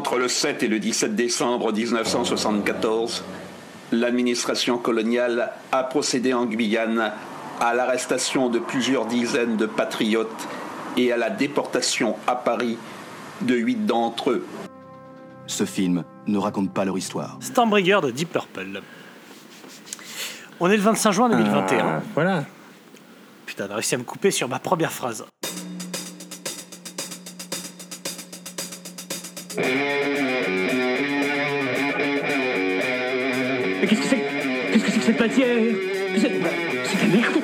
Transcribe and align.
Entre 0.00 0.16
le 0.16 0.28
7 0.28 0.62
et 0.62 0.68
le 0.68 0.78
17 0.78 1.14
décembre 1.14 1.74
1974, 1.74 3.22
l'administration 3.92 4.78
coloniale 4.78 5.52
a 5.72 5.84
procédé 5.84 6.32
en 6.32 6.46
Guyane 6.46 7.12
à 7.60 7.74
l'arrestation 7.74 8.48
de 8.48 8.58
plusieurs 8.58 9.04
dizaines 9.04 9.58
de 9.58 9.66
patriotes 9.66 10.48
et 10.96 11.12
à 11.12 11.18
la 11.18 11.28
déportation 11.28 12.16
à 12.26 12.34
Paris 12.34 12.78
de 13.42 13.54
huit 13.54 13.84
d'entre 13.84 14.30
eux. 14.30 14.46
Ce 15.46 15.66
film 15.66 16.04
ne 16.26 16.38
raconte 16.38 16.72
pas 16.72 16.86
leur 16.86 16.96
histoire. 16.96 17.36
Stormbringer 17.40 17.98
de 18.02 18.10
Deep 18.10 18.32
Purple. 18.32 18.80
On 20.60 20.70
est 20.70 20.78
le 20.78 20.82
25 20.82 21.12
juin 21.12 21.28
2021. 21.28 21.78
Ah, 21.78 22.02
voilà. 22.14 22.44
Putain, 23.44 23.66
on 23.68 23.72
a 23.72 23.74
réussi 23.74 23.96
à 23.96 23.98
me 23.98 24.04
couper 24.04 24.30
sur 24.30 24.48
ma 24.48 24.60
première 24.60 24.92
phrase. 24.92 25.26
Mais 33.80 33.86
qu'est-ce 33.86 34.00
que 34.00 34.06
c'est 34.06 34.24
Qu'est-ce 34.72 34.84
que 34.84 34.90
c'est 34.90 34.98
que 34.98 35.04
cette 35.04 35.20
matière 35.20 35.46
C'est 36.16 36.30
c'est 36.84 37.06
de 37.06 37.12
la 37.12 37.18
merde 37.20 37.34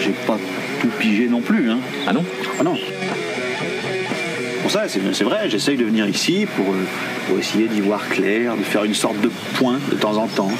J'ai 0.00 0.12
pas 0.26 0.38
tout 0.80 0.88
pigé 0.98 1.28
non 1.28 1.40
plus, 1.40 1.70
hein. 1.70 1.78
Ah 2.06 2.12
non 2.12 2.24
Ah 2.58 2.62
non. 2.62 2.76
Pour 4.62 4.70
ça, 4.70 4.88
c'est 4.88 5.00
c'est 5.12 5.24
vrai, 5.24 5.50
j'essaye 5.50 5.76
de 5.76 5.84
venir 5.84 6.06
ici 6.06 6.46
pour, 6.56 6.72
euh, 6.72 6.86
pour 7.26 7.38
essayer 7.38 7.66
d'y 7.66 7.80
voir 7.80 8.08
clair, 8.08 8.56
de 8.56 8.62
faire 8.62 8.84
une 8.84 8.94
sorte 8.94 9.20
de 9.20 9.28
point 9.54 9.78
de 9.90 9.96
temps 9.96 10.16
en 10.16 10.28
temps. 10.28 10.52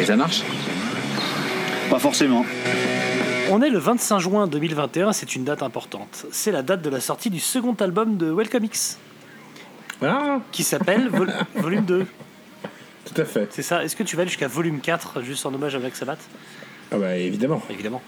Et 0.00 0.04
ça 0.04 0.16
marche 0.16 0.42
Pas 1.88 2.00
forcément. 2.00 2.44
On 3.54 3.60
est 3.60 3.68
le 3.68 3.78
25 3.78 4.18
juin 4.18 4.46
2021, 4.46 5.12
c'est 5.12 5.36
une 5.36 5.44
date 5.44 5.62
importante. 5.62 6.24
C'est 6.32 6.52
la 6.52 6.62
date 6.62 6.80
de 6.80 6.88
la 6.88 7.00
sortie 7.00 7.28
du 7.28 7.38
second 7.38 7.74
album 7.74 8.16
de 8.16 8.30
Welcome 8.32 8.64
X, 8.64 8.98
Ah, 10.02 10.40
qui 10.52 10.62
s'appelle 10.64 11.08
Vol- 11.08 11.34
Volume 11.56 11.84
2. 11.84 12.06
tout 13.04 13.20
à 13.20 13.24
fait. 13.26 13.48
C'est 13.50 13.60
ça 13.62 13.84
Est-ce 13.84 13.94
que 13.94 14.04
tu 14.04 14.16
vas 14.16 14.22
aller 14.22 14.30
jusqu'à 14.30 14.48
Volume 14.48 14.80
4, 14.80 15.20
juste 15.20 15.44
en 15.44 15.52
hommage 15.52 15.74
à 15.74 15.78
Black 15.80 15.94
Sabbath? 15.94 16.20
Ah 16.92 16.98
bah 16.98 17.16
évidemment. 17.16 17.62
Évidemment. 17.70 18.02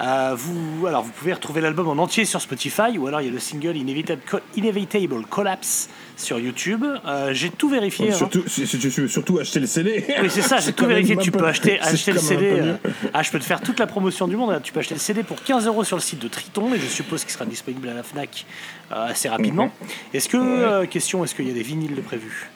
Euh, 0.00 0.34
vous, 0.36 0.86
alors, 0.86 1.02
vous 1.02 1.10
pouvez 1.12 1.32
retrouver 1.34 1.60
l'album 1.60 1.88
en 1.88 2.02
entier 2.02 2.24
sur 2.24 2.40
Spotify, 2.40 2.96
ou 2.98 3.06
alors 3.06 3.20
il 3.20 3.26
y 3.26 3.28
a 3.28 3.32
le 3.32 3.38
single 3.38 3.76
Inevitable, 3.76 4.22
Co- 4.28 4.38
Inevitable 4.56 5.26
Collapse 5.28 5.90
sur 6.16 6.38
YouTube. 6.38 6.84
Euh, 7.06 7.32
J'ai 7.34 7.50
tout 7.50 7.68
vérifié. 7.68 8.10
hein. 8.10 8.14
Surtout, 8.14 8.42
si, 8.46 8.66
si 8.66 8.78
tu 8.78 8.88
veux 8.88 9.08
surtout 9.08 9.38
acheter 9.38 9.60
le 9.60 9.66
CD. 9.66 10.04
Oui, 10.22 10.28
c'est 10.30 10.42
ça, 10.42 10.58
j'ai 10.58 10.72
tout 10.72 10.86
vérifié. 10.86 11.16
Tu 11.18 11.30
peu- 11.30 11.38
peux 11.40 11.46
acheter, 11.46 11.78
acheter 11.80 12.12
le 12.12 12.18
CD. 12.18 12.46
euh, 12.50 12.76
ah, 13.12 13.22
je 13.22 13.30
peux 13.30 13.38
te 13.38 13.44
faire 13.44 13.60
toute 13.60 13.78
la 13.78 13.86
promotion 13.86 14.26
du 14.26 14.36
monde. 14.36 14.58
Tu 14.62 14.72
peux 14.72 14.80
acheter 14.80 14.94
le 14.94 15.00
CD 15.00 15.22
pour 15.22 15.42
15 15.42 15.66
euros 15.66 15.84
sur 15.84 15.96
le 15.96 16.02
site 16.02 16.20
de 16.20 16.28
Triton, 16.28 16.72
et 16.74 16.78
je 16.78 16.86
suppose 16.86 17.24
qu'il 17.24 17.32
sera 17.32 17.44
disponible 17.44 17.88
à 17.90 17.94
la 17.94 18.02
Fnac 18.02 18.46
assez 18.90 19.28
rapidement. 19.28 19.66
Mhm. 19.66 19.88
Est-ce 20.14 20.28
que, 20.28 20.84
question, 20.86 21.24
est-ce 21.24 21.34
qu'il 21.34 21.46
y 21.46 21.50
a 21.50 21.54
des 21.54 21.62
vinyles 21.62 21.94
de 21.94 22.00
prévus? 22.00 22.48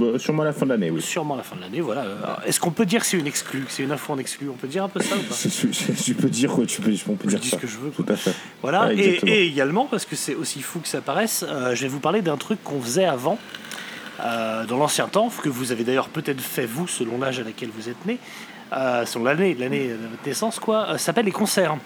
Bon, 0.00 0.18
sûrement 0.18 0.42
à 0.42 0.46
la 0.46 0.52
fin 0.54 0.64
de 0.64 0.70
l'année, 0.70 0.90
oui. 0.90 1.02
Sûrement 1.02 1.34
à 1.34 1.36
la 1.36 1.42
fin 1.42 1.56
de 1.56 1.60
l'année, 1.60 1.80
voilà. 1.82 2.04
Est-ce 2.46 2.58
qu'on 2.58 2.70
peut 2.70 2.86
dire 2.86 3.00
que 3.02 3.06
c'est 3.06 3.18
une 3.18 3.26
exclue, 3.26 3.60
que 3.60 3.70
c'est 3.70 3.82
une 3.82 3.92
info 3.92 4.12
en 4.14 4.18
exclu? 4.18 4.48
On 4.48 4.54
peut 4.54 4.66
dire 4.66 4.82
un 4.84 4.88
peu 4.88 5.00
ça 5.00 5.14
ou 5.14 5.20
pas? 5.20 5.34
Tu 6.04 6.14
peux 6.14 6.28
dire 6.30 6.50
quoi 6.50 6.64
tu 6.64 6.80
peux, 6.80 6.90
on 7.08 7.14
peut 7.16 7.24
Je 7.28 7.36
dire 7.36 7.40
dis 7.40 7.48
ça. 7.50 7.56
ce 7.56 7.60
que 7.62 7.66
je 7.68 7.76
veux, 7.76 7.90
Tout 7.90 8.06
à 8.08 8.16
fait. 8.16 8.32
Voilà, 8.62 8.86
Ouais, 8.86 8.96
et, 8.96 9.00
exactement. 9.08 9.32
et 9.32 9.46
également, 9.46 9.84
parce 9.86 10.06
que 10.06 10.16
c'est 10.16 10.34
aussi 10.34 10.62
fou 10.62 10.80
que 10.80 10.88
ça 10.88 11.00
paraisse, 11.02 11.44
euh, 11.46 11.74
je 11.74 11.82
vais 11.82 11.88
vous 11.88 12.00
parler 12.00 12.22
d'un 12.22 12.36
truc 12.38 12.62
qu'on 12.64 12.80
faisait 12.80 13.04
avant, 13.04 13.38
euh, 14.24 14.64
dans 14.66 14.78
l'ancien 14.78 15.06
temps, 15.08 15.28
que 15.42 15.48
vous 15.50 15.70
avez 15.72 15.84
d'ailleurs 15.84 16.08
peut-être 16.08 16.40
fait 16.40 16.66
vous, 16.66 16.86
selon 16.88 17.18
l'âge 17.18 17.38
à 17.40 17.42
laquelle 17.42 17.70
vous 17.76 17.88
êtes 17.88 18.04
né, 18.06 18.18
euh, 18.72 19.04
selon 19.06 19.24
l'année 19.24 19.54
l'année 19.54 19.88
de 19.88 20.08
votre 20.10 20.26
naissance, 20.26 20.58
quoi, 20.58 20.86
euh, 20.88 20.92
ça 20.92 20.98
s'appelle 20.98 21.26
les 21.26 21.30
concerts. 21.32 21.76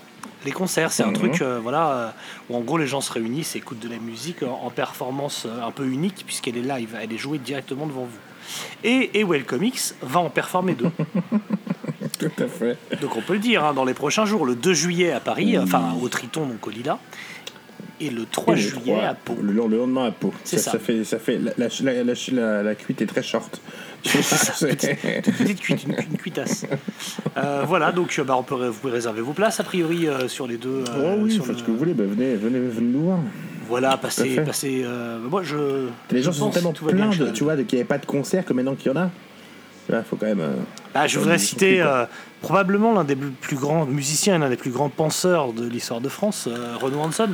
Les 0.44 0.52
concerts, 0.52 0.92
c'est 0.92 1.02
un 1.02 1.08
Mhm. 1.08 1.12
truc 1.14 1.42
euh, 1.42 1.58
voilà, 1.62 1.90
euh, 1.92 2.08
où 2.50 2.56
en 2.56 2.60
gros 2.60 2.76
les 2.78 2.86
gens 2.86 3.00
se 3.00 3.12
réunissent 3.12 3.54
et 3.56 3.58
écoutent 3.58 3.80
de 3.80 3.88
la 3.88 3.98
musique 3.98 4.42
en, 4.42 4.60
en 4.64 4.70
performance 4.70 5.46
euh, 5.46 5.62
un 5.66 5.70
peu 5.70 5.86
unique, 5.86 6.24
puisqu'elle 6.26 6.56
est 6.56 6.62
live, 6.62 6.96
elle 7.00 7.12
est 7.12 7.18
jouée 7.18 7.38
directement 7.38 7.86
devant 7.86 8.04
vous. 8.04 8.18
Et, 8.84 9.18
et 9.18 9.24
Welcome 9.24 9.64
X 9.64 9.94
va 10.02 10.20
en 10.20 10.28
performer 10.30 10.74
deux. 10.74 10.90
Tout 12.18 12.30
à 12.42 12.46
fait. 12.46 12.76
Donc 13.00 13.16
on 13.16 13.22
peut 13.22 13.32
le 13.34 13.38
dire, 13.38 13.64
hein, 13.64 13.72
dans 13.74 13.84
les 13.84 13.94
prochains 13.94 14.26
jours, 14.26 14.44
le 14.46 14.54
2 14.54 14.72
juillet 14.74 15.12
à 15.12 15.20
Paris, 15.20 15.58
enfin 15.58 15.94
au 16.00 16.08
Triton, 16.08 16.46
donc 16.46 16.66
au 16.66 16.70
Lila, 16.70 16.98
et 18.00 18.10
le 18.10 18.24
3 18.26 18.54
Et 18.54 18.56
le 18.56 18.62
juillet 18.62 19.00
à 19.00 19.14
Pau. 19.14 19.36
Le, 19.40 19.52
le 19.52 19.78
lendemain 19.78 20.06
à 20.06 20.10
Pau. 20.10 20.32
C'est 20.44 20.58
ça. 20.58 20.78
fait, 20.78 21.04
ça 21.04 21.18
fait 21.18 21.38
la, 21.38 21.52
la, 21.56 21.68
la- 22.32 22.62
la 22.62 22.74
cuite 22.74 23.00
est 23.02 23.06
très 23.06 23.22
short. 23.22 23.60
C'est- 24.04 25.22
Petite 25.38 25.60
cuite, 25.60 25.84
une, 25.84 25.92
une 26.10 26.16
cuitasse. 26.18 26.66
Euh, 27.36 27.64
voilà, 27.66 27.92
donc 27.92 28.14
euh, 28.18 28.24
bah, 28.24 28.36
on 28.38 28.42
peut, 28.42 28.66
vous 28.68 28.78
pouvez 28.78 28.92
réserver 28.92 29.20
vos 29.20 29.32
places 29.32 29.60
a 29.60 29.64
priori 29.64 30.06
euh, 30.08 30.28
sur 30.28 30.46
les 30.46 30.56
deux. 30.56 30.84
euh, 30.88 31.14
oh 31.16 31.22
oui, 31.22 31.32
sur 31.32 31.44
faites 31.44 31.54
le- 31.54 31.58
ce 31.60 31.64
que 31.64 31.70
vous 31.70 31.78
voulez, 31.78 31.94
bah, 31.94 32.04
venez, 32.06 32.34
venez, 32.36 32.58
venez 32.60 32.86
nous 32.92 33.02
voir. 33.04 33.18
Voilà, 33.68 33.96
passez. 33.96 34.36
passez 34.40 34.84
moi 35.30 35.42
je. 35.42 35.86
Les 36.10 36.22
gens 36.22 36.32
je 36.32 36.38
sont 36.38 36.50
tellement 36.50 36.72
tout 36.74 36.84
pleins, 36.84 37.08
de, 37.08 37.30
tu 37.30 37.44
vois, 37.44 37.56
qu'il 37.56 37.64
n'y 37.72 37.80
avait 37.80 37.84
pas 37.84 37.98
de 37.98 38.04
concert 38.06 38.44
que 38.44 38.52
maintenant 38.52 38.74
qu'il 38.74 38.92
y 38.92 38.94
en 38.94 39.00
a. 39.00 39.10
Faut 40.08 40.16
quand 40.16 40.26
même. 40.26 40.40
euh, 40.40 40.52
Ah, 40.94 41.06
je 41.06 41.18
voudrais 41.18 41.38
citer 41.38 41.80
euh, 41.82 42.04
probablement 42.40 42.92
l'un 42.94 43.04
des 43.04 43.16
plus 43.16 43.56
grands 43.56 43.84
musiciens 43.86 44.36
et 44.36 44.38
l'un 44.38 44.48
des 44.48 44.56
plus 44.56 44.70
grands 44.70 44.88
penseurs 44.88 45.52
de 45.52 45.66
l'histoire 45.68 46.00
de 46.00 46.08
France, 46.08 46.48
euh, 46.50 46.74
Renaud 46.80 47.00
Hanson, 47.00 47.28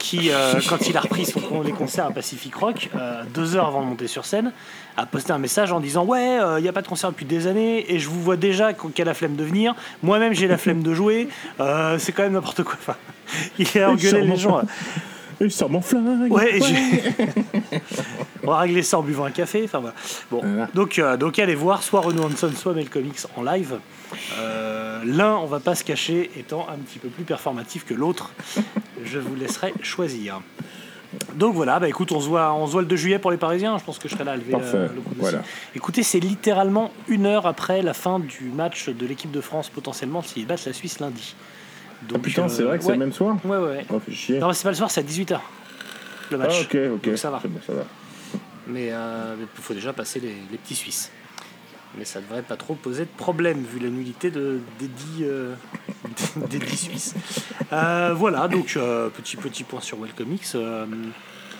qui, 0.00 0.30
euh, 0.30 0.54
quand 0.68 0.88
il 0.88 0.96
a 0.96 1.00
repris 1.00 1.26
son, 1.26 1.60
les 1.62 1.72
concerts 1.72 2.06
à 2.06 2.10
Pacific 2.10 2.54
Rock, 2.54 2.88
euh, 2.96 3.22
deux 3.34 3.54
heures 3.54 3.66
avant 3.66 3.82
de 3.82 3.86
monter 3.86 4.08
sur 4.08 4.24
scène, 4.24 4.50
a 4.96 5.04
posté 5.04 5.30
un 5.30 5.38
message 5.38 5.72
en 5.72 5.78
disant 5.78 6.04
Ouais, 6.04 6.38
il 6.58 6.62
n'y 6.62 6.68
a 6.68 6.72
pas 6.72 6.82
de 6.82 6.88
concert 6.88 7.10
depuis 7.10 7.26
des 7.26 7.46
années 7.46 7.92
et 7.92 7.98
je 7.98 8.08
vous 8.08 8.20
vois 8.20 8.36
déjà 8.36 8.72
qu'elle 8.72 9.06
a 9.06 9.10
la 9.10 9.14
flemme 9.14 9.36
de 9.36 9.44
venir. 9.44 9.74
Moi-même, 10.02 10.32
j'ai 10.32 10.48
la 10.48 10.56
flemme 10.56 10.82
de 10.82 10.94
jouer. 10.94 11.28
Euh, 11.60 11.98
c'est 11.98 12.12
quand 12.12 12.22
même 12.22 12.32
n'importe 12.32 12.62
quoi. 12.62 12.76
Enfin, 12.78 12.96
il 13.58 13.80
a 13.80 13.90
engueulé 13.90 14.22
les 14.22 14.36
gens. 14.36 14.62
Il 15.40 15.50
sort 15.50 15.70
mon 15.70 15.80
flingue. 15.80 16.30
Ouais, 16.32 16.56
et 16.58 16.60
j'ai- 16.60 17.02
on 18.44 18.48
va 18.48 18.58
régler 18.58 18.82
ça 18.82 18.98
en 18.98 19.02
buvant 19.02 19.24
un 19.24 19.30
café. 19.30 19.62
Enfin, 19.64 19.78
voilà. 19.80 19.94
Bon, 20.30 20.40
Voilà. 20.44 20.68
donc, 20.74 20.98
euh, 20.98 21.16
donc 21.16 21.38
allez 21.38 21.54
voir 21.54 21.82
soit 21.82 22.00
Renaud 22.00 22.24
Hanson, 22.24 22.50
soit 22.54 22.74
Mel 22.74 22.88
Comics 22.90 23.20
en 23.36 23.42
live. 23.42 23.78
Euh, 24.38 25.00
L'un, 25.04 25.36
on 25.36 25.46
va 25.46 25.60
pas 25.60 25.74
se 25.74 25.82
cacher, 25.84 26.30
étant 26.36 26.66
un 26.68 26.76
petit 26.76 26.98
peu 26.98 27.08
plus 27.08 27.24
performatif 27.24 27.86
que 27.86 27.94
l'autre. 27.94 28.32
Je 29.04 29.18
vous 29.18 29.34
laisserai 29.34 29.72
choisir. 29.82 30.40
Donc 31.34 31.54
voilà, 31.54 31.80
bah 31.80 31.88
écoute, 31.88 32.12
on 32.12 32.20
se 32.20 32.28
voit, 32.28 32.52
on 32.52 32.66
se 32.66 32.72
voit 32.72 32.82
le 32.82 32.86
2 32.86 32.94
juillet 32.96 33.18
pour 33.18 33.30
les 33.32 33.36
Parisiens. 33.36 33.78
Je 33.78 33.84
pense 33.84 33.98
que 33.98 34.08
je 34.08 34.14
serai 34.14 34.24
là 34.24 34.32
à 34.32 34.36
lever 34.36 34.54
euh, 34.54 34.88
le 34.94 35.00
coup 35.00 35.14
de 35.14 35.20
voilà. 35.20 35.42
Écoutez, 35.74 36.02
c'est 36.04 36.20
littéralement 36.20 36.92
une 37.08 37.26
heure 37.26 37.46
après 37.46 37.82
la 37.82 37.94
fin 37.94 38.20
du 38.20 38.44
match 38.54 38.88
de 38.90 39.06
l'équipe 39.06 39.30
de 39.32 39.40
France 39.40 39.70
potentiellement 39.70 40.22
s'ils 40.22 40.46
battent 40.46 40.66
la 40.66 40.72
Suisse 40.72 41.00
lundi. 41.00 41.34
Ah 42.02 42.06
Donc, 42.08 42.22
putain, 42.22 42.48
c'est 42.48 42.62
euh, 42.62 42.66
vrai 42.66 42.78
que 42.78 42.82
c'est 42.84 42.90
ouais. 42.90 42.94
le 42.96 43.00
même 43.00 43.12
soir? 43.12 43.36
Ouais, 43.44 43.56
ouais. 43.56 43.58
ouais. 43.58 43.86
Oh, 43.90 44.00
chier. 44.10 44.38
Non, 44.38 44.48
mais 44.48 44.54
c'est 44.54 44.64
pas 44.64 44.70
le 44.70 44.76
soir, 44.76 44.90
c'est 44.90 45.00
à 45.00 45.04
18h. 45.04 45.38
Le 46.30 46.38
match. 46.38 46.52
Ah, 46.54 46.62
ok, 46.62 46.78
ok. 46.94 47.04
Donc 47.04 47.18
ça 47.18 47.30
va. 47.30 47.40
Bon, 47.44 47.60
ça 47.66 47.72
va. 47.72 47.84
Mais 48.66 48.88
euh, 48.92 49.34
il 49.40 49.62
faut 49.62 49.74
déjà 49.74 49.92
passer 49.92 50.20
les, 50.20 50.34
les 50.50 50.58
petits 50.58 50.76
Suisses. 50.76 51.10
Mais 51.98 52.04
ça 52.04 52.20
devrait 52.20 52.42
pas 52.42 52.56
trop 52.56 52.74
poser 52.74 53.04
de 53.04 53.10
problème 53.16 53.64
vu 53.64 53.80
la 53.80 53.88
nullité 53.90 54.30
de, 54.30 54.60
des, 54.78 54.86
dix, 54.86 55.24
euh, 55.24 55.54
des 56.48 56.58
dix 56.58 56.76
Suisses. 56.76 57.14
Euh, 57.72 58.14
voilà, 58.14 58.46
donc 58.46 58.74
euh, 58.76 59.08
petit 59.08 59.36
petit 59.36 59.64
point 59.64 59.80
sur 59.80 59.98
Welcome 59.98 60.32
X. 60.34 60.52
Euh, 60.54 60.86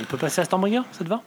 on 0.01 0.05
peut 0.05 0.17
passer 0.17 0.41
à 0.41 0.45
Stormbringer, 0.45 0.83
ça 0.93 1.05
te 1.05 1.09
va? 1.09 1.23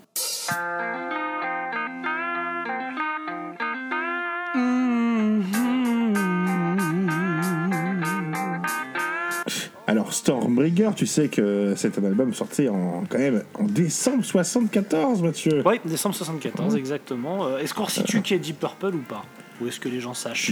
Stormbringer, 10.54 10.92
tu 10.96 11.06
sais 11.06 11.28
que 11.28 11.74
c'est 11.76 11.98
un 11.98 12.04
album 12.04 12.34
sorti 12.34 12.70
en, 12.70 13.04
quand 13.10 13.18
même 13.18 13.44
en 13.56 13.64
décembre 13.64 14.24
74, 14.24 15.22
Mathieu. 15.22 15.64
Oui, 15.66 15.80
décembre 15.86 16.16
74, 16.16 16.76
exactement. 16.76 17.46
Euh, 17.46 17.58
est-ce 17.58 17.74
qu'on 17.74 17.84
resitue 17.84 18.22
qui 18.22 18.34
est 18.34 18.40
Deep 18.40 18.60
Purple 18.60 18.96
ou 18.96 19.02
pas? 19.02 19.26
Ou 19.62 19.68
est-ce 19.68 19.80
que 19.80 19.90
les 19.90 20.00
gens 20.00 20.14
sachent? 20.14 20.52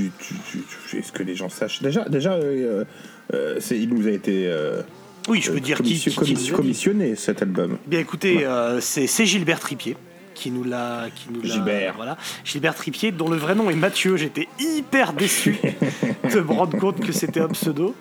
Est-ce 0.93 1.11
que 1.11 1.23
les 1.23 1.35
gens 1.35 1.49
sachent? 1.49 1.81
Déjà, 1.81 2.07
déjà 2.07 2.33
euh, 2.33 2.85
euh, 3.33 3.59
il 3.71 3.89
nous 3.89 4.07
a 4.07 4.11
été 4.11 4.47
euh, 4.47 4.81
Oui, 5.27 5.41
je 5.41 5.51
peux 5.51 5.59
dire 5.59 5.81
qui, 5.81 6.13
commissionné 6.13 7.15
cet 7.15 7.41
album. 7.41 7.77
Bien 7.87 7.99
écoutez, 7.99 8.45
euh, 8.45 8.79
c'est 8.79 9.07
c'est 9.07 9.25
Gilbert 9.25 9.59
Tripier 9.59 9.97
qui 10.41 10.49
nous 10.51 10.63
l'a 10.63 11.05
qui 11.15 11.27
nous 11.31 11.41
l'a- 11.41 11.47
Gilbert. 11.53 11.93
voilà. 11.95 12.17
Gilbert 12.43 12.73
Tripier 12.75 13.11
dont 13.11 13.29
le 13.29 13.37
vrai 13.37 13.53
nom 13.53 13.69
est 13.69 13.75
Mathieu. 13.75 14.17
J'étais 14.17 14.47
hyper 14.59 15.13
déçu 15.13 15.59
de 16.33 16.39
me 16.39 16.51
rendre 16.51 16.77
compte 16.79 16.99
que 17.05 17.11
c'était 17.11 17.41
un 17.41 17.49
pseudo. 17.49 17.95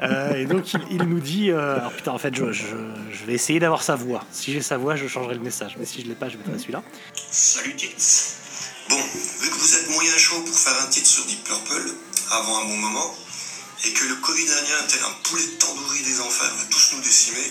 Euh, 0.00 0.32
et 0.34 0.46
donc 0.46 0.72
il, 0.72 0.80
il 0.90 1.02
nous 1.02 1.20
dit 1.20 1.50
euh, 1.50 1.78
alors 1.78 1.92
putain 1.92 2.12
en 2.12 2.18
fait 2.18 2.34
je, 2.34 2.50
je, 2.52 2.64
je 3.12 3.24
vais 3.26 3.34
essayer 3.34 3.58
d'avoir 3.60 3.82
sa 3.82 3.94
voix. 3.94 4.24
Si 4.32 4.52
j'ai 4.52 4.62
sa 4.62 4.78
voix 4.78 4.96
je 4.96 5.06
changerai 5.06 5.34
le 5.34 5.40
message. 5.40 5.76
Mais 5.78 5.84
si 5.84 6.00
je 6.02 6.06
l'ai 6.08 6.14
pas 6.14 6.28
je 6.30 6.38
mettrai 6.38 6.58
celui-là. 6.58 6.82
Salut 7.30 7.74
Tits. 7.76 8.32
Bon, 8.88 8.96
vu 9.42 9.50
que 9.50 9.54
vous 9.56 9.74
êtes 9.74 9.90
moyen 9.90 10.16
chaud 10.16 10.40
pour 10.46 10.56
faire 10.56 10.80
un 10.82 10.88
titre 10.88 11.08
sur 11.08 11.24
Deep 11.26 11.42
Purple, 11.44 11.90
avant 12.30 12.58
un 12.62 12.64
bon 12.66 12.76
moment, 12.76 13.14
et 13.84 13.90
que 13.92 14.04
le 14.04 14.14
Covid 14.14 14.42
indien, 14.62 14.76
tel 14.88 15.00
un 15.02 15.14
poulet 15.28 15.42
de 15.42 15.58
tandoori 15.58 16.02
des 16.04 16.20
enfers, 16.20 16.52
va 16.56 16.64
tous 16.70 16.92
nous 16.94 17.02
décimer, 17.02 17.50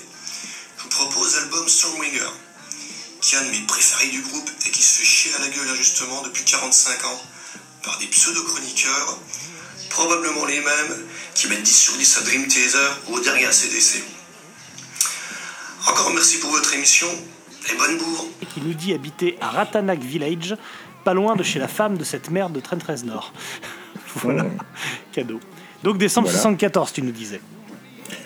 je 0.77 0.83
vous 0.83 0.89
propose 0.89 1.35
l'album 1.35 1.67
Stormbringer, 1.67 2.31
qui 3.25 3.33
est 3.33 3.39
un 3.39 3.45
de 3.45 3.49
mes 3.49 3.65
préférés 3.65 4.11
du 4.11 4.21
groupe 4.21 4.47
et 4.67 4.69
qui 4.69 4.83
se 4.83 4.99
fait 4.99 5.03
chier 5.03 5.31
à 5.33 5.39
la 5.39 5.47
gueule 5.47 5.67
injustement 5.67 6.21
depuis 6.21 6.43
45 6.43 7.05
ans 7.05 7.21
par 7.83 7.97
des 7.97 8.05
pseudo-chroniqueurs 8.05 9.17
probablement 9.89 10.45
les 10.45 10.59
mêmes 10.59 10.97
qui 11.33 11.47
mettent 11.47 11.63
10 11.63 11.75
sur 11.75 11.97
10 11.97 12.17
à 12.17 12.21
Dream 12.21 12.47
Theater 12.47 12.99
ou 13.09 13.15
au 13.15 13.19
dernier 13.19 13.45
ACDC. 13.45 14.03
Encore 15.89 16.11
merci 16.13 16.37
pour 16.37 16.51
votre 16.51 16.71
émission 16.75 17.07
et 17.73 17.75
bonne 17.75 17.97
bourre. 17.97 18.27
qui 18.53 18.61
nous 18.61 18.75
dit 18.75 18.93
habiter 18.93 19.39
à 19.41 19.49
Ratanak 19.49 20.01
Village, 20.01 20.55
pas 21.03 21.15
loin 21.15 21.35
de 21.35 21.41
chez 21.41 21.57
la 21.57 21.67
femme 21.67 21.97
de 21.97 22.03
cette 22.03 22.29
mère 22.29 22.51
de 22.51 22.59
Trent 22.59 22.77
Reznor. 22.87 23.33
voilà, 24.17 24.45
cadeau. 25.11 25.39
Donc 25.81 25.97
décembre 25.97 26.27
Voilà. 26.27 26.41
74, 26.41 26.93
tu 26.93 27.01
nous 27.01 27.11
disais. 27.11 27.41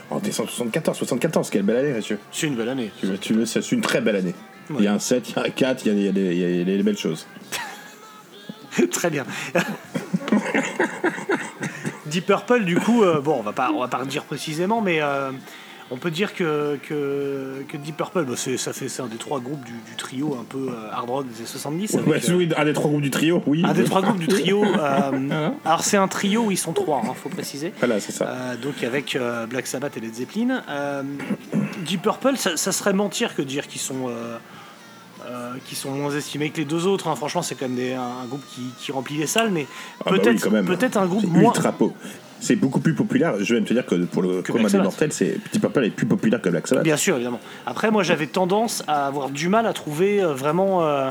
En 0.10 0.20
décembre 0.20 0.50
74, 0.50 0.98
74, 0.98 1.50
quelle 1.50 1.64
belle 1.64 1.78
année, 1.78 1.94
monsieur. 1.94 2.20
C'est 2.34 2.48
une 2.48 2.56
belle 2.56 2.70
année. 2.70 2.92
Tu 3.00 3.18
tu 3.20 3.34
veux, 3.34 3.46
c'est 3.46 3.72
une 3.72 3.82
très 3.82 4.02
belle 4.02 4.18
année. 4.18 4.36
Il 4.78 4.84
y 4.86 4.88
a 4.88 4.94
un 4.94 5.00
7, 5.00 5.30
il 5.30 5.36
y 5.36 5.40
a 5.40 5.44
un 5.44 5.50
4, 5.50 5.86
il 5.86 6.04
y 6.04 6.08
a, 6.08 6.12
des- 6.12 6.22
il 6.36 6.38
y 6.40 6.62
a 6.62 6.64
des- 6.66 6.78
des 6.78 6.84
belles 6.84 6.98
choses. 6.98 7.26
Très 8.92 9.10
bien. 9.10 9.26
Deep 12.06 12.26
Purple, 12.26 12.64
du 12.66 12.76
coup, 12.78 13.04
euh, 13.04 13.20
bon, 13.22 13.36
on 13.40 13.44
va 13.44 13.52
pas, 13.54 13.72
on 13.74 13.80
va 13.80 13.88
pas 13.88 14.00
le 14.00 14.06
dire 14.08 14.24
précisément, 14.24 14.82
mais 14.82 15.00
euh, 15.02 15.32
on 15.92 15.98
peut 15.98 16.10
dire 16.10 16.34
que, 16.34 16.78
que, 16.88 17.64
que 17.68 17.78
Deep 17.78 17.98
Purple, 17.98 18.24
bah, 18.26 18.34
c'est, 18.36 18.58
ça 18.58 18.74
fait, 18.74 18.90
c'est 18.90 19.02
un 19.04 19.08
des 19.08 19.18
trois 19.18 19.40
groupes 19.40 19.64
du, 19.64 19.74
du 19.74 19.96
trio 19.96 20.36
un 20.40 20.44
peu 20.44 20.70
euh, 20.70 20.92
hard 20.92 21.10
rock 21.10 21.28
des 21.30 21.38
années 21.38 21.46
70. 21.46 21.96
avec, 21.96 22.08
Ouais, 22.08 22.20
euh, 22.30 22.34
oui, 22.36 22.50
un 22.58 22.66
des 22.66 22.74
trois 22.74 22.90
groupes 22.90 23.02
du 23.04 23.12
trio, 23.12 23.44
oui. 23.46 23.64
un 23.64 23.74
des 23.74 23.84
trois 23.84 24.02
groupes 24.02 24.18
du 24.20 24.28
trio. 24.28 24.64
euh, 24.80 25.50
alors 25.66 25.84
c'est 25.84 25.98
un 25.98 26.08
trio 26.08 26.46
où 26.46 26.52
ils 26.52 26.58
sont 26.58 26.74
trois, 26.74 27.02
il 27.06 27.14
faut 27.16 27.30
préciser. 27.30 27.74
Voilà, 27.80 28.00
c'est 28.00 28.12
ça. 28.12 28.56
Donc 28.62 28.84
avec 28.84 29.18
Black 29.50 29.68
Sabbath 29.68 29.96
et 29.98 30.00
Led 30.00 30.14
Zeppelin. 30.16 30.64
Deep 31.86 32.02
Purple, 32.02 32.38
ça, 32.38 32.58
ça 32.58 32.72
serait 32.72 32.94
mentir 32.94 33.36
que 33.36 33.42
dire 33.44 33.68
qu'ils 33.68 33.82
sont, 33.82 34.10
euh, 35.30 35.54
qu'ils 35.66 35.78
sont 35.78 35.92
moins 35.92 36.12
estimés 36.16 36.50
que 36.50 36.58
les 36.58 36.66
deux 36.66 36.88
autres. 36.88 37.08
hein. 37.08 37.16
Franchement, 37.16 37.42
c'est 37.42 37.56
quand 37.56 37.68
même 37.68 37.78
des- 37.78 37.94
un, 37.94 38.02
un 38.24 38.26
groupe 38.28 38.44
qui, 38.54 38.62
qui 38.80 38.92
remplit 38.92 39.18
les 39.18 39.28
salles, 39.28 39.52
mais 39.52 39.68
Ah 40.06 40.12
bah 40.12 40.18
oui, 40.24 40.64
peut-être 40.66 40.98
un 40.98 41.06
groupe 41.06 41.26
moins. 41.26 41.54
ultra 41.54 41.72
po- 41.72 41.94
C'est 42.42 42.56
beaucoup 42.56 42.80
plus 42.80 42.94
populaire. 42.96 43.34
Je 43.40 43.54
vais 43.54 43.60
même 43.60 43.68
te 43.68 43.74
dire 43.74 43.86
que 43.86 43.96
pour 44.06 44.22
le 44.22 44.42
Que 44.42 44.52
commun 44.54 44.70
des 44.70 44.78
mortels, 44.80 45.12
c'est 45.12 45.38
Petit 45.44 45.60
Purple 45.60 45.84
est 45.86 45.90
plus 45.90 46.06
populaire 46.06 46.42
que 46.42 46.48
Black 46.50 46.68
Sabbath. 46.68 46.84
Bien 46.86 46.96
sûr, 46.98 47.16
évidemment. 47.16 47.40
Après, 47.66 47.92
moi, 47.92 48.02
j'avais 48.04 48.28
tendance 48.28 48.82
à 48.88 49.08
avoir 49.08 49.30
du 49.30 49.50
mal 49.50 49.66
à 49.68 49.74
trouver 49.74 50.22
euh, 50.24 50.34
vraiment 50.34 50.86
euh, 50.86 51.10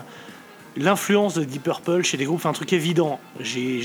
l'influence 0.79 1.35
de 1.35 1.45
Deep 1.45 1.65
Purple 1.65 2.03
chez 2.03 2.17
des 2.17 2.25
groupes, 2.25 2.47
un 2.47 2.53
truc 2.53 2.73
évident. 2.73 3.21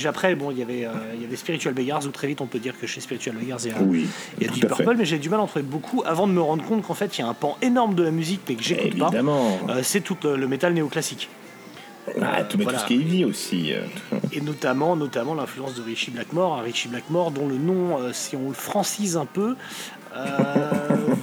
Après, 0.05 0.35
bon, 0.35 0.51
il 0.51 0.59
y 0.59 0.61
avait, 0.61 0.85
euh, 0.85 0.91
il 1.15 1.21
y 1.21 1.25
avait 1.25 1.35
Spiritual 1.35 1.73
Beggars, 1.73 2.05
où 2.05 2.09
très 2.09 2.27
vite 2.27 2.41
on 2.41 2.45
peut 2.45 2.59
dire 2.59 2.79
que 2.79 2.87
chez 2.87 3.01
Spiritual 3.01 3.35
Beggars, 3.35 3.59
il 3.65 3.71
y 3.71 3.73
a, 3.73 3.81
Oui, 3.81 4.07
il 4.37 4.43
y 4.43 4.45
a 4.45 4.49
tout 4.49 4.53
Deep 4.55 4.69
fait. 4.69 4.83
Purple, 4.83 4.95
mais 4.97 5.05
j'ai 5.05 5.19
du 5.19 5.29
mal 5.29 5.39
à 5.39 5.43
en 5.43 5.47
trouver 5.47 5.63
beaucoup 5.65 6.03
avant 6.05 6.27
de 6.27 6.31
me 6.33 6.41
rendre 6.41 6.63
compte 6.63 6.83
qu'en 6.83 6.93
fait, 6.93 7.17
il 7.17 7.21
y 7.21 7.23
a 7.23 7.27
un 7.27 7.33
pan 7.33 7.57
énorme 7.61 7.95
de 7.95 8.03
la 8.03 8.11
musique, 8.11 8.41
mais 8.47 8.55
que 8.55 8.63
j'écoute 8.63 8.97
pas. 8.97 9.11
Euh, 9.13 9.81
c'est 9.83 10.01
tout 10.01 10.17
le, 10.23 10.35
le 10.37 10.47
métal 10.47 10.73
néoclassique. 10.73 11.29
Ah, 12.21 12.43
tout, 12.43 12.57
mais 12.57 12.65
voilà. 12.65 12.79
tout 12.79 12.83
ce 12.83 12.87
qui 12.87 12.95
est 12.95 12.97
heavy 13.01 13.23
aussi. 13.25 13.71
euh, 13.71 13.85
Et 14.33 14.41
notamment, 14.41 14.97
notamment 14.97 15.35
l'influence 15.35 15.75
de 15.75 15.81
Richie 15.81 16.11
Blackmore. 16.11 16.59
Un 16.59 16.61
Richie 16.61 16.89
Blackmore 16.89 17.31
dont 17.31 17.47
le 17.47 17.55
nom, 17.55 17.97
euh, 17.97 18.11
si 18.11 18.35
on 18.35 18.49
le 18.49 18.53
francise 18.53 19.15
un 19.15 19.25
peu, 19.25 19.55
euh, 20.13 20.27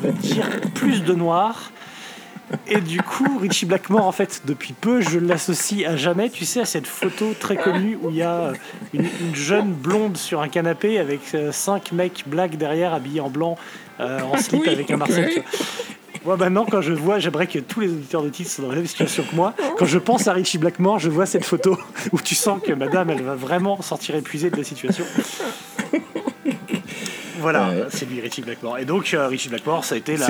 veut 0.03 0.13
dire 0.13 0.49
plus 0.75 1.05
de 1.05 1.13
noir. 1.13 1.71
Et 2.67 2.81
du 2.81 3.01
coup, 3.01 3.39
Richie 3.39 3.67
Blackmore, 3.67 4.07
en 4.07 4.13
fait, 4.13 4.43
depuis 4.45 4.73
peu, 4.73 5.01
je 5.01 5.19
l'associe 5.19 5.89
à 5.89 5.97
jamais, 5.97 6.31
tu 6.31 6.45
sais, 6.45 6.61
à 6.61 6.65
cette 6.65 6.87
photo 6.87 7.33
très 7.39 7.57
connue 7.57 7.99
où 8.03 8.11
il 8.11 8.17
y 8.17 8.23
a 8.23 8.53
une, 8.93 9.03
une 9.03 9.35
jeune 9.35 9.73
blonde 9.73 10.17
sur 10.17 10.41
un 10.41 10.49
canapé 10.49 10.99
avec 10.99 11.21
euh, 11.35 11.53
cinq 11.53 11.93
mecs 11.93 12.25
blacks 12.27 12.57
derrière, 12.57 12.93
habillés 12.93 13.21
en 13.21 13.31
blanc, 13.31 13.57
euh, 14.01 14.21
en 14.21 14.37
slip 14.37 14.67
avec 14.67 14.91
un 14.91 14.97
vois. 14.97 15.45
Moi 16.25 16.37
maintenant, 16.37 16.67
quand 16.71 16.83
je 16.83 16.93
vois, 16.93 17.19
j'aimerais 17.19 17.47
que 17.47 17.59
tous 17.59 17.81
les 17.81 17.89
auditeurs 17.89 18.23
de 18.23 18.29
titres 18.29 18.51
soient 18.51 18.65
dans 18.65 18.71
la 18.71 18.77
même 18.77 18.87
situation 18.87 19.23
que 19.23 19.35
moi. 19.35 19.55
Quand 19.79 19.87
je 19.87 19.99
pense 19.99 20.29
à 20.29 20.35
Richie 20.35 20.59
Blackmore, 20.59 20.99
je 20.99 21.09
vois 21.09 21.25
cette 21.25 21.47
photo 21.47 21.79
où 22.13 22.21
tu 22.21 22.35
sens 22.35 22.61
que 22.63 22.73
madame, 22.73 23.09
elle 23.09 23.23
va 23.23 23.35
vraiment 23.35 23.81
sortir 23.81 24.17
épuisée 24.17 24.51
de 24.51 24.57
la 24.57 24.65
situation. 24.65 25.05
Voilà, 27.41 27.69
Ouais. 27.71 27.85
c'est 27.89 28.09
lui, 28.09 28.21
Richie 28.21 28.43
Blackmore. 28.43 28.79
Et 28.79 28.85
donc, 28.85 29.13
euh, 29.15 29.27
Richie 29.27 29.49
Blackmore, 29.49 29.85
ça 29.85 29.95
a 29.95 29.99
été 29.99 30.17
la, 30.17 30.27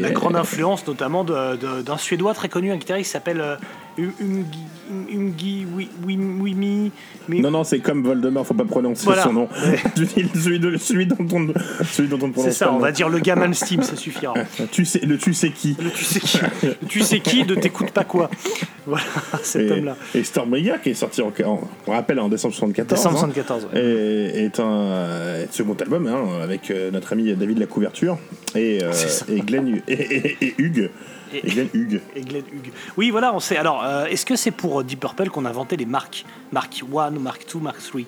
la 0.00 0.10
grande 0.10 0.34
influence, 0.36 0.86
notamment 0.86 1.24
d'un 1.24 1.96
Suédois 1.98 2.34
très 2.34 2.48
connu, 2.48 2.72
un 2.72 2.76
guitariste 2.76 3.08
qui 3.08 3.12
s'appelle 3.12 3.58
Wi- 3.96 5.88
Wimi. 6.06 6.90
Mi- 7.28 7.40
Non, 7.40 7.50
non, 7.50 7.64
c'est 7.64 7.78
comme 7.80 8.02
Voldemort, 8.02 8.46
faut 8.46 8.54
pas 8.54 8.64
prononcer 8.64 9.04
Voilà. 9.06 9.22
son 9.22 9.32
nom. 9.32 9.48
celui, 10.34 10.58
de, 10.60 10.76
celui 10.76 11.06
dont 11.06 11.16
on 11.32 11.52
celui 11.84 12.08
dont 12.08 12.18
on 12.20 12.28
ne 12.28 12.32
C'est 12.32 12.38
prononce 12.40 12.54
ça, 12.56 12.72
on 12.72 12.78
va 12.78 12.92
dire 12.92 13.08
le 13.08 13.18
gamin 13.20 13.52
Steam, 13.52 13.82
ça 13.84 13.96
suffira. 13.96 14.34
Tu 14.72 14.84
sais, 14.84 15.00
le 15.00 15.16
tu 15.16 15.32
sais 15.32 15.50
qui. 15.50 15.76
Le 15.82 15.90
tu 15.90 16.04
sais 16.04 16.20
qui, 16.20 16.38
le 16.66 16.74
tu 16.88 17.00
sais 17.00 17.20
qui 17.20 17.44
de 17.44 17.54
t'écoute 17.54 17.90
pas 17.90 18.04
quoi. 18.04 18.30
Voilà, 18.86 19.02
cet 19.42 19.62
Et, 19.62 19.70
homme-là. 19.72 19.96
et 20.14 20.22
Stormbringer, 20.22 20.74
qui 20.82 20.90
est 20.90 20.94
sorti 20.94 21.22
en, 21.22 21.32
en- 21.46 21.60
on 21.86 21.90
rappelle 21.92 22.20
en 22.20 22.28
décembre 22.28 22.52
74. 22.52 22.86
Décembre 22.98 23.16
hein, 23.16 23.32
74, 23.32 23.68
ouais. 23.72 23.80
est, 23.80 24.44
est 24.44 24.60
un 24.60 25.46
second 25.50 25.72
album 25.80 26.06
hein, 26.06 26.42
avec 26.42 26.70
euh, 26.70 26.90
notre 26.90 27.14
ami 27.14 27.32
David 27.34 27.58
La 27.60 27.64
Couverture 27.66 28.18
et, 28.54 28.80
euh, 28.82 28.92
et 29.32 29.40
Glenn 29.40 29.80
et, 29.88 29.92
et- 29.94 30.36
et 30.44 30.54
Hugues. 30.58 30.90
Et- 31.34 31.38
Et 31.46 31.50
Glenn 31.50 31.68
Hugues. 31.74 32.00
Et 32.16 32.20
Glenn 32.22 32.44
Hughes. 32.52 32.72
Oui, 32.96 33.10
voilà, 33.10 33.34
on 33.34 33.40
sait. 33.40 33.56
Alors, 33.56 33.84
euh, 33.84 34.06
est-ce 34.06 34.24
que 34.24 34.36
c'est 34.36 34.50
pour 34.50 34.80
euh, 34.80 34.84
Deep 34.84 35.00
Purple 35.00 35.28
qu'on 35.30 35.44
a 35.44 35.48
inventé 35.50 35.76
les 35.76 35.86
marques? 35.86 36.24
Mark 36.52 36.82
1, 36.82 37.10
Mark 37.10 37.44
2, 37.52 37.58
Mark 37.60 37.78
3 37.82 38.00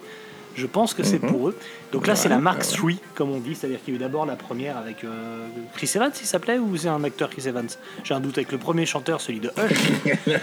Je 0.56 0.66
pense 0.66 0.94
que 0.94 1.02
c'est 1.02 1.18
pour 1.18 1.48
eux. 1.48 1.56
Donc 1.92 2.06
là, 2.06 2.16
c'est 2.16 2.28
la 2.28 2.38
Mark 2.38 2.62
3, 2.62 2.92
comme 3.14 3.30
on 3.30 3.38
dit, 3.38 3.54
c'est-à-dire 3.54 3.78
qu'il 3.84 3.94
y 3.94 3.96
a 3.96 4.00
eu 4.00 4.02
d'abord 4.02 4.24
la 4.26 4.36
première 4.36 4.76
avec 4.76 5.04
euh, 5.04 5.46
Chris 5.74 5.90
Evans, 5.94 6.12
il 6.18 6.26
s'appelait, 6.26 6.58
ou 6.58 6.76
c'est 6.76 6.88
un 6.88 7.04
acteur 7.04 7.30
Chris 7.30 7.46
Evans? 7.46 7.68
J'ai 8.04 8.14
un 8.14 8.20
doute 8.20 8.38
avec 8.38 8.52
le 8.52 8.58
premier 8.58 8.86
chanteur, 8.86 9.20
celui 9.20 9.40
de 9.40 9.50
Hush. 9.56 10.32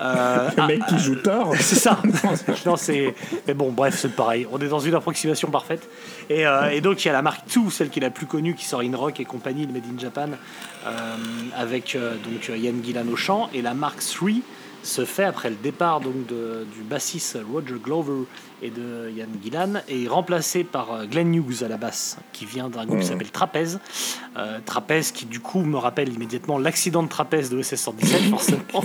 Euh, 0.00 0.50
Le 0.56 0.62
ah, 0.62 0.66
mec 0.68 0.86
qui 0.86 0.98
joue 1.00 1.16
Thor. 1.16 1.54
c'est 1.58 1.74
ça. 1.74 2.00
non, 2.64 2.76
c'est. 2.76 3.14
Mais 3.48 3.54
bon, 3.54 3.72
bref, 3.72 3.96
c'est 3.98 4.14
pareil. 4.14 4.46
On 4.52 4.60
est 4.60 4.68
dans 4.68 4.78
une 4.78 4.94
approximation 4.94 5.50
parfaite. 5.50 5.88
Et, 6.30 6.46
euh, 6.46 6.70
et 6.70 6.80
donc, 6.80 7.04
il 7.04 7.08
y 7.08 7.10
a 7.10 7.12
la 7.12 7.22
marque 7.22 7.52
2, 7.52 7.68
celle 7.70 7.88
qui 7.88 7.98
est 7.98 8.02
la 8.02 8.10
plus 8.10 8.26
connue, 8.26 8.54
qui 8.54 8.64
sort 8.64 8.82
In 8.82 8.96
Rock 8.96 9.18
et 9.18 9.24
compagnie, 9.24 9.66
de 9.66 9.72
Made 9.72 9.82
in 9.92 9.98
Japan, 9.98 10.28
euh, 10.86 11.16
avec 11.56 11.96
donc 11.96 12.48
Yann 12.56 12.80
Gillan 12.84 13.08
au 13.12 13.16
chant. 13.16 13.50
Et 13.52 13.60
la 13.60 13.74
marque 13.74 13.98
3 13.98 14.30
se 14.82 15.04
fait 15.04 15.24
après 15.24 15.50
le 15.50 15.56
départ 15.56 16.00
donc 16.00 16.26
de- 16.26 16.64
du 16.74 16.82
bassiste 16.82 17.38
Roger 17.52 17.74
Glover 17.82 18.24
et 18.62 18.70
de 18.70 19.10
Yann 19.14 19.28
Gillan 19.42 19.74
et 19.88 20.04
est 20.04 20.08
remplacé 20.08 20.64
par 20.64 20.92
euh, 20.92 21.04
Glenn 21.06 21.32
Hughes 21.34 21.62
à 21.64 21.68
la 21.68 21.76
basse, 21.76 22.16
qui 22.32 22.44
vient 22.44 22.68
d'un 22.68 22.86
groupe 22.86 23.00
qui 23.00 23.06
s'appelle 23.06 23.30
Trapèze. 23.30 23.78
Euh, 24.36 24.58
Trapèze 24.64 25.12
qui 25.12 25.26
du 25.26 25.40
coup 25.40 25.60
me 25.60 25.76
rappelle 25.76 26.12
immédiatement 26.12 26.58
l'accident 26.58 27.02
de 27.02 27.08
trapèze 27.08 27.50
de 27.50 27.58
OSS 27.58 27.74
117 27.76 28.22
forcément. 28.30 28.84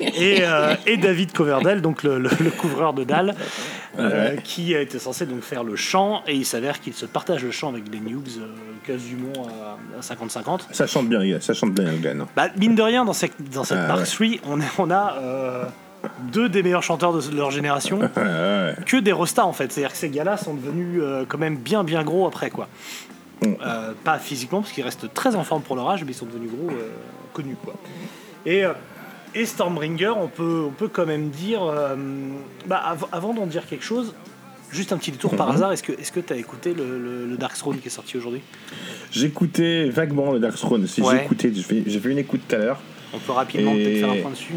et, 0.00 0.38
euh, 0.42 0.74
et 0.86 0.96
David 0.96 1.32
Coverdale, 1.32 1.82
donc 1.82 2.02
le, 2.02 2.18
le- 2.18 2.30
le 2.40 2.50
couvreur 2.50 2.92
de 2.92 3.04
dalles, 3.04 3.34
euh, 3.98 4.36
qui 4.36 4.74
était 4.74 4.98
censé 4.98 5.26
donc 5.26 5.42
faire 5.42 5.64
le 5.64 5.74
chant, 5.76 6.22
et 6.26 6.34
il 6.34 6.44
s'avère 6.46 6.80
qu'il 6.80 6.94
se 6.94 7.06
partage 7.06 7.42
le 7.44 7.50
chant 7.50 7.68
avec 7.70 7.90
Glenn 7.90 8.08
Hughes 8.08 8.38
euh, 8.40 8.46
quasiment 8.84 9.46
à, 9.94 9.98
à 9.98 10.00
50-50. 10.00 10.60
Ça 10.72 10.86
chante 10.86 11.08
bien, 11.08 11.40
ça 11.40 11.54
chante 11.54 11.72
bien, 11.72 11.92
Glenn. 11.94 12.24
Bah, 12.36 12.48
mine 12.56 12.74
de 12.74 12.82
rien, 12.82 13.04
dans 13.04 13.12
cette, 13.12 13.34
dans 13.52 13.64
cette 13.64 13.78
Ah, 13.78 13.86
Mark 13.88 14.00
ouais. 14.20 14.38
3, 14.42 14.60
on, 14.78 14.90
a 14.90 15.14
euh, 15.20 15.64
deux 16.32 16.48
des 16.48 16.62
meilleurs 16.62 16.82
chanteurs 16.82 17.12
de 17.12 17.36
leur 17.36 17.50
génération, 17.50 17.98
ouais. 18.16 18.74
que 18.86 18.96
des 18.98 19.12
rostas 19.12 19.44
en 19.44 19.52
fait. 19.52 19.70
C'est-à-dire 19.72 19.92
que 19.92 19.98
ces 19.98 20.08
gars-là 20.10 20.36
sont 20.36 20.54
devenus 20.54 21.00
euh, 21.02 21.24
quand 21.28 21.38
même 21.38 21.56
bien 21.56 21.84
bien 21.84 22.02
gros 22.04 22.26
après 22.26 22.50
quoi. 22.50 22.68
Mm. 23.42 23.46
Euh, 23.64 23.92
pas 24.04 24.18
physiquement 24.18 24.60
parce 24.62 24.72
qu'ils 24.72 24.84
restent 24.84 25.12
très 25.14 25.36
en 25.36 25.44
forme 25.44 25.62
pour 25.62 25.76
leur 25.76 25.88
âge, 25.90 26.04
mais 26.04 26.12
ils 26.12 26.14
sont 26.14 26.26
devenus 26.26 26.50
gros, 26.50 26.68
connus 27.32 27.56
quoi. 27.64 27.74
Et, 28.46 28.64
et 29.34 29.46
Stormbringer, 29.46 30.08
on 30.16 30.28
peut, 30.28 30.64
on 30.66 30.70
peut 30.70 30.88
quand 30.88 31.06
même 31.06 31.28
dire, 31.28 31.60
bah, 32.66 32.82
av- 32.86 33.06
avant 33.12 33.34
d'en 33.34 33.46
dire 33.46 33.66
quelque 33.66 33.84
chose, 33.84 34.14
juste 34.70 34.92
un 34.92 34.96
petit 34.98 35.10
détour 35.10 35.34
par 35.36 35.48
Mhm. 35.48 35.54
hasard, 35.54 35.72
est-ce 35.72 35.82
que 35.82 35.92
est-ce 35.92 36.12
que 36.12 36.20
tu 36.20 36.32
as 36.32 36.36
écouté 36.36 36.74
le, 36.74 36.98
le, 36.98 37.26
le 37.26 37.36
Dark 37.36 37.56
Throne 37.56 37.78
qui 37.78 37.88
est 37.88 37.90
sorti 37.90 38.16
aujourd'hui? 38.16 38.40
J'écoutais 39.12 39.88
vaguement 39.88 40.32
le 40.32 40.38
Dark 40.38 40.56
Throne. 40.56 40.86
Si 40.86 41.00
Ouais. 41.00 41.16
j'ai 41.18 41.24
écouté, 41.24 41.52
j'ai 41.54 41.98
fait, 42.00 42.10
une 42.10 42.18
écoute 42.18 42.40
tout 42.48 42.54
à 42.54 42.58
l'heure. 42.58 42.80
On 43.14 43.18
peut 43.18 43.32
rapidement 43.32 43.72
Et- 43.74 43.84
peut-être 43.84 43.98
faire 44.00 44.10
un 44.10 44.16
point 44.22 44.30
dessus? 44.30 44.54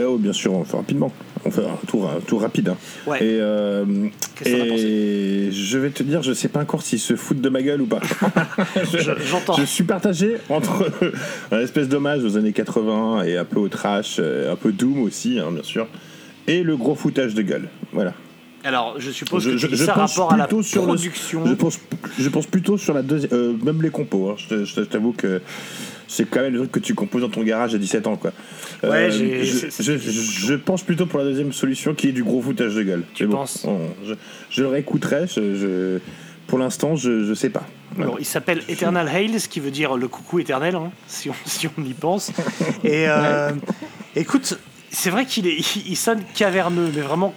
Eh 0.00 0.04
oh, 0.04 0.16
bien 0.16 0.32
sûr, 0.32 0.52
on 0.54 0.62
fait 0.64 0.76
rapidement. 0.76 1.12
On 1.44 1.50
fait 1.50 1.64
un 1.64 1.76
tour, 1.88 2.08
un 2.08 2.20
tour 2.20 2.42
rapide. 2.42 2.68
hein. 2.68 2.76
Ouais. 3.06 3.16
Et, 3.18 3.38
euh, 3.40 3.84
et 4.46 5.48
je 5.50 5.78
vais 5.78 5.90
te 5.90 6.02
dire, 6.04 6.22
je 6.22 6.32
sais 6.32 6.48
pas 6.48 6.60
encore 6.60 6.82
s'ils 6.82 7.00
se 7.00 7.16
foutent 7.16 7.40
de 7.40 7.48
ma 7.48 7.62
gueule 7.62 7.82
ou 7.82 7.86
pas. 7.86 8.00
Je- 8.92 9.12
J'entends. 9.26 9.54
Je 9.54 9.64
suis 9.64 9.82
partagé 9.84 10.36
entre 10.50 10.88
un 11.52 11.60
espèce 11.60 11.88
d'hommage 11.88 12.22
aux 12.24 12.36
années 12.36 12.52
80 12.52 13.24
et 13.24 13.36
un 13.36 13.44
peu 13.44 13.58
au 13.58 13.68
trash, 13.68 14.16
euh, 14.20 14.52
un 14.52 14.56
peu 14.56 14.70
doom 14.72 15.02
aussi, 15.02 15.38
hein, 15.40 15.50
bien 15.50 15.62
sûr, 15.64 15.88
et 16.46 16.62
le 16.62 16.76
gros 16.76 16.94
foutage 16.94 17.34
de 17.34 17.42
gueule. 17.42 17.68
Voilà. 17.92 18.14
Alors, 18.68 18.96
je 19.00 19.10
suppose 19.10 19.44
que 19.46 19.56
je- 19.56 19.66
tu 19.66 19.72
dis 19.72 19.78
je 19.78 19.84
ça 19.86 19.94
pense 19.94 20.12
rapport 20.14 20.32
à 20.32 20.36
la 20.36 20.44
le- 20.44 20.48
production. 20.48 20.96
je 21.46 21.54
pense, 21.54 21.80
je 22.18 22.28
pense 22.28 22.46
plutôt 22.46 22.76
sur 22.76 22.92
la 22.92 23.02
deuxième, 23.02 23.32
euh, 23.32 23.54
même 23.64 23.80
les 23.80 23.88
compos. 23.90 24.30
hein. 24.30 24.34
Je 24.50 24.82
t'avoue 24.82 25.12
que 25.12 25.40
c'est 26.06 26.28
quand 26.28 26.40
même 26.42 26.52
le 26.52 26.58
truc 26.60 26.72
que 26.72 26.78
tu 26.80 26.94
composes 26.94 27.22
dans 27.22 27.30
ton 27.30 27.42
garage 27.42 27.74
à 27.74 27.78
17 27.78 28.06
ans, 28.06 28.16
quoi. 28.16 28.32
Euh, 28.84 28.90
Ouais, 28.90 29.10
j'ai- 29.10 29.42
je, 29.44 29.68
je- 29.80 29.96
je 29.98 30.54
pense 30.54 30.82
plutôt 30.82 31.06
pour 31.06 31.18
la 31.18 31.24
deuxième 31.24 31.52
solution 31.54 31.94
qui 31.94 32.08
est 32.08 32.12
du 32.12 32.22
gros 32.22 32.42
foutage 32.42 32.74
de 32.74 32.82
gueule. 32.82 33.04
Tu 33.14 33.26
bon, 33.26 33.38
penses 33.38 33.64
on- 33.66 33.78
je, 34.06 34.12
je 34.50 34.60
le 34.62 34.68
réécouterai. 34.68 35.24
Pour 36.46 36.58
l'instant, 36.58 36.94
je, 36.96 37.24
je 37.24 37.34
sais 37.34 37.50
pas. 37.50 37.66
Voilà. 37.94 38.04
Alors, 38.10 38.20
il 38.20 38.24
s'appelle 38.24 38.62
Eternal 38.68 39.06
Hail, 39.08 39.38
ce 39.40 39.48
qui 39.48 39.60
veut 39.60 39.70
dire 39.70 39.96
le 39.96 40.08
coucou 40.08 40.38
éternel, 40.38 40.74
hein, 40.76 40.90
si, 41.06 41.28
on, 41.30 41.34
si 41.46 41.68
on 41.78 41.82
y 41.84 41.92
pense. 41.94 42.32
Et 42.84 43.04
euh, 43.06 43.50
écoute, 44.16 44.58
c'est 44.90 45.10
vrai 45.10 45.26
qu'il 45.26 45.46
est, 45.46 45.56
il, 45.86 45.96
sonne 45.96 46.22
caverneux, 46.34 46.90
mais 46.94 47.02
vraiment 47.02 47.34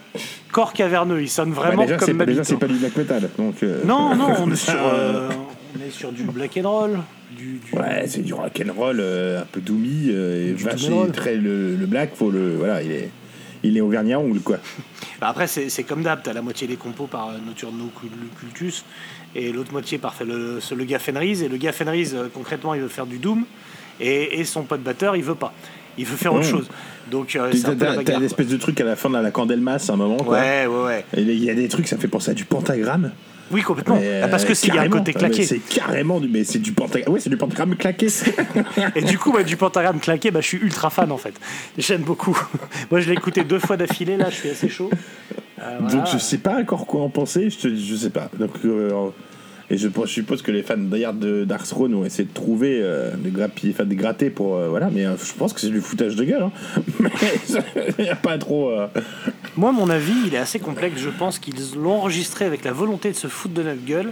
corps 0.52 0.74
caverneux. 0.74 1.22
Il 1.22 1.30
sonne 1.30 1.52
Bah, 1.52 1.62
vraiment 1.68 1.84
déjà, 1.84 2.00
c'est, 2.00 2.06
comme 2.14 2.18
déjà, 2.20 2.34
Mamie, 2.34 2.46
c'est 2.46 2.58
pas 2.58 2.68
du 2.68 2.76
black 2.76 2.96
metal. 2.96 3.30
Donc, 3.38 3.64
euh, 3.64 3.84
Non, 3.86 4.16
non, 4.16 4.34
on 4.40 4.52
est 4.52 4.56
sur, 4.56 4.74
euh, 4.76 5.30
on 5.78 5.88
est 5.88 5.92
sur 5.92 6.12
du 6.12 6.24
black 6.24 6.58
and 6.58 6.70
roll, 6.70 7.00
du, 7.38 7.60
du- 7.60 7.78
Ouais, 7.78 8.06
c'est 8.08 8.22
du 8.24 8.34
rock'n'roll 8.34 8.98
euh, 9.00 9.42
un 9.42 9.46
peu 9.46 9.62
doomy 9.62 10.08
euh, 10.10 10.50
et 10.50 10.54
Du 10.54 10.64
vache, 10.64 10.82
doom 10.82 10.94
and 10.94 10.98
roll. 10.98 11.08
et 11.10 11.12
très 11.12 11.36
le, 11.36 11.76
le 11.76 11.86
black, 11.86 12.16
faut 12.16 12.32
le 12.32 12.56
voilà, 12.58 12.82
il 12.84 12.92
est 12.92 13.10
il 13.64 13.78
est 13.78 13.82
auvergnat 13.82 14.18
ongle 14.18 14.40
quoi. 14.40 14.58
Bah 15.20 15.28
après, 15.30 15.46
c'est 15.46 15.84
comme 15.84 16.02
d'hab, 16.02 16.24
t'as 16.24 16.34
la 16.34 16.42
moitié 16.42 16.66
des 16.68 16.78
compos 16.78 17.06
par 17.06 17.30
euh, 17.30 17.34
Nocturno 17.46 17.92
Cul- 18.00 18.10
Cultus 18.40 18.84
et 19.36 19.52
l'autre 19.52 19.72
moitié 19.72 20.00
par 20.00 20.16
le, 20.26 20.60
le 20.76 20.84
gars 20.84 20.98
Fenris. 20.98 21.44
Et 21.44 21.48
le 21.48 21.58
gars 21.58 21.72
Fenris, 21.72 22.10
euh, 22.16 22.28
concrètement, 22.34 22.74
il 22.74 22.82
veut 22.82 22.88
faire 22.88 23.06
du 23.06 23.20
Doom 23.20 23.46
et, 24.00 24.40
et 24.40 24.46
son 24.46 24.64
pote 24.64 24.82
batteur, 24.82 25.16
il 25.16 25.22
veut 25.24 25.36
pas. 25.36 25.54
Il 25.98 26.06
veut 26.06 26.18
faire 26.18 26.34
autre 26.34 26.46
Mmh. 26.48 26.52
chose. 26.52 26.70
Donc, 27.12 27.36
euh, 27.36 27.50
c'est 27.52 27.62
T'as, 27.64 27.72
un 27.72 27.76
peu 27.76 27.84
la 27.86 27.90
t'as- 27.92 27.96
t'as 27.98 28.04
bagarre, 28.04 28.20
une 28.20 28.26
espèce 28.26 28.48
de 28.48 28.58
truc 28.58 28.80
à 28.80 28.84
la 28.86 28.96
fin 28.96 29.10
de 29.10 29.18
la 29.18 29.32
Candelmas 29.32 29.86
à 29.90 29.94
un 29.94 29.96
moment 29.98 30.18
quoi. 30.18 30.38
Ouais, 30.40 30.66
ouais, 30.68 30.84
ouais. 30.86 31.06
Et 31.18 31.22
il 31.22 31.44
y 31.44 31.50
a 31.50 31.54
des 31.54 31.68
trucs, 31.68 31.88
ça 31.88 31.98
fait 31.98 32.08
penser 32.08 32.32
à 32.32 32.34
du 32.34 32.46
pentagramme. 32.46 33.12
Oui, 33.52 33.64
complètement. 33.64 33.98
Mais, 34.00 34.22
Ah, 34.24 34.30
Parce 34.30 34.46
que 34.46 34.52
euh, 34.52 34.56
s'il 34.56 34.70
y 34.70 34.72
a 34.72 34.76
un 34.76 34.78
carrément. 34.86 34.98
côté 35.00 35.12
mais 35.14 35.20
claqué. 35.20 35.44
C'est 35.44 35.60
carrément 35.60 36.22
du 36.22 36.30
mais 36.30 36.46
c'est 36.46 36.60
du 36.60 36.72
pentagramme. 36.72 37.14
Ouais, 37.14 37.20
c'est 37.20 37.30
du 37.30 37.36
pentagramme 37.36 37.76
claqué. 37.76 38.08
Et 38.96 39.02
du 39.02 39.18
coup, 39.18 39.32
ouais, 39.34 39.44
du 39.44 39.58
pentagramme 39.58 40.00
claqué, 40.00 40.32
bah, 40.32 40.40
je 40.40 40.48
suis 40.48 40.58
ultra 40.60 40.90
fan 40.90 41.12
en 41.12 41.18
fait. 41.18 41.34
J'aime 41.78 42.04
beaucoup. 42.04 42.38
Moi, 42.92 43.02
je 43.02 43.10
l'ai 43.10 43.16
écouté 43.18 43.44
deux 43.44 43.60
fois 43.60 43.76
d'affilée, 43.76 44.16
là, 44.16 44.30
je 44.30 44.36
suis 44.36 44.50
assez 44.50 44.70
chaud. 44.70 44.90
Euh, 45.62 45.78
voilà. 45.82 45.96
Donc 45.96 46.06
je 46.14 46.18
sais 46.18 46.38
pas 46.38 46.60
encore 46.62 46.86
quoi 46.88 47.02
en 47.02 47.10
penser, 47.10 47.50
je, 47.50 47.58
te, 47.58 47.76
je 47.76 47.96
sais 47.96 48.10
pas. 48.10 48.30
Donc, 48.40 48.52
euh, 48.64 49.10
et 49.72 49.78
je, 49.78 49.88
suppose 50.06 50.42
que 50.42 50.52
les 50.52 50.64
fans 50.64 50.76
d'ailleurs 50.78 51.14
de 51.14 51.46
Dark 51.46 51.66
Throne 51.66 51.96
ont 51.96 52.04
essayé 52.04 52.28
de 52.28 52.34
trouver 52.34 52.80
euh, 52.82 53.16
des 53.16 53.32
grappiller, 53.32 53.74
des 53.86 53.96
gratter 53.96 54.30
pour 54.30 54.58
euh, 54.58 54.68
voilà, 54.68 54.90
mais 54.92 55.06
euh, 55.06 55.16
je 55.16 55.32
pense 55.32 55.54
que 55.54 55.62
c'est 55.62 55.70
du 55.70 55.80
foutage 55.80 56.18
de 56.18 56.26
gueule. 56.26 56.44
Hein. 56.44 56.52
Il 57.98 58.04
n'y 58.04 58.10
a 58.10 58.18
pas 58.18 58.38
trop. 58.38 58.70
euh, 58.70 58.88
Moi, 59.56 59.72
mon 59.72 59.90
avis, 59.90 60.14
il 60.28 60.36
est 60.36 60.40
assez 60.40 60.60
complexe. 60.60 61.00
Je 61.00 61.10
pense 61.10 61.40
qu'ils 61.40 61.56
l'ont 61.78 61.94
enregistré 61.94 62.44
avec 62.44 62.66
la 62.66 62.74
volonté 62.74 63.12
de 63.12 63.16
se 63.16 63.28
foutre 63.28 63.54
de 63.54 63.64
notre 63.64 63.86
gueule, 63.86 64.12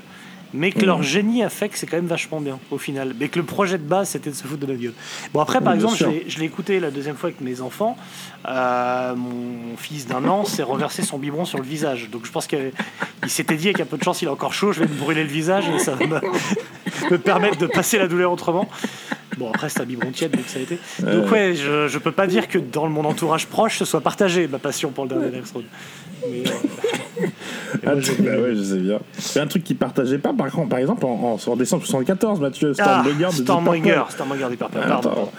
mais 0.53 0.71
que 0.71 0.85
leur 0.85 1.03
génie 1.03 1.43
a 1.43 1.49
fait 1.49 1.69
que 1.69 1.77
c'est 1.77 1.85
quand 1.85 1.97
même 1.97 2.07
vachement 2.07 2.41
bien 2.41 2.57
au 2.71 2.77
final. 2.77 3.13
Mais 3.19 3.27
que 3.29 3.37
le 3.39 3.45
projet 3.45 3.77
de 3.77 3.83
base, 3.83 4.09
c'était 4.09 4.29
de 4.31 4.35
se 4.35 4.43
foutre 4.47 4.61
de 4.61 4.65
notre 4.65 4.81
gueule. 4.81 4.93
Bon, 5.33 5.39
après, 5.41 5.61
par 5.61 5.73
Oui, 5.73 5.79
exemple, 5.79 5.97
je 6.27 6.39
l'ai- 6.39 6.45
écouté 6.45 6.79
la 6.79 6.89
deuxième 6.91 7.15
fois 7.15 7.29
avec 7.29 7.41
mes 7.41 7.61
enfants. 7.61 7.95
Euh, 8.47 9.15
mon 9.15 9.75
fils 9.77 10.07
d'un 10.07 10.25
an 10.25 10.45
s'est 10.45 10.63
renversé 10.63 11.03
son 11.03 11.17
biberon 11.19 11.45
sur 11.45 11.57
le 11.59 11.63
visage. 11.65 12.09
Donc, 12.09 12.25
je 12.25 12.31
pense 12.31 12.47
qu'il 12.47 12.71
il 13.23 13.29
s'était 13.29 13.55
dit, 13.55 13.67
avec 13.67 13.79
un 13.81 13.85
peu 13.85 13.97
de 13.97 14.03
chance, 14.03 14.21
il 14.21 14.25
est 14.25 14.31
encore 14.31 14.53
chaud, 14.53 14.71
je 14.71 14.79
vais 14.79 14.87
me 14.87 14.93
brûler 14.97 15.23
le 15.23 15.29
visage 15.29 15.65
et 15.69 15.77
ça 15.79 15.93
va 15.95 16.05
me, 16.07 16.19
me 17.11 17.17
permettre 17.17 17.57
de 17.57 17.67
passer 17.67 17.97
la 17.97 18.07
douleur 18.07 18.31
autrement. 18.31 18.67
Bon, 19.37 19.49
après, 19.49 19.69
c'est 19.69 19.81
un 19.81 19.85
biberon 19.85 20.11
tiède, 20.11 20.31
donc 20.31 20.45
ça 20.47 20.59
a 20.59 20.61
été. 20.61 20.79
Donc, 20.99 21.31
ouais, 21.31 21.53
je, 21.55 21.87
je 21.87 21.97
peux 21.97 22.11
pas 22.11 22.27
dire 22.27 22.47
que 22.47 22.57
dans 22.57 22.87
mon 22.89 23.05
entourage 23.05 23.45
proche, 23.47 23.77
ce 23.77 23.85
soit 23.85 24.01
partagé, 24.01 24.47
ma 24.47 24.57
passion 24.59 24.89
pour 24.91 25.05
le 25.05 25.09
dernier 25.11 25.41
Throne. 25.41 25.63
Mais, 26.27 26.43
euh, 26.47 27.27
Ah, 27.85 27.91
tu- 28.01 28.21
bah 28.21 28.37
ouais, 28.39 28.55
je 28.55 28.61
sais 28.63 28.77
bien. 28.79 28.99
C'est 29.17 29.39
un 29.39 29.47
truc 29.47 29.63
qu'ils 29.63 29.77
partageaient 29.77 30.17
pas, 30.17 30.33
par, 30.33 30.49
contre, 30.51 30.69
par 30.69 30.79
exemple, 30.79 31.05
en, 31.05 31.37
en, 31.45 31.51
en 31.51 31.55
décembre 31.55 31.83
74, 31.85 32.39
Mathieu 32.39 32.73
Ah, 32.77 32.83
Stormbringer 32.83 33.25
de 33.25 33.31
Deep 33.31 33.43
Stormbringer. 33.43 34.03
Stormbringer 34.09 34.49
des 34.49 34.57
Purple, 34.57 34.79
Ah, 34.83 34.87
pardon. 34.87 35.09
attends. 35.11 35.31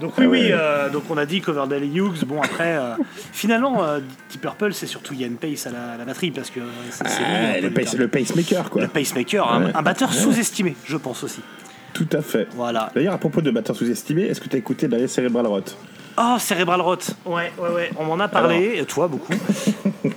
Donc 0.00 0.12
oui, 0.18 0.24
Ah 0.24 0.28
oui, 0.28 0.48
euh, 0.52 0.88
donc 0.90 1.04
on 1.08 1.16
a 1.16 1.24
dit 1.24 1.40
Coverdale 1.40 1.84
et 1.84 1.86
Hughes. 1.86 2.24
Bon 2.26 2.40
après, 2.42 2.76
euh, 2.76 2.94
finalement, 3.32 3.84
euh, 3.84 4.00
Purple, 4.44 4.74
c'est 4.74 4.86
surtout 4.86 5.14
Ian 5.14 5.30
Pace 5.40 5.66
à 5.66 5.70
la, 5.70 5.92
à 5.92 5.96
la 5.96 6.04
batterie 6.04 6.30
parce 6.30 6.50
que 6.50 6.60
c'est 6.90 7.08
c'est 7.08 7.18
lui, 7.20 7.24
Ah, 7.26 7.60
le, 7.60 7.70
pace- 7.70 7.92
leader. 7.92 8.00
le 8.00 8.08
pacemaker, 8.08 8.68
quoi. 8.70 8.82
Le 8.82 8.88
pacemaker, 8.88 9.50
un, 9.50 9.64
Ouais. 9.66 9.72
un 9.74 9.82
batteur 9.82 10.12
sous-estimé, 10.12 10.76
je 10.84 10.96
pense 10.98 11.24
aussi. 11.24 11.40
Tout 11.94 12.08
à 12.12 12.20
fait. 12.20 12.48
Voilà. 12.54 12.90
D'ailleurs, 12.94 13.14
à 13.14 13.18
propos 13.18 13.40
de 13.40 13.50
batteurs 13.50 13.76
sous-estimés, 13.76 14.24
est-ce 14.24 14.40
que 14.40 14.48
tu 14.48 14.56
as 14.56 14.58
écouté 14.58 14.86
Dallas 14.88 15.08
Cerebral 15.08 15.46
Rot 15.46 15.62
Oh, 16.16 16.36
Cerebral 16.38 16.80
Rot. 16.80 16.96
Ouais, 17.26 17.50
ouais, 17.58 17.68
ouais. 17.74 17.90
On 17.98 18.04
m'en 18.04 18.20
a 18.20 18.28
parlé, 18.28 18.74
et 18.78 18.84
toi 18.84 19.08
beaucoup. 19.08 19.32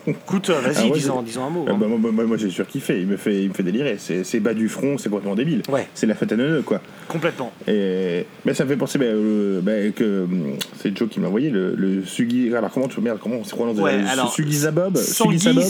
Écoute, 0.05 0.49
euh, 0.49 0.59
vas-y, 0.61 0.89
Ah 0.89 0.93
disons, 0.93 1.19
c'est- 1.19 1.25
disons 1.25 1.45
un 1.45 1.49
mot. 1.49 1.65
Euh, 1.67 1.71
hein. 1.71 1.77
bah, 1.79 1.87
moi, 1.87 2.11
moi, 2.11 2.25
moi, 2.25 2.37
j'ai 2.37 2.49
surkiffé, 2.51 2.99
il 3.01 3.07
me 3.07 3.17
fait, 3.17 3.43
il 3.43 3.49
me 3.49 3.53
fait 3.53 3.63
délirer. 3.63 3.95
C'est, 3.97 4.23
c'est 4.23 4.39
bas 4.39 4.53
du 4.53 4.69
front, 4.69 4.97
c'est 4.97 5.09
complètement 5.09 5.33
débile. 5.35 5.63
Ouais. 5.69 5.87
C'est 5.95 6.05
la 6.05 6.13
fête 6.13 6.31
à 6.31 6.35
neuneux, 6.35 6.61
quoi. 6.61 6.81
Complètement. 7.07 7.51
Et 7.67 8.25
mais 8.45 8.53
ça 8.53 8.63
me 8.63 8.69
fait 8.69 8.75
penser 8.75 8.99
bah, 8.99 9.05
euh, 9.05 9.59
bah, 9.61 9.71
que 9.95 10.23
hum, 10.25 10.57
c'est 10.77 10.95
Joe 10.95 11.09
qui 11.09 11.19
m'a 11.19 11.27
envoyé 11.29 11.49
le, 11.49 11.73
le 11.75 12.05
Sugi. 12.05 12.55
Alors 12.55 12.69
comment 12.71 12.87
tu 12.87 13.01
merde, 13.01 13.17
comment 13.21 13.37
on 13.37 13.43
se 13.43 13.55
prononce 13.55 13.77
Ouais, 13.79 13.97
Le 13.97 14.07
alors, 14.07 14.31
Sugi 14.31 14.57
Zabob 14.57 14.97
Sugi 14.97 15.39
Zabob 15.39 15.63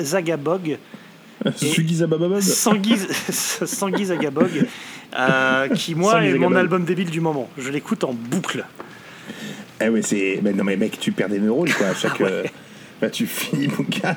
Zagabog. 0.00 0.78
Sugi 1.56 1.96
Zabob 1.96 2.40
Sangui, 2.40 2.96
Sangui 3.30 4.04
Zagabog, 4.06 4.66
euh, 5.18 5.68
qui 5.68 5.94
moi 5.94 6.22
est 6.24 6.34
mon 6.34 6.54
album 6.54 6.84
débile 6.84 7.10
du 7.10 7.20
moment. 7.20 7.48
Je 7.58 7.70
l'écoute 7.70 8.04
en 8.04 8.12
boucle. 8.14 8.64
Eh 9.80 9.88
ouais, 9.88 10.02
c'est. 10.02 10.40
Mais 10.42 10.52
non, 10.52 10.64
mais 10.64 10.76
mec, 10.76 10.98
tu 11.00 11.12
perds 11.12 11.28
des 11.28 11.38
neurones, 11.40 11.70
quoi. 11.72 11.88
À 11.88 11.94
chaque. 12.00 12.20
Ouais. 12.20 12.50
Bah, 13.00 13.10
tu 13.10 13.26
finis, 13.26 13.68
mon 13.68 13.84
gars. 13.88 14.16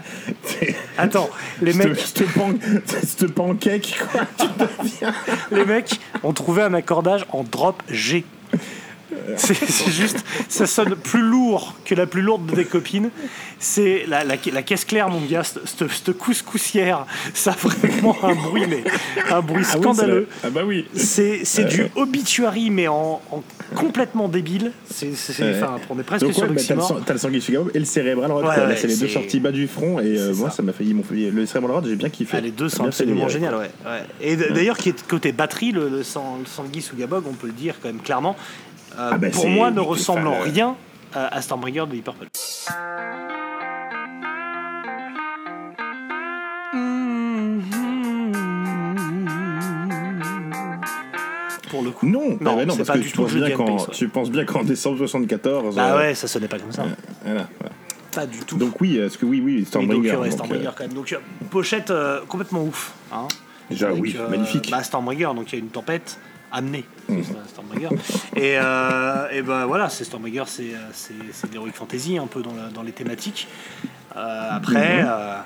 Attends, 0.97 1.29
les 1.61 1.73
mecs, 1.73 1.97
pan- 2.35 2.53
cette 2.85 3.27
pancake, 3.33 3.97
quoi. 4.11 4.21
Tu 4.37 4.45
deviens- 4.59 5.13
les 5.51 5.65
mecs 5.65 5.99
ont 6.23 6.31
trouvé 6.33 6.61
un 6.61 6.73
accordage 6.75 7.25
en 7.31 7.43
drop 7.43 7.81
G. 7.89 8.23
C'est 9.37 9.91
juste, 9.91 10.23
ça 10.49 10.65
sonne 10.65 10.95
plus 10.95 11.21
lourd 11.21 11.75
que 11.85 11.95
la 11.95 12.05
plus 12.05 12.21
lourde 12.21 12.45
des 12.53 12.65
copines. 12.65 13.09
C'est 13.59 14.05
la, 14.07 14.23
la, 14.23 14.35
la 14.53 14.61
caisse 14.61 14.85
claire, 14.85 15.09
mon 15.09 15.21
gars, 15.21 15.43
cette- 15.43 16.11
couscoussière, 16.17 17.05
ça 17.33 17.51
a 17.51 17.55
vraiment 17.55 18.15
un 18.23 18.35
bruit, 18.35 18.65
mais 18.67 18.83
un 19.31 19.41
bruit 19.41 19.63
Ah 19.67 19.73
oui, 19.75 19.81
scandaleux. 19.81 20.27
c'est 20.29 20.43
la- 20.43 20.49
Ah 20.49 20.51
bah 20.51 20.61
oui. 20.65 20.85
C'est 20.93 21.65
du 21.67 21.85
obituary, 21.95 22.69
mais 22.69 22.87
en, 22.87 23.21
en 23.31 23.43
complètement 23.75 24.27
débile. 24.27 24.71
C'est, 24.89 25.07
Ouais. 25.39 25.59
on 25.89 25.99
est 25.99 26.03
presque 26.03 26.25
Donc, 26.25 26.33
sur 26.33 26.47
bah, 26.47 26.53
t'as, 26.67 26.75
le, 26.75 26.81
sang- 26.81 26.99
le 27.09 27.17
sanguin 27.17 27.39
Chicago 27.39 27.69
et 27.73 27.79
le 27.79 27.85
cérébral. 27.85 28.31
Ouais. 28.31 28.43
Là, 28.43 28.75
c'est 28.75 28.87
les 28.87 28.95
deux 28.97 29.07
sorties 29.07 29.39
bas 29.39 29.51
du 29.51 29.67
front. 29.67 29.99
Et 29.99 30.17
euh, 30.17 30.33
moi, 30.35 30.49
ça. 30.49 30.63
m'a 30.63 30.71
m'ont 30.93 31.03
fait- 31.03 31.31
Le 31.31 31.45
cérébral 31.45 31.75
rod, 31.77 31.87
j'ai 31.87 31.95
bien 31.95 32.09
kiffé. 32.09 32.37
Ah, 32.37 32.41
les 32.41 32.51
deux 32.51 32.69
sont 32.69 32.85
absolument 32.85 33.27
géniales, 33.29 33.55
ouais. 33.55 33.69
Et 34.21 34.35
d'ailleurs, 34.35 34.77
qui 34.77 34.89
est 34.89 35.07
côté 35.07 35.31
batterie, 35.31 35.71
le, 35.71 35.89
le, 35.89 36.03
Sang- 36.03 36.37
le 36.39 36.45
Sangui 36.45 36.81
Sugabog, 36.81 37.23
on 37.27 37.33
peut 37.33 37.47
le 37.47 37.53
dire 37.53 37.75
quand 37.81 37.89
même 37.89 38.01
clairement, 38.01 38.35
euh, 38.93 39.09
Ah 39.13 39.17
bah, 39.17 39.29
pour 39.29 39.47
moi, 39.49 39.71
ne 39.71 39.79
ressemble 39.79 40.27
en 40.27 40.39
rien 40.41 40.75
à, 41.13 41.41
Stormbringer 41.41 41.85
de 41.87 41.91
Deep 41.91 42.03
Purple. 42.05 42.27
Pour 51.69 51.83
le 51.83 51.91
coup. 51.91 52.07
Non, 52.07 52.37
Non, 52.39 52.55
bah 52.55 52.65
non 52.65 52.73
c'est 52.73 52.77
parce 52.77 52.87
pas 52.87 52.93
que 52.93 52.99
du 52.99 53.07
tu 53.07 53.13
tout 53.13 53.23
penses, 53.23 53.33
bien 53.33 53.49
qu'en, 53.51 53.65
gameplay, 53.65 53.85
ça. 53.85 53.91
tu 53.91 54.07
penses 54.07 54.31
bien 54.31 54.45
qu'en 54.45 54.63
décembre 54.63 54.97
74. 54.99 55.75
Bah 55.75 55.93
euh, 55.93 55.97
ouais, 55.97 56.15
ça 56.15 56.27
sonnait 56.27 56.47
pas 56.47 56.59
comme 56.59 56.71
ça. 56.71 56.83
voilà, 57.25 57.47
voilà. 57.59 57.75
Pas 58.13 58.25
du 58.25 58.39
tout. 58.39 58.57
Donc 58.57 58.79
oui, 58.79 58.97
est-ce 58.97 59.17
que 59.17 59.25
oui, 59.25 59.41
oui, 59.43 59.57
donc, 59.59 59.67
Stormbringer. 59.67 60.11
ouais, 60.15 60.29
donc, 60.29 60.31
Stormbringer 60.31 60.67
euh, 60.67 60.71
quand 60.75 60.83
même. 60.85 60.93
Donc, 60.93 61.11
euh, 61.11 61.17
pochette 61.49 61.91
euh, 61.91 62.21
complètement 62.27 62.63
ouf. 62.63 62.93
Hein. 63.11 63.27
Déjà, 63.69 63.89
Avec, 63.89 64.01
oui, 64.01 64.15
euh, 64.17 64.29
magnifique. 64.29 64.71
Bah, 64.71 64.81
Stormbringer, 64.81 65.31
donc 65.35 65.51
il 65.51 65.55
y 65.55 65.57
a 65.57 65.59
une 65.59 65.69
tempête 65.69 66.17
Mmh. 66.51 67.21
Stormbringer. 67.47 67.89
et, 68.35 68.57
euh, 68.57 69.27
et 69.31 69.41
ben 69.41 69.65
voilà, 69.65 69.89
c'est 69.89 70.03
Stormbringer, 70.03 70.43
c'est 70.47 70.71
c'est 70.93 71.13
c'est 71.33 71.49
de 71.49 71.55
l'heroic 71.55 71.71
fantasy 71.73 72.17
un 72.17 72.27
peu 72.27 72.41
dans, 72.41 72.53
la- 72.53 72.69
dans 72.69 72.83
les 72.83 72.91
thématiques. 72.91 73.47
Euh, 74.15 74.49
après, 74.51 75.03
Mmh. 75.03 75.07
euh, 75.07 75.37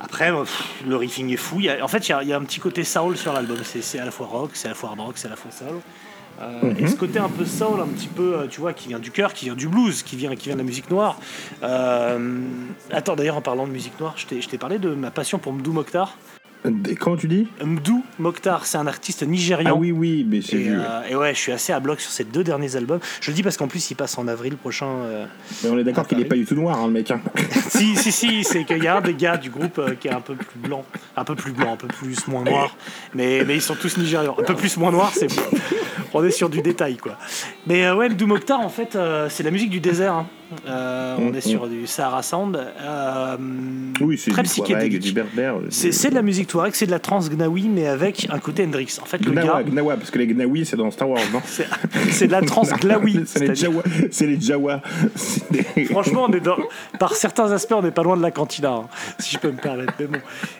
après 0.00 0.30
pff, 0.32 0.82
le 0.86 0.96
riffing 0.96 1.30
est 1.32 1.36
fou. 1.36 1.56
Il 1.60 1.64
y 1.66 1.70
a- 1.70 1.82
en 1.84 1.88
fait, 1.88 2.08
il 2.08 2.10
y, 2.10 2.14
a, 2.14 2.22
il 2.22 2.28
y 2.28 2.32
a 2.32 2.36
un 2.36 2.42
petit 2.44 2.60
côté 2.60 2.84
soul 2.84 3.16
sur 3.16 3.32
l'album. 3.32 3.58
C'est 3.64 3.82
c'est 3.82 3.98
à 3.98 4.04
la 4.04 4.10
fois 4.10 4.26
rock, 4.26 4.50
c'est 4.54 4.66
à 4.66 4.70
la 4.70 4.74
fois 4.74 4.90
hard 4.90 5.00
rock, 5.00 5.14
c'est 5.16 5.26
à 5.28 5.30
la 5.30 5.36
fois 5.36 5.50
soul. 5.50 5.80
Euh. 6.42 6.74
Et 6.78 6.88
ce 6.88 6.96
côté 6.96 7.20
un 7.20 7.28
peu 7.28 7.44
soul, 7.44 7.80
un 7.80 7.86
petit 7.86 8.08
peu, 8.08 8.48
tu 8.50 8.60
vois, 8.60 8.72
qui 8.72 8.88
vient 8.88 8.98
du 8.98 9.12
cœur, 9.12 9.32
qui 9.32 9.44
vient 9.44 9.54
du 9.54 9.68
blues, 9.68 10.02
qui 10.02 10.16
vient, 10.16 10.34
qui 10.34 10.46
vient 10.46 10.54
de 10.56 10.60
la 10.60 10.64
musique 10.66 10.90
noire. 10.90 11.16
Euh, 11.62 12.40
attends, 12.90 13.14
d'ailleurs, 13.14 13.36
en 13.36 13.40
parlant 13.40 13.66
de 13.68 13.72
musique 13.72 13.98
noire, 14.00 14.14
je 14.16 14.26
t'ai 14.26 14.40
je 14.42 14.48
t'ai 14.48 14.58
parlé 14.58 14.78
de 14.80 14.90
ma 14.94 15.10
passion 15.12 15.38
pour 15.38 15.52
Mdou 15.52 15.72
Mokhtar. 15.72 16.16
Et 16.66 16.94
Comment 16.94 17.16
tu 17.16 17.28
dis 17.28 17.46
Mdou 17.62 18.02
Mokhtar, 18.18 18.64
c'est 18.64 18.78
un 18.78 18.86
artiste 18.86 19.22
nigérian. 19.22 19.72
Ah 19.74 19.78
oui, 19.78 19.92
oui, 19.92 20.26
mais 20.26 20.40
j'ai 20.40 20.56
Et, 20.56 20.62
vu. 20.62 20.72
euh, 20.78 21.02
et 21.10 21.14
ouais, 21.14 21.34
je 21.34 21.38
suis 21.38 21.52
assez 21.52 21.74
à 21.74 21.80
bloc 21.80 22.00
sur 22.00 22.10
ces 22.10 22.24
deux 22.24 22.42
derniers 22.42 22.74
albums. 22.76 23.00
Je 23.20 23.30
le 23.30 23.34
dis 23.34 23.42
parce 23.42 23.58
qu'en 23.58 23.68
plus, 23.68 23.90
il 23.90 23.94
passe 23.96 24.16
en 24.16 24.26
avril 24.28 24.56
prochain. 24.56 24.86
euh. 24.86 25.26
Mais 25.62 25.68
on 25.70 25.78
est 25.78 25.84
d'accord 25.84 26.06
qu'il 26.06 26.18
est 26.20 26.24
Paris. 26.24 26.28
pas 26.30 26.36
du 26.36 26.46
tout 26.46 26.54
noir, 26.60 26.78
hein, 26.78 26.86
le 26.86 26.92
mec. 26.94 27.10
hein. 27.10 27.20
si, 27.68 27.94
si, 27.96 28.10
si, 28.10 28.44
c'est 28.44 28.64
qu'il 28.64 28.82
y 28.82 28.86
a 28.86 28.96
un 28.96 29.00
des 29.02 29.12
gars 29.14 29.36
du 29.36 29.50
groupe 29.50 29.78
euh, 29.78 29.94
qui 29.94 30.08
est 30.08 30.12
un 30.12 30.22
peu 30.22 30.36
plus 30.36 30.58
blanc, 30.58 30.86
un 31.18 31.24
peu 31.24 31.34
plus 31.34 31.52
blanc, 31.52 31.74
un 31.74 31.76
peu 31.76 31.88
plus 31.88 32.26
moins 32.28 32.44
noir. 32.44 32.74
Mais, 33.14 33.44
mais 33.46 33.56
ils 33.56 33.62
sont 33.62 33.74
tous 33.74 33.98
nigérians. 33.98 34.34
Un 34.38 34.42
peu 34.44 34.54
plus 34.54 34.76
moins 34.78 34.90
noir, 34.90 35.12
c'est. 35.14 35.26
On 36.14 36.24
est 36.24 36.30
sur 36.30 36.48
du 36.48 36.62
détail, 36.62 36.96
quoi. 36.96 37.18
Mais 37.66 37.90
ouais, 37.90 38.08
Mdou 38.08 38.26
Mokhtar, 38.26 38.60
en 38.60 38.68
fait, 38.70 38.96
c'est 39.28 39.42
la 39.42 39.50
musique 39.50 39.70
du 39.70 39.80
désert. 39.80 40.14
hein. 40.14 40.26
Euh, 40.66 41.16
On 41.18 41.30
Mm, 41.30 41.34
est 41.36 41.40
sur 41.40 41.68
du 41.68 41.86
Sahara 41.86 42.22
Sound. 42.22 42.56
Euh, 42.56 43.36
Oui, 44.00 44.18
c'est 44.18 44.30
très 44.30 44.42
du 44.42 44.48
psychédélique. 44.48 45.00
du 45.00 45.12
berbère. 45.12 45.56
C'est 45.70 45.92
c'est 45.92 46.10
de 46.10 46.14
la 46.14 46.22
musique 46.22 46.48
Touareg, 46.48 46.74
c'est 46.74 46.86
de 46.86 46.90
la 46.90 46.98
trance 46.98 47.30
Gnawi, 47.30 47.68
mais 47.68 47.86
avec 47.86 48.26
un 48.30 48.38
côté 48.38 48.64
Hendrix. 48.64 48.98
En 49.00 49.04
fait, 49.04 49.24
le 49.24 49.30
Gnawa, 49.32 49.62
gars, 49.62 49.70
Gnawa, 49.70 49.96
parce 49.96 50.10
que 50.10 50.18
les 50.18 50.26
Gnawi, 50.26 50.64
c'est 50.66 50.76
dans 50.76 50.90
Star 50.90 51.08
Wars, 51.08 51.20
non 51.32 51.40
c'est 52.10 52.26
de 52.26 52.32
la 52.32 52.42
trance 52.42 52.70
Glaoui. 52.80 53.22
C'est 53.26 53.46
les 53.46 53.54
Jawa. 53.54 53.82
C'est 54.10 54.26
les 54.26 54.40
Jawa. 54.40 54.80
C'est 55.14 55.50
des- 55.52 55.84
Franchement, 55.90 56.26
on 56.28 56.32
est 56.32 56.40
dans- 56.40 56.56
par 56.98 57.14
certains 57.14 57.50
aspects, 57.52 57.74
on 57.76 57.82
n'est 57.82 57.90
pas 57.90 58.02
loin 58.02 58.16
de 58.16 58.22
la 58.22 58.30
cantina, 58.30 58.70
hein, 58.72 58.84
si 59.18 59.32
je 59.34 59.38
peux 59.38 59.50
me 59.50 59.56
permettre. 59.60 59.92
Mais 60.00 60.06
bon. 60.06 60.18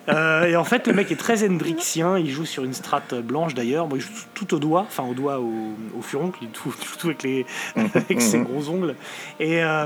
Euh, 0.09 0.45
et 0.47 0.57
en 0.57 0.65
fait, 0.65 0.87
le 0.87 0.93
mec 0.93 1.11
est 1.11 1.17
très 1.17 1.45
hendrixien. 1.49 2.19
Il 2.19 2.31
joue 2.31 2.45
sur 2.45 2.65
une 2.65 2.75
strate 2.75 3.15
blanche 3.15 3.55
d'ailleurs. 3.55 3.87
Bon, 3.87 3.97
il 3.97 4.03
joue 4.03 4.09
tout 4.35 4.55
au 4.55 4.59
doigt, 4.59 4.85
enfin 4.89 5.05
au 5.05 5.15
doigt 5.15 5.41
au, 5.41 5.53
au 5.99 6.03
furoncle. 6.03 6.39
Il 6.43 6.49
joue 6.49 6.71
tout, 6.73 6.99
tout 6.99 7.07
avec, 7.09 7.23
les, 7.23 7.47
avec 7.77 8.21
ses 8.21 8.39
gros 8.41 8.69
ongles. 8.69 8.95
Et, 9.41 9.63
euh, 9.63 9.84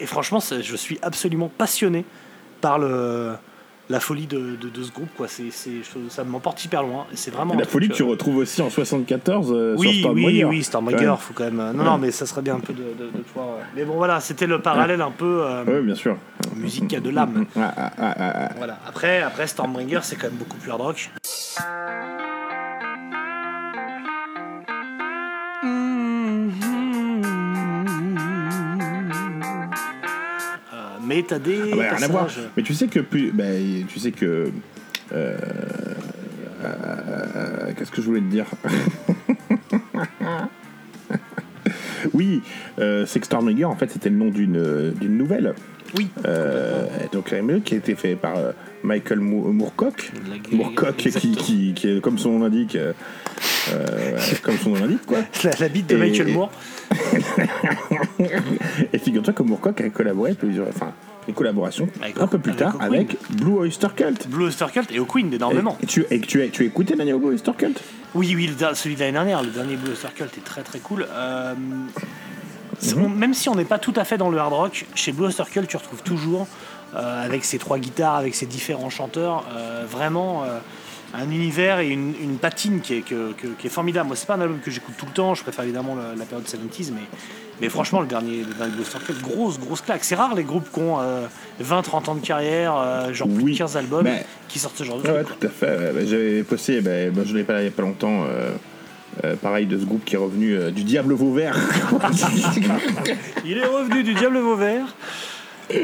et 0.00 0.06
franchement, 0.06 0.38
je 0.40 0.76
suis 0.76 0.98
absolument 1.02 1.48
passionné 1.56 2.04
par 2.60 2.78
le, 2.78 3.32
la 3.88 4.00
folie 4.00 4.26
de, 4.26 4.56
de, 4.56 4.68
de 4.68 4.82
ce 4.82 4.90
groupe. 4.90 5.08
Quoi. 5.16 5.28
C'est, 5.28 5.50
c'est, 5.50 5.82
je- 5.82 6.08
ça 6.08 6.24
m'emporte 6.24 6.64
hyper 6.64 6.82
loin. 6.82 7.06
C'est 7.14 7.30
vraiment 7.30 7.54
La 7.54 7.64
folie 7.64 7.88
que 7.88 7.94
tu 7.94 8.02
euh, 8.02 8.06
retrouves 8.06 8.38
aussi 8.38 8.60
en 8.62 8.70
74 8.70 9.52
euh, 9.52 9.72
sur 9.76 9.80
oui, 9.80 9.86
oui, 9.88 9.98
Stormbringer. 10.00 10.44
oui, 10.44 10.62
faut 11.18 11.34
quand 11.34 11.44
même. 11.44 11.60
euh, 11.60 11.72
Non, 11.72 11.84
non, 11.84 11.98
mais 11.98 12.10
ça 12.10 12.26
serait 12.26 12.42
bien 12.42 12.54
un 12.56 12.60
peu 12.60 12.72
de, 12.72 12.82
de, 12.98 13.22
pouvoir. 13.22 13.48
euh, 13.58 13.62
Mais 13.76 13.84
bon, 13.84 13.94
voilà, 13.96 14.20
c'était 14.20 14.46
le 14.46 14.60
parallèle 14.60 15.00
un 15.02 15.10
peu 15.12 15.42
euh, 15.44 15.64
Oui, 15.66 15.82
bien 15.86 15.94
sûr. 15.94 16.16
musique 16.56 16.88
qui 16.88 16.96
a 16.96 17.00
de 17.00 17.10
l'âme. 17.10 17.46
Ah, 17.56 17.72
ah, 17.76 17.92
ah, 17.98 18.14
ah, 18.18 18.32
ah. 18.34 18.48
Voilà. 18.56 18.78
Après, 18.88 19.20
après 19.22 19.46
Stormbringer, 19.46 20.00
c'est 20.02 20.16
quand 20.16 20.28
même 20.28 20.36
beaucoup 20.38 20.56
plus 20.56 20.70
hard 20.70 20.80
rock. 20.80 21.10
Mais 31.06 31.24
t'as 31.26 31.38
des 31.38 31.58
Ah 31.72 31.76
bah, 31.76 31.82
rien 31.96 32.02
à 32.02 32.08
voir. 32.08 32.26
passages- 32.26 32.42
Mais 32.56 32.62
tu 32.62 32.74
sais 32.74 32.86
que 32.88 33.00
plus, 33.00 33.32
bah, 33.32 33.44
tu 33.88 33.98
sais 33.98 34.12
que 34.12 34.50
euh, 35.12 35.36
euh, 36.64 37.72
qu'est-ce 37.76 37.90
que 37.90 38.00
je 38.02 38.06
voulais 38.06 38.20
te 38.20 38.26
dire 38.26 38.46
Oui, 42.14 42.42
euh, 42.78 43.04
Stormbringer, 43.24 43.64
en 43.64 43.74
fait, 43.76 43.90
c'était 43.90 44.10
le 44.10 44.16
nom 44.16 44.28
d'une 44.30 44.92
d'une 44.92 45.16
nouvelle. 45.18 45.54
Oui. 45.96 46.08
Euh, 46.26 46.84
donc 47.12 47.30
qui 47.60 47.74
a 47.74 47.78
été 47.78 47.94
fait 47.94 48.16
par 48.16 48.36
euh, 48.36 48.52
Michael 48.82 49.20
Moor- 49.20 49.52
Moorcock. 49.52 50.10
La- 50.28 50.56
Moorcock, 50.56 50.96
qui, 50.96 51.10
qui, 51.36 51.72
qui 51.74 51.88
est 51.88 52.00
comme 52.00 52.18
son 52.18 52.32
nom 52.32 52.40
l'indique, 52.44 52.76
euh, 52.76 52.92
euh, 53.72 54.18
comme 54.42 54.56
son 54.58 54.70
nom 54.70 54.80
l'indique, 54.80 55.06
quoi. 55.06 55.18
La, 55.44 55.50
la 55.58 55.68
bite 55.68 55.88
de 55.88 55.96
Et- 55.96 55.98
Michael 55.98 56.28
et- 56.28 56.32
Moore. 56.32 56.50
Et 59.06 59.10
figure-toi 59.10 59.34
que 59.34 59.42
Moorcock 59.44 59.80
a 59.82 59.88
collaboré 59.90 60.34
plusieurs, 60.34 60.66
enfin, 60.66 60.92
une 61.28 61.34
collaboration 61.34 61.88
Avec- 62.02 62.18
un 62.20 62.26
peu 62.26 62.38
plus 62.40 62.50
avec 62.50 62.58
tard 62.64 62.76
avec 62.80 63.16
Blue 63.30 63.52
Oyster 63.52 63.86
Cult. 63.94 64.26
Blue 64.28 64.46
Oyster 64.46 64.66
Cult 64.72 64.90
et 64.90 64.98
Hawkwind 64.98 65.32
énormément. 65.32 65.78
Et 65.80 65.86
tu, 65.86 66.04
et 66.10 66.18
tu, 66.20 66.42
as- 66.42 66.48
tu 66.48 66.62
as 66.62 66.66
écouté 66.66 66.96
Daniel 66.96 67.18
Blue 67.18 67.28
Oyster 67.28 67.52
Cult? 67.56 67.80
Oui, 68.16 68.32
oui, 68.34 68.48
le 68.48 68.74
celui 68.74 68.96
de 68.96 69.00
l'année 69.00 69.12
dernière, 69.12 69.42
le 69.44 69.50
dernier 69.50 69.76
Blue 69.76 69.90
Oyster 69.90 70.08
Cult 70.12 70.36
est 70.36 70.44
très 70.44 70.62
très 70.62 70.80
cool. 70.80 71.06
Euh, 71.08 71.54
Mhm. 71.54 73.04
on- 73.04 73.08
même 73.08 73.32
si 73.32 73.48
on 73.48 73.54
n'est 73.54 73.64
pas 73.64 73.78
tout 73.78 73.92
à 73.94 74.02
fait 74.04 74.18
dans 74.18 74.28
le 74.28 74.38
hard 74.38 74.52
rock, 74.52 74.86
chez 74.96 75.12
Blue 75.12 75.26
Oyster 75.26 75.44
Cult, 75.52 75.68
tu 75.68 75.76
retrouves 75.76 76.02
toujours, 76.02 76.48
euh, 76.96 77.24
avec 77.24 77.44
ses 77.44 77.58
trois 77.58 77.78
guitares, 77.78 78.16
avec 78.16 78.34
ses 78.34 78.46
différents 78.46 78.90
chanteurs, 78.90 79.44
euh, 79.54 79.84
vraiment 79.88 80.42
un 81.14 81.30
univers 81.30 81.80
et 81.80 81.88
une, 81.88 82.14
une 82.22 82.36
patine 82.38 82.80
qui 82.80 82.94
est, 82.94 83.00
que- 83.00 83.32
que- 83.32 83.46
qui 83.58 83.66
est 83.66 83.70
formidable. 83.70 84.08
Moi, 84.08 84.16
c'est 84.16 84.26
pas 84.26 84.34
un 84.34 84.40
album 84.40 84.58
que 84.62 84.70
j'écoute 84.70 84.94
tout 84.98 85.06
le 85.06 85.12
temps, 85.12 85.34
je 85.34 85.42
préfère 85.42 85.64
évidemment 85.64 85.94
la 85.96 86.24
période 86.24 86.46
70s, 86.46 86.90
mais, 86.92 87.00
mais 87.60 87.68
franchement, 87.68 88.00
le 88.00 88.06
dernier, 88.06 88.38
le 88.38 88.52
dernier 88.54 88.72
Cult, 89.06 89.22
grosse, 89.22 89.58
grosse 89.58 89.80
claque. 89.80 90.04
C'est 90.04 90.14
rare 90.16 90.34
les 90.34 90.44
groupes 90.44 90.70
qui 90.72 90.80
ont 90.80 90.98
20-30 91.62 92.10
ans 92.10 92.14
de 92.16 92.26
carrière, 92.26 92.74
euh, 92.76 93.12
genre 93.12 93.28
plus 93.28 93.44
Oui, 93.44 93.52
de 93.52 93.58
15 93.58 93.76
albums, 93.76 94.06
qui 94.48 94.58
sortent 94.58 94.76
ce 94.76 94.84
genre 94.84 94.98
de 95.00 95.08
Ouais, 95.08 95.22
trucs. 95.24 95.26
quoi. 95.28 95.36
tout 95.40 95.46
à 95.46 95.50
fait. 95.50 96.06
J'avais 96.06 96.42
posté, 96.42 96.80
ben, 96.80 97.10
ben, 97.12 97.24
je 97.26 97.34
l'ai 97.34 97.44
pas 97.44 97.60
il 97.62 97.64
y 97.64 97.68
a 97.68 97.70
pas 97.70 97.82
longtemps, 97.82 98.24
euh, 98.24 98.50
euh, 99.24 99.34
pareil, 99.36 99.64
de 99.66 99.78
ce 99.78 99.84
groupe 99.86 100.04
qui 100.04 100.16
est 100.16 100.18
revenu 100.18 100.54
euh, 100.54 100.70
du 100.70 100.82
Diable 100.84 101.14
Vauvert. 101.14 101.56
Il 103.46 103.56
est 103.58 103.64
revenu 103.66 104.02
du 104.02 104.12
Diable 104.14 104.38
Vauvert. 104.38 104.94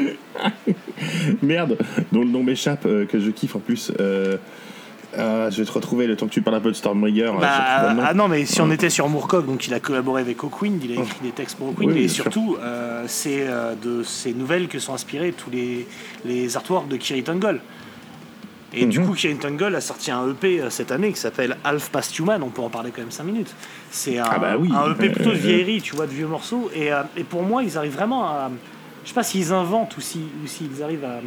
Merde, 1.41 1.77
dont 2.11 2.21
le 2.21 2.29
nom 2.29 2.43
m'échappe, 2.43 2.85
euh, 2.85 3.05
que 3.05 3.19
je 3.19 3.31
kiffe 3.31 3.55
en 3.55 3.59
plus. 3.59 3.91
Euh, 5.17 5.51
je 5.51 5.57
vais 5.57 5.65
te 5.65 5.71
retrouver 5.71 6.07
le 6.07 6.15
temps 6.15 6.25
que 6.27 6.31
tu 6.31 6.41
parles 6.41 6.57
un 6.57 6.61
peu 6.61 6.71
de 6.71 6.75
Stormbringer. 6.75 7.27
euh, 7.27 7.39
Bah, 7.39 7.95
ah 8.03 8.13
non, 8.13 8.27
mais 8.27 8.45
si 8.45 8.61
on 8.61 8.71
était 8.71 8.89
sur 8.89 9.07
Moorcock, 9.09 9.45
donc 9.45 9.67
il 9.67 9.73
a 9.73 9.79
collaboré 9.79 10.21
avec 10.21 10.43
Hawkwind, 10.43 10.83
il 10.83 10.91
a 10.97 11.01
écrit 11.01 11.19
des 11.21 11.31
textes 11.31 11.57
pour 11.57 11.67
Hawkwind, 11.69 11.91
Oui, 11.93 12.03
et 12.03 12.07
surtout, 12.07 12.57
euh, 12.61 13.03
c'est 13.07 13.45
de 13.83 14.01
ces 14.03 14.33
nouvelles 14.33 14.67
que 14.67 14.79
sont 14.79 14.93
inspirés 14.93 15.31
tous 15.33 15.49
les, 15.51 15.87
les 16.25 16.55
artworks 16.57 16.87
de 16.87 16.97
Kiri 16.97 17.23
Tungle. 17.23 17.59
Et 18.75 18.87
du 18.87 18.99
Mhm. 18.99 19.05
coup, 19.07 19.13
Kiri 19.13 19.35
Tungle 19.37 19.75
a 19.75 19.81
sorti 19.81 20.09
un 20.09 20.27
EP 20.31 20.63
cette 20.71 20.91
année 20.91 21.11
qui 21.13 21.19
s'appelle 21.19 21.57
Half 21.63 21.89
Past 21.91 22.17
Human, 22.17 22.41
on 22.41 22.49
peut 22.49 22.63
en 22.63 22.69
parler 22.69 22.89
quand 22.89 23.01
même 23.01 23.11
5 23.11 23.23
minutes. 23.23 23.53
C'est 23.91 24.17
un, 24.17 24.25
Ah 24.27 24.39
bah 24.39 24.55
oui. 24.57 24.71
un 24.73 24.93
EP 24.93 25.09
plutôt 25.09 25.29
de 25.29 25.35
vieillerie, 25.35 25.79
tu 25.81 25.95
vois, 25.95 26.07
de 26.07 26.11
vieux 26.11 26.25
morceaux. 26.25 26.71
Et, 26.75 26.89
et 27.17 27.23
pour 27.23 27.43
moi, 27.43 27.61
ils 27.61 27.77
arrivent 27.77 27.93
vraiment 27.93 28.25
à. 28.25 28.49
Je 29.03 29.09
sais 29.09 29.13
pas 29.13 29.21
s'ils 29.21 29.51
inventent 29.53 29.95
ou 29.97 30.01
si- 30.01 30.25
ou 30.43 30.47
s'ils 30.47 30.81
arrivent 30.81 31.03
à, 31.05 31.19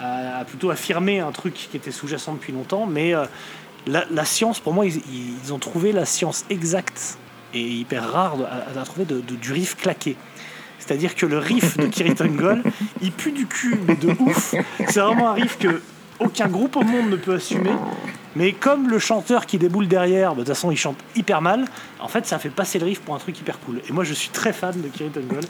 à 0.00 0.44
plutôt 0.44 0.70
affirmer 0.70 1.20
un 1.20 1.32
truc 1.32 1.54
qui 1.54 1.76
était 1.76 1.90
sous-jacent 1.92 2.32
depuis 2.34 2.52
longtemps, 2.52 2.86
mais 2.86 3.14
euh, 3.14 3.24
la, 3.86 4.04
la 4.10 4.24
science, 4.24 4.60
pour 4.60 4.72
moi, 4.72 4.86
ils, 4.86 5.00
ils 5.44 5.52
ont 5.52 5.58
trouvé 5.58 5.92
la 5.92 6.04
science 6.04 6.44
exacte 6.50 7.18
et 7.52 7.62
hyper 7.62 8.10
rare 8.10 8.36
de- 8.36 8.44
à, 8.44 8.80
à 8.80 8.84
trouver 8.84 9.04
de, 9.04 9.20
de- 9.20 9.36
du 9.36 9.52
riff 9.52 9.76
claqué. 9.76 10.16
C'est-à-dire 10.78 11.14
que 11.14 11.24
le 11.26 11.38
riff 11.38 11.76
de 11.76 11.86
Kiri 11.86 12.14
Tungle, 12.16 12.62
il 13.00 13.12
pue 13.12 13.32
du 13.32 13.46
cul, 13.46 13.78
mais 13.86 13.94
de 13.94 14.08
ouf. 14.20 14.54
C'est 14.88 15.00
vraiment 15.00 15.30
un 15.30 15.34
riff 15.34 15.58
que 15.58 15.80
aucun 16.18 16.48
groupe 16.48 16.76
au 16.76 16.82
monde 16.82 17.10
ne 17.10 17.16
peut 17.16 17.34
assumer. 17.34 17.70
Mais 18.36 18.52
comme 18.52 18.88
le 18.90 18.98
chanteur 18.98 19.46
qui 19.46 19.58
déboule 19.58 19.86
derrière, 19.88 20.30
bah, 20.30 20.40
de 20.42 20.46
toute 20.46 20.48
façon, 20.54 20.70
il 20.70 20.76
chante 20.76 20.96
hyper 21.16 21.40
mal, 21.40 21.64
en 22.00 22.08
fait, 22.08 22.26
ça 22.26 22.38
fait 22.38 22.50
passer 22.50 22.78
le 22.78 22.86
riff 22.86 23.00
pour 23.00 23.14
un 23.14 23.18
truc 23.18 23.38
hyper 23.38 23.58
cool. 23.60 23.80
Et 23.88 23.92
moi, 23.92 24.02
je 24.04 24.12
suis 24.12 24.28
très 24.30 24.52
fan 24.52 24.80
de 24.80 24.88
Kiri 24.88 25.10
Tungle. 25.10 25.40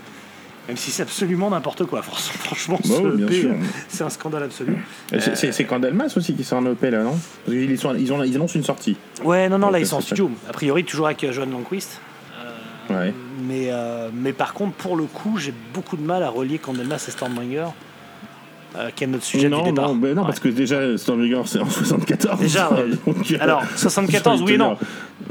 Même 0.68 0.77
si 0.79 0.90
c'est 0.90 1.03
absolument 1.03 1.50
n'importe 1.50 1.85
quoi. 1.85 2.00
Franchement, 2.03 2.79
Bah 2.83 2.88
ce 2.96 3.00
oui, 3.03 3.16
bien 3.18 3.27
EP, 3.27 3.40
sûr. 3.42 3.50
euh, 3.50 3.55
c'est 3.88 4.05
un 4.05 4.09
scandale 4.11 4.44
absolu. 4.44 4.77
C'est- 5.18 5.64
Candelmas 5.64 6.12
aussi 6.16 6.35
qui 6.35 6.42
sort 6.44 6.59
un 6.61 6.72
EP 6.72 6.90
là, 6.90 7.03
non? 7.03 7.18
Parce 7.44 7.57
qu'ils 7.57 7.79
sont- 7.79 7.94
ils, 7.94 8.12
ont, 8.12 8.22
ils 8.22 8.35
annoncent 8.37 8.55
une 8.55 8.64
sortie. 8.64 8.96
Ouais, 9.22 9.48
non, 9.48 9.59
non, 9.59 9.70
là 9.70 9.79
ils 9.79 9.87
sont 9.87 9.96
en 9.96 10.00
studio. 10.00 10.31
A 10.48 10.53
priori, 10.53 10.85
toujours 10.85 11.07
avec 11.07 11.22
euh, 11.24 11.33
Johan 11.33 11.46
Lanquist. 11.46 12.00
Euh, 12.90 12.94
Ouais. 12.94 13.14
mais, 13.46 13.68
euh, 13.70 14.09
mais 14.14 14.33
par 14.33 14.55
contre, 14.55 14.74
pour 14.77 14.96
le 14.96 15.05
coup, 15.05 15.38
j'ai 15.38 15.53
beaucoup 15.74 15.96
de 15.96 16.03
mal 16.03 16.22
à 16.22 16.29
relier 16.31 16.59
Candelmas 16.59 17.03
et 17.09 17.11
Stormbringer, 17.11 17.66
euh, 18.77 18.90
qui 18.96 19.05
est 19.05 19.07
notre 19.07 19.24
sujet 19.24 19.48
non, 19.50 19.62
du 19.62 19.70
départ. 19.70 19.88
non, 19.88 19.94
mais 19.94 20.14
non 20.14 20.22
Ouais. 20.22 20.27
parce 20.29 20.40
que 20.40 20.48
déjà 20.48 20.96
Stormbringer 20.96 21.42
c'est 21.46 21.61
en 21.61 21.68
74. 21.68 22.40
Déjà, 22.40 22.70
ouais. 22.72 22.87
Donc, 23.07 23.31
euh, 23.33 23.37
Alors, 23.40 23.62
74, 23.77 24.38
j'ai 24.40 24.44
oui 24.46 24.57
non. 24.59 24.77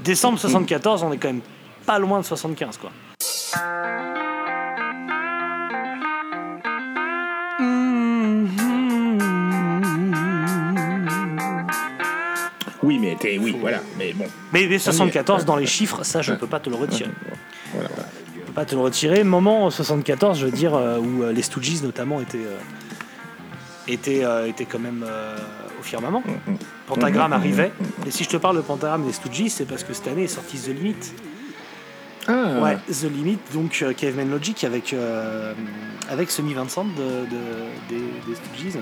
Décembre 0.03 0.37
74, 0.39 1.01
on 1.03 1.11
est 1.11 1.17
quand 1.17 1.29
même 1.29 1.41
pas 1.87 1.97
loin 1.99 2.19
de 2.19 2.25
75, 2.25 2.77
quoi. 2.77 2.91
Mais 13.13 13.19
t'es, 13.19 13.37
oui, 13.37 13.55
voilà, 13.59 13.79
mais 13.97 14.13
bon. 14.13 14.25
Mais 14.51 14.65
les 14.65 14.79
74 14.79 15.45
dans 15.45 15.55
les 15.55 15.65
chiffres, 15.65 16.03
ça, 16.03 16.21
je 16.21 16.33
peux 16.33 16.47
pas 16.47 16.59
te 16.59 16.69
le 16.69 16.75
retirer. 16.75 17.09
Voilà, 17.73 17.89
voilà. 17.95 18.09
Je 18.35 18.41
peux 18.45 18.53
pas 18.53 18.65
te 18.65 18.75
le 18.75 18.81
retirer. 18.81 19.23
Moment 19.23 19.69
74, 19.69 20.39
je 20.39 20.45
veux 20.45 20.51
dire, 20.51 20.75
euh, 20.75 20.99
où 20.99 21.23
euh, 21.23 21.31
les 21.31 21.41
Stooges 21.41 21.81
notamment 21.81 22.21
étaient, 22.21 22.37
euh, 22.39 22.57
étaient, 23.87 24.23
euh, 24.23 24.47
étaient 24.47 24.65
quand 24.65 24.79
même 24.79 25.03
euh, 25.07 25.37
au 25.79 25.83
firmament. 25.83 26.23
Pentagram 26.87 27.33
arrivait. 27.33 27.71
Et 28.05 28.11
si 28.11 28.23
je 28.23 28.29
te 28.29 28.37
parle 28.37 28.57
de 28.57 28.61
Pentagram 28.61 29.03
et 29.03 29.07
des 29.07 29.13
Stooges, 29.13 29.47
c'est 29.49 29.65
parce 29.65 29.83
que 29.83 29.93
cette 29.93 30.07
année 30.07 30.23
est 30.23 30.27
sorti 30.27 30.57
The 30.57 30.67
Limit. 30.69 30.95
Ah, 32.27 32.59
Ouais, 32.61 32.77
The 32.89 33.03
Limit, 33.11 33.39
donc 33.53 33.79
euh, 33.81 33.91
Caveman 33.93 34.29
Logic 34.29 34.63
avec, 34.63 34.93
euh, 34.93 35.53
avec 36.09 36.31
Semi 36.31 36.53
Vincent 36.53 36.85
de, 36.85 36.89
de- 36.89 37.89
des, 37.89 37.95
des 38.27 38.35
Stooges 38.35 38.81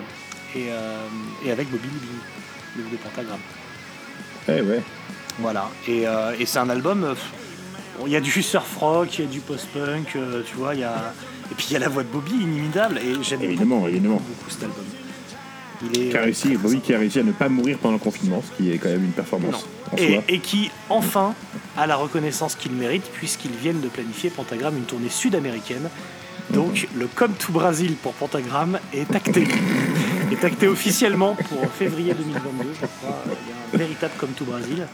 et, 0.55 0.65
euh, 0.69 1.07
et 1.45 1.51
avec 1.51 1.69
Bobby 1.71 1.87
Lee, 1.87 2.83
de, 2.83 2.91
de 2.91 2.97
Pentagram. 2.97 3.39
Eh 4.47 4.61
ouais. 4.61 4.81
Voilà, 5.39 5.69
et, 5.87 6.07
euh, 6.07 6.33
et 6.39 6.45
c'est 6.45 6.59
un 6.59 6.69
album. 6.69 7.03
euh, 7.03 7.15
Il 8.05 8.11
y 8.11 8.15
a 8.15 8.21
du 8.21 8.31
surf 8.41 8.75
rock, 8.77 9.17
il 9.19 9.25
y 9.25 9.27
a 9.27 9.31
du 9.31 9.39
post-punk, 9.39 10.15
euh, 10.15 10.41
tu 10.45 10.55
vois, 10.55 10.73
il 10.75 10.81
y 10.81 10.83
a. 10.83 11.13
Et 11.51 11.55
puis 11.55 11.67
il 11.69 11.73
y 11.73 11.75
a 11.75 11.79
la 11.79 11.89
voix 11.89 12.03
de 12.03 12.07
Bobby 12.09 12.31
inimitable, 12.31 12.97
et 12.99 13.21
j'aime 13.23 13.41
Évidemment, 13.41 13.77
beaucoup, 13.77 13.87
évidemment. 13.89 14.15
beaucoup 14.15 14.49
cet 14.49 14.63
album. 14.63 14.83
Il 15.83 15.99
est. 16.01 16.09
Qui 16.09 16.17
a 16.17 16.21
réussi, 16.21 16.55
Bobby 16.57 16.79
qui 16.79 16.93
a 16.93 16.99
réussi 16.99 17.19
à 17.19 17.23
ne 17.23 17.31
pas 17.31 17.49
mourir 17.49 17.77
pendant 17.79 17.93
le 17.95 17.99
confinement, 17.99 18.41
ce 18.45 18.55
qui 18.57 18.71
est 18.71 18.77
quand 18.77 18.89
même 18.89 19.03
une 19.03 19.11
performance 19.11 19.65
en 19.91 19.97
Et, 19.97 20.13
soi. 20.13 20.23
et 20.29 20.39
qui, 20.39 20.69
enfin, 20.89 21.33
a 21.77 21.87
la 21.87 21.95
reconnaissance 21.95 22.55
qu'il 22.55 22.71
mérite, 22.73 23.03
puisqu'ils 23.13 23.51
viennent 23.51 23.81
de 23.81 23.87
planifier 23.89 24.29
Pentagram 24.29 24.75
une 24.77 24.83
tournée 24.83 25.09
sud-américaine. 25.09 25.89
Donc, 26.51 26.87
le 26.95 27.07
Come 27.07 27.33
to 27.33 27.51
Brazil 27.53 27.93
pour 27.95 28.13
Pentagram 28.13 28.77
est 28.93 29.13
acté. 29.15 29.47
est 30.33 30.43
acté 30.45 30.67
officiellement 30.67 31.35
pour 31.49 31.65
février 31.71 32.13
2022, 32.13 32.69
je 32.73 32.85
crois. 32.85 33.23
Il 33.25 33.31
y 33.31 33.51
a 33.53 33.55
un 33.73 33.77
véritable 33.77 34.13
Come 34.17 34.29
to 34.31 34.45
Brazil. 34.45 34.85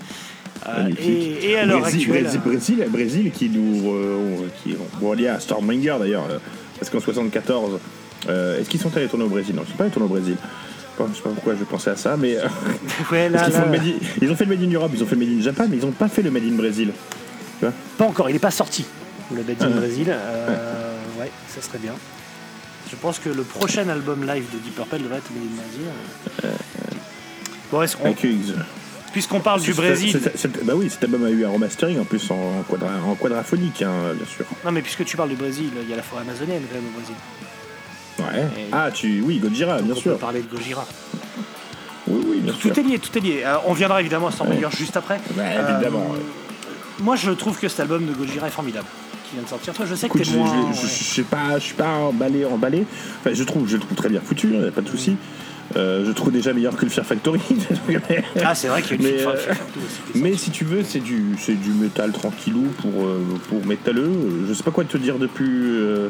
Euh, 0.67 0.89
et, 0.99 1.51
et 1.51 1.57
à 1.59 1.65
l'heure 1.65 1.81
Brésil, 1.81 2.01
actuelle. 2.01 2.23
Brésil, 2.23 2.41
Brésil, 2.43 2.85
Brésil 2.89 3.31
qui 3.31 3.49
nous. 3.49 3.91
euh, 3.93 4.47
qui, 4.63 4.75
bon, 4.99 5.13
lié 5.13 5.27
à 5.27 5.39
Stormbringer 5.39 5.95
d'ailleurs, 5.99 6.25
euh, 6.29 6.39
parce 6.79 6.89
qu'en 6.89 6.99
74, 6.99 7.79
euh, 8.27 8.59
est-ce 8.59 8.69
qu'ils 8.69 8.79
sont 8.79 8.95
allés 8.97 9.07
tourner 9.07 9.25
au 9.25 9.29
Brésil? 9.29 9.55
Non, 9.55 9.61
ils 9.65 9.69
sont 9.71 9.77
pas 9.77 9.83
allés 9.85 9.93
tourner 9.93 10.07
au 10.07 10.11
Brésil. 10.11 10.35
Bon, 10.97 11.07
je 11.11 11.15
sais 11.17 11.21
pas 11.21 11.29
pourquoi 11.29 11.53
je 11.57 11.63
pensais 11.63 11.91
à 11.91 11.95
ça, 11.95 12.17
mais. 12.17 12.37
Ouais, 13.11 13.29
là, 13.29 13.47
là, 13.47 13.65
Made 13.67 13.81
ils 14.21 14.31
ont 14.31 14.35
fait 14.35 14.45
le 14.45 14.55
Made 14.55 14.67
in 14.67 14.73
Europe, 14.73 14.91
ils 14.95 15.03
ont 15.03 15.05
fait 15.05 15.15
le 15.15 15.25
Made 15.25 15.37
in 15.39 15.41
Japan, 15.43 15.65
mais 15.69 15.77
ils 15.77 15.85
ont 15.85 15.91
pas 15.91 16.07
fait 16.09 16.23
le 16.23 16.31
Made 16.31 16.43
in 16.43 16.55
Brésil. 16.55 16.91
Pas 17.61 18.05
encore, 18.05 18.29
il 18.29 18.33
n'est 18.33 18.39
pas 18.39 18.51
sorti. 18.51 18.83
Le 19.33 19.43
Bad 19.43 19.61
in 19.61 19.67
Ah. 19.73 19.77
Brésil. 19.79 20.07
Ouais, 21.19 21.29
ça 21.47 21.61
serait 21.61 21.77
bien. 21.79 21.93
Je 22.89 22.95
pense 22.95 23.19
que 23.19 23.29
le 23.29 23.43
prochain 23.43 23.87
album 23.89 24.21
live 24.25 24.45
de 24.53 24.57
Deep 24.59 24.75
Purple 24.75 24.99
devrait 24.99 25.17
être 25.17 25.31
Made 25.31 25.43
in 25.43 25.61
Brésil. 25.61 26.57
Bon, 27.71 27.81
est-ce 27.81 27.97
qu'on- 27.97 28.09
euh, 28.09 28.53
puisqu'on 29.11 29.39
parle 29.41 29.61
du 29.61 29.73
Brésil, 29.73 30.17
bah 30.63 30.73
oui, 30.75 30.89
cet 30.89 31.03
album 31.03 31.25
a 31.25 31.29
eu 31.29 31.45
un 31.45 31.49
remastering 31.49 31.99
en 31.99 32.05
plus 32.05 32.29
en, 32.31 32.63
quadra, 32.67 32.89
en 33.05 33.15
quadraphonique, 33.15 33.81
hein, 33.81 34.13
bien 34.15 34.25
sûr. 34.25 34.45
non 34.63 34.71
mais 34.71 34.81
puisque 34.81 35.03
tu 35.03 35.17
parles 35.17 35.29
du 35.29 35.35
Brésil, 35.35 35.69
il 35.83 35.89
y 35.89 35.93
a 35.93 35.97
la 35.97 36.03
forêt 36.03 36.21
amazonienne 36.21 36.63
quand 36.69 36.75
même 36.75 36.87
au 36.87 36.97
Brésil. 36.97 37.15
Ouais. 38.19 38.61
Et- 38.61 38.69
Ah, 38.71 38.89
tu. 38.91 39.21
Oui, 39.21 39.39
Gojira, 39.39 39.81
bien 39.81 39.93
on 39.95 39.99
sûr. 39.99 40.13
peut 40.13 40.17
parler 40.19 40.41
de 40.41 40.47
Gojira. 40.55 40.87
Oui, 42.07 42.25
oui, 42.29 42.37
bien 42.39 42.53
sûr. 42.53 42.71
Tout 42.73 42.79
est 42.79 42.83
lié, 42.83 42.99
tout 42.99 43.15
est 43.17 43.21
lié. 43.21 43.43
Euh, 43.45 43.57
on 43.65 43.73
viendra 43.73 43.99
évidemment 43.99 44.27
à 44.27 44.31
Stormbringer 44.31 44.69
juste 44.75 44.95
après. 44.97 45.19
Bah, 45.35 45.43
Euh, 45.45 45.73
évidemment. 45.73 46.07
ouais. 46.11 46.19
Moi, 47.01 47.15
je 47.17 47.29
trouve 47.31 47.59
que 47.59 47.67
cet 47.67 47.81
album 47.81 48.05
de 48.07 48.13
Gojira 48.13 48.47
est 48.47 48.51
formidable, 48.51 48.87
qui 49.29 49.35
vient 49.35 49.43
de 49.43 49.49
sortir. 49.49 49.73
Toi, 49.73 49.85
je 49.85 49.95
sais 49.95 50.09
que 50.09 50.17
t'es 50.17 50.23
je, 50.23 50.35
moins. 50.35 50.71
je, 50.73 50.81
je- 50.81 50.87
je 50.87 51.03
sais 51.03 51.23
pas, 51.23 51.57
je 51.59 51.63
suis 51.63 51.75
pas 51.75 51.89
emballé, 51.95 52.45
emballé. 52.45 52.85
Enfin, 53.19 53.31
je 53.33 53.43
trouve, 53.43 53.67
je 53.67 53.75
le 53.75 53.81
trouve 53.81 53.95
très 53.97 54.09
bien 54.09 54.21
foutu, 54.21 54.53
y 54.53 54.65
a 54.67 54.71
pas 54.71 54.81
de 54.81 54.89
souci. 54.89 55.15
Euh, 55.75 56.05
je 56.05 56.11
trouve 56.13 56.31
déjà 56.31 56.53
meilleur 56.53 56.75
que 56.77 56.85
le 56.85 56.89
Fear 56.91 57.05
Factory. 57.05 57.41
mais, 57.89 57.97
Ah, 58.43 58.55
c'est 58.55 58.67
vrai 58.69 58.81
qu'il 58.81 59.01
y 59.01 59.05
a 59.05 59.09
une 59.09 59.15
Mais, 59.17 59.25
euh, 59.27 59.53
mais 60.15 60.37
si 60.37 60.49
tu 60.49 60.63
veux, 60.63 60.81
c'est 60.83 61.01
du, 61.01 61.35
c'est 61.39 61.55
du 61.59 61.71
métal 61.71 62.13
tranquillou 62.13 62.67
pour, 62.81 63.05
euh, 63.05 63.21
pour 63.49 63.65
métalleux. 63.65 64.45
Je 64.47 64.53
sais 64.53 64.63
pas 64.63 64.71
quoi 64.71 64.85
te 64.85 64.97
dire 64.97 65.17
de 65.19 65.27
plus 65.27 65.75
euh, 65.75 66.07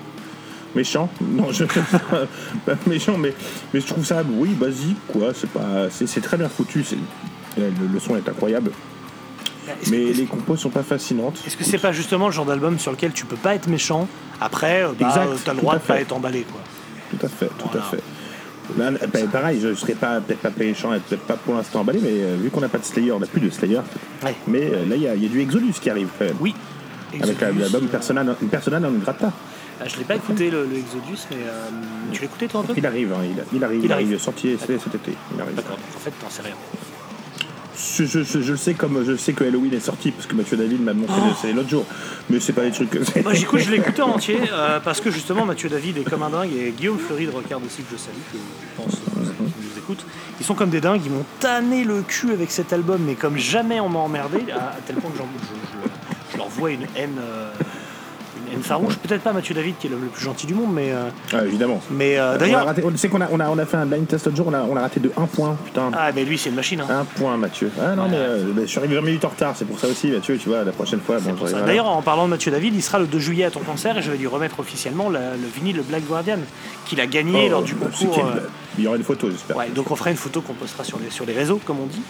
méchant. 0.75 1.09
Non, 1.21 1.51
je 1.51 1.63
pas 1.63 2.75
méchant, 2.85 3.17
mais, 3.17 3.33
mais 3.73 3.79
je 3.81 3.87
trouve 3.87 4.05
ça, 4.05 4.23
oui, 4.31 4.49
basique, 4.49 4.97
quoi. 5.07 5.31
C'est 5.33 5.49
pas, 5.49 5.89
c'est, 5.89 6.05
c'est 6.07 6.21
très 6.21 6.37
bien 6.37 6.49
foutu. 6.49 6.83
C'est, 6.83 6.97
le, 7.57 7.71
le 7.91 7.99
son 7.99 8.15
est 8.15 8.29
incroyable, 8.29 8.69
mais 9.89 10.13
les 10.13 10.25
compos 10.25 10.55
sont 10.55 10.69
pas 10.69 10.83
fascinantes. 10.83 11.41
Est-ce 11.45 11.57
que 11.57 11.63
c'est 11.63 11.77
pas 11.77 11.91
justement 11.91 12.27
le 12.27 12.31
genre 12.33 12.45
d'album 12.45 12.79
sur 12.79 12.91
lequel 12.91 13.11
tu 13.13 13.25
peux 13.25 13.35
pas 13.35 13.55
être 13.55 13.67
méchant 13.67 14.07
Après, 14.41 14.83
euh, 14.83 14.89
bah, 14.99 15.07
Exact, 15.07 15.27
euh, 15.27 15.35
t'as 15.43 15.53
le 15.53 15.59
droit 15.59 15.75
de 15.75 15.79
pas 15.81 15.99
être 15.99 16.11
emballé, 16.13 16.45
quoi. 16.51 16.61
Tout 17.11 17.25
à 17.25 17.29
fait, 17.29 17.47
tout 17.47 17.67
Voilà. 17.71 17.85
à 17.87 17.89
fait. 17.89 18.03
Là, 18.77 18.91
bah, 19.13 19.19
pareil, 19.31 19.59
je 19.61 19.69
ne 19.69 19.75
serais 19.75 19.93
pas 19.93 20.19
peut-être 20.19 20.39
pas 20.41 20.51
méchant 20.57 20.93
et 20.93 20.99
peut-être 20.99 21.21
pas 21.23 21.35
pour 21.35 21.55
l'instant 21.55 21.79
emballé, 21.81 21.99
mais 22.03 22.09
euh, 22.11 22.35
vu 22.41 22.49
qu'on 22.49 22.59
n'a 22.59 22.67
pas 22.69 22.79
de 22.79 22.83
Slayer, 22.85 23.11
on 23.13 23.19
n'a 23.19 23.25
plus 23.27 23.39
de 23.41 23.49
Slayer. 23.49 23.79
Ouais. 24.23 24.35
Mais 24.47 24.63
euh, 24.73 24.85
là, 24.85 24.95
il 24.97 25.01
y, 25.03 25.07
a- 25.07 25.15
il 25.15 25.23
y 25.23 25.25
a 25.25 25.29
du 25.29 25.39
Exodus 25.39 25.73
qui 25.81 25.89
arrive 25.89 26.09
quand 26.19 26.25
même. 26.25 26.35
Oui. 26.41 26.53
Avec 27.21 27.39
l'album 27.39 27.87
Persona, 27.87 28.23
non- 28.25 28.35
Persona 28.51 28.81
non 28.81 28.91
grata. 28.91 29.31
ah, 29.79 29.83
Je 29.87 29.95
l'ai 29.97 30.03
pas 30.03 30.15
écouté 30.15 30.51
le, 30.51 30.65
le 30.65 30.75
Exodus, 30.75 31.19
mais 31.31 31.37
euh, 31.47 31.69
tu 32.11 32.19
l'as 32.19 32.25
écouté 32.25 32.47
toi 32.47 32.59
un 32.59 32.63
peu? 32.63 32.73
Il 32.75 32.85
arrive, 32.85 33.13
hein, 33.13 33.21
il, 33.23 33.57
il 33.57 33.63
arrive, 33.63 33.79
Il 33.79 33.85
il 33.85 33.91
arrive, 33.93 34.07
arrive. 34.07 34.19
sorti 34.19 34.57
cet 34.59 34.69
été. 34.93 35.13
Il 35.33 35.41
arrive. 35.41 35.55
D'accord, 35.55 35.77
en 35.95 35.99
fait, 35.99 36.11
t'en 36.21 36.29
sais 36.29 36.41
rien. 36.41 36.55
Je, 37.79 38.05
je- 38.05 38.23
je- 38.23 38.41
je 38.41 38.51
le 38.51 38.57
sais 38.57 38.73
comme 38.73 39.03
je 39.05 39.15
sais 39.15 39.33
que 39.33 39.43
Halloween 39.43 39.73
est 39.73 39.79
sorti 39.79 40.09
parce 40.11 40.25
que 40.25 40.33
Mathieu 40.35 40.57
David 40.57 40.81
m'a 40.81 40.93
montré 40.93 41.15
Oh. 41.19 41.47
l'autre 41.55 41.69
jour, 41.69 41.85
mais 42.29 42.39
c'est 42.39 42.53
pas 42.53 42.63
des 42.63 42.71
trucs 42.71 42.89
que. 42.89 43.21
Moi, 43.21 43.33
j'écoute, 43.33 43.59
je 43.59 43.69
l'ai 43.69 43.77
écouté 43.77 44.01
en 44.01 44.09
entier 44.15 44.39
euh, 44.51 44.79
parce 44.79 44.99
que 44.99 45.11
justement 45.11 45.45
Mathieu 45.45 45.69
David 45.69 45.97
est 45.99 46.03
comme 46.09 46.23
un 46.23 46.29
dingue 46.31 46.51
et 46.53 46.71
Guillaume 46.71 46.97
Fleury 46.97 47.27
de 47.27 47.31
Rocard 47.31 47.59
aussi 47.63 47.83
que 47.83 47.91
je 47.91 47.97
salue, 47.97 48.15
que 48.33 48.37
je 48.37 48.81
pense 48.81 48.93
euh, 48.95 49.21
qu'ils 49.29 49.69
nous 49.71 49.77
écoutent. 49.77 50.05
Ils 50.39 50.45
sont 50.45 50.55
comme 50.55 50.71
des 50.71 50.81
dingues, 50.81 51.01
ils 51.05 51.11
m'ont 51.11 51.25
tanné 51.39 51.83
le 51.83 52.01
cul 52.01 52.31
avec 52.31 52.49
cet 52.49 52.73
album, 52.73 53.01
mais 53.05 53.13
comme 53.13 53.37
jamais 53.37 53.79
on 53.79 53.89
m'a 53.89 53.99
emmerdé, 53.99 54.39
à, 54.51 54.69
à 54.71 54.75
tel 54.85 54.95
point 54.95 55.11
que 55.11 55.17
j'en- 55.19 55.27
je, 55.39 55.45
je- 55.47 56.33
je 56.33 56.37
leur 56.37 56.49
vois 56.49 56.71
une 56.71 56.87
haine, 56.95 57.17
euh, 57.19 57.51
une 58.47 58.53
haine 58.57 58.63
farouche. 58.63 58.95
Peut-être 58.97 59.21
pas 59.21 59.33
Mathieu 59.33 59.53
David 59.55 59.75
qui 59.79 59.87
est 59.87 59.89
le, 59.89 59.97
le 59.97 60.07
plus 60.07 60.23
gentil 60.23 60.47
du 60.47 60.53
monde, 60.53 60.71
mais, 60.73 60.91
euh, 60.91 61.09
Ah, 61.33 61.43
évidemment. 61.45 61.81
mais 61.91 62.17
euh, 62.17 62.31
On 62.31 62.35
a 62.35 62.37
d'ailleurs. 62.37 62.65
raté- 62.65 62.83
on 62.85 62.95
sait 62.97 63.09
qu'on 63.09 63.21
a, 63.21 63.27
on 63.31 63.39
a, 63.39 63.49
on 63.49 63.57
a 63.57 63.65
fait 63.65 63.77
un 63.77 63.85
blind 63.85 64.07
test 64.07 64.25
l'autre 64.25 64.37
jour, 64.37 64.47
on 64.47 64.53
a, 64.53 64.61
on 64.63 64.75
a 64.75 64.81
raté 64.81 64.99
de 64.99 65.11
1 65.17 65.25
point, 65.25 65.55
putain. 65.65 65.91
Ah, 65.93 66.11
mais 66.15 66.23
lui, 66.25 66.37
c'est 66.37 66.49
une 66.49 66.55
machine. 66.55 66.81
hein. 66.81 66.87
Un 67.01 67.05
point, 67.05 67.37
Mathieu. 67.37 67.71
Ah 67.81 67.95
non, 67.95 68.07
mais 68.09 68.17
euh, 68.17 68.53
je 68.61 68.65
suis 68.65 68.79
arrivé 68.79 68.95
20 68.95 69.01
minutes 69.01 69.25
en 69.25 69.29
retard, 69.29 69.53
c'est 69.55 69.65
pour 69.65 69.79
ça 69.79 69.87
aussi, 69.87 70.07
Mathieu, 70.11 70.37
tu 70.37 70.49
vois, 70.49 70.63
la 70.63 70.71
prochaine 70.71 70.99
fois. 70.99 71.17
Bon, 71.19 71.35
j'arriverai 71.37 71.59
là. 71.61 71.65
D'ailleurs, 71.67 71.87
en 71.87 72.01
parlant 72.01 72.25
de 72.25 72.29
Mathieu 72.31 72.51
David, 72.51 72.73
il 72.75 72.81
sera 72.83 72.99
le 72.99 73.05
2 73.07 73.19
juillet 73.19 73.45
à 73.45 73.51
ton 73.51 73.59
concert 73.61 73.97
et 73.97 74.01
je 74.01 74.11
vais 74.11 74.17
lui 74.17 74.27
remettre 74.27 74.59
officiellement 74.59 75.09
la- 75.09 75.31
le 75.31 75.47
vinyle 75.55 75.77
le 75.77 75.83
Black 75.83 76.03
Guardian 76.05 76.37
qu'il 76.85 76.99
a 77.01 77.07
gagné 77.07 77.45
Oh, 77.47 77.51
lors 77.51 77.61
du 77.63 77.75
c'est 77.93 78.05
concours. 78.07 78.25
euh, 78.27 78.39
Il 78.77 78.83
y 78.83 78.87
aura 78.87 78.95
une 78.97 79.03
photo, 79.03 79.29
j'espère. 79.31 79.57
Ouais, 79.57 79.69
donc 79.69 79.89
on 79.89 79.95
fera 79.95 80.11
une 80.11 80.17
photo 80.17 80.41
qu'on 80.41 80.53
postera 80.53 80.83
sur 80.83 80.99
les, 80.99 81.09
sur 81.09 81.25
les 81.25 81.33
réseaux, 81.33 81.59
comme 81.65 81.79
on 81.79 81.85
dit. 81.87 82.01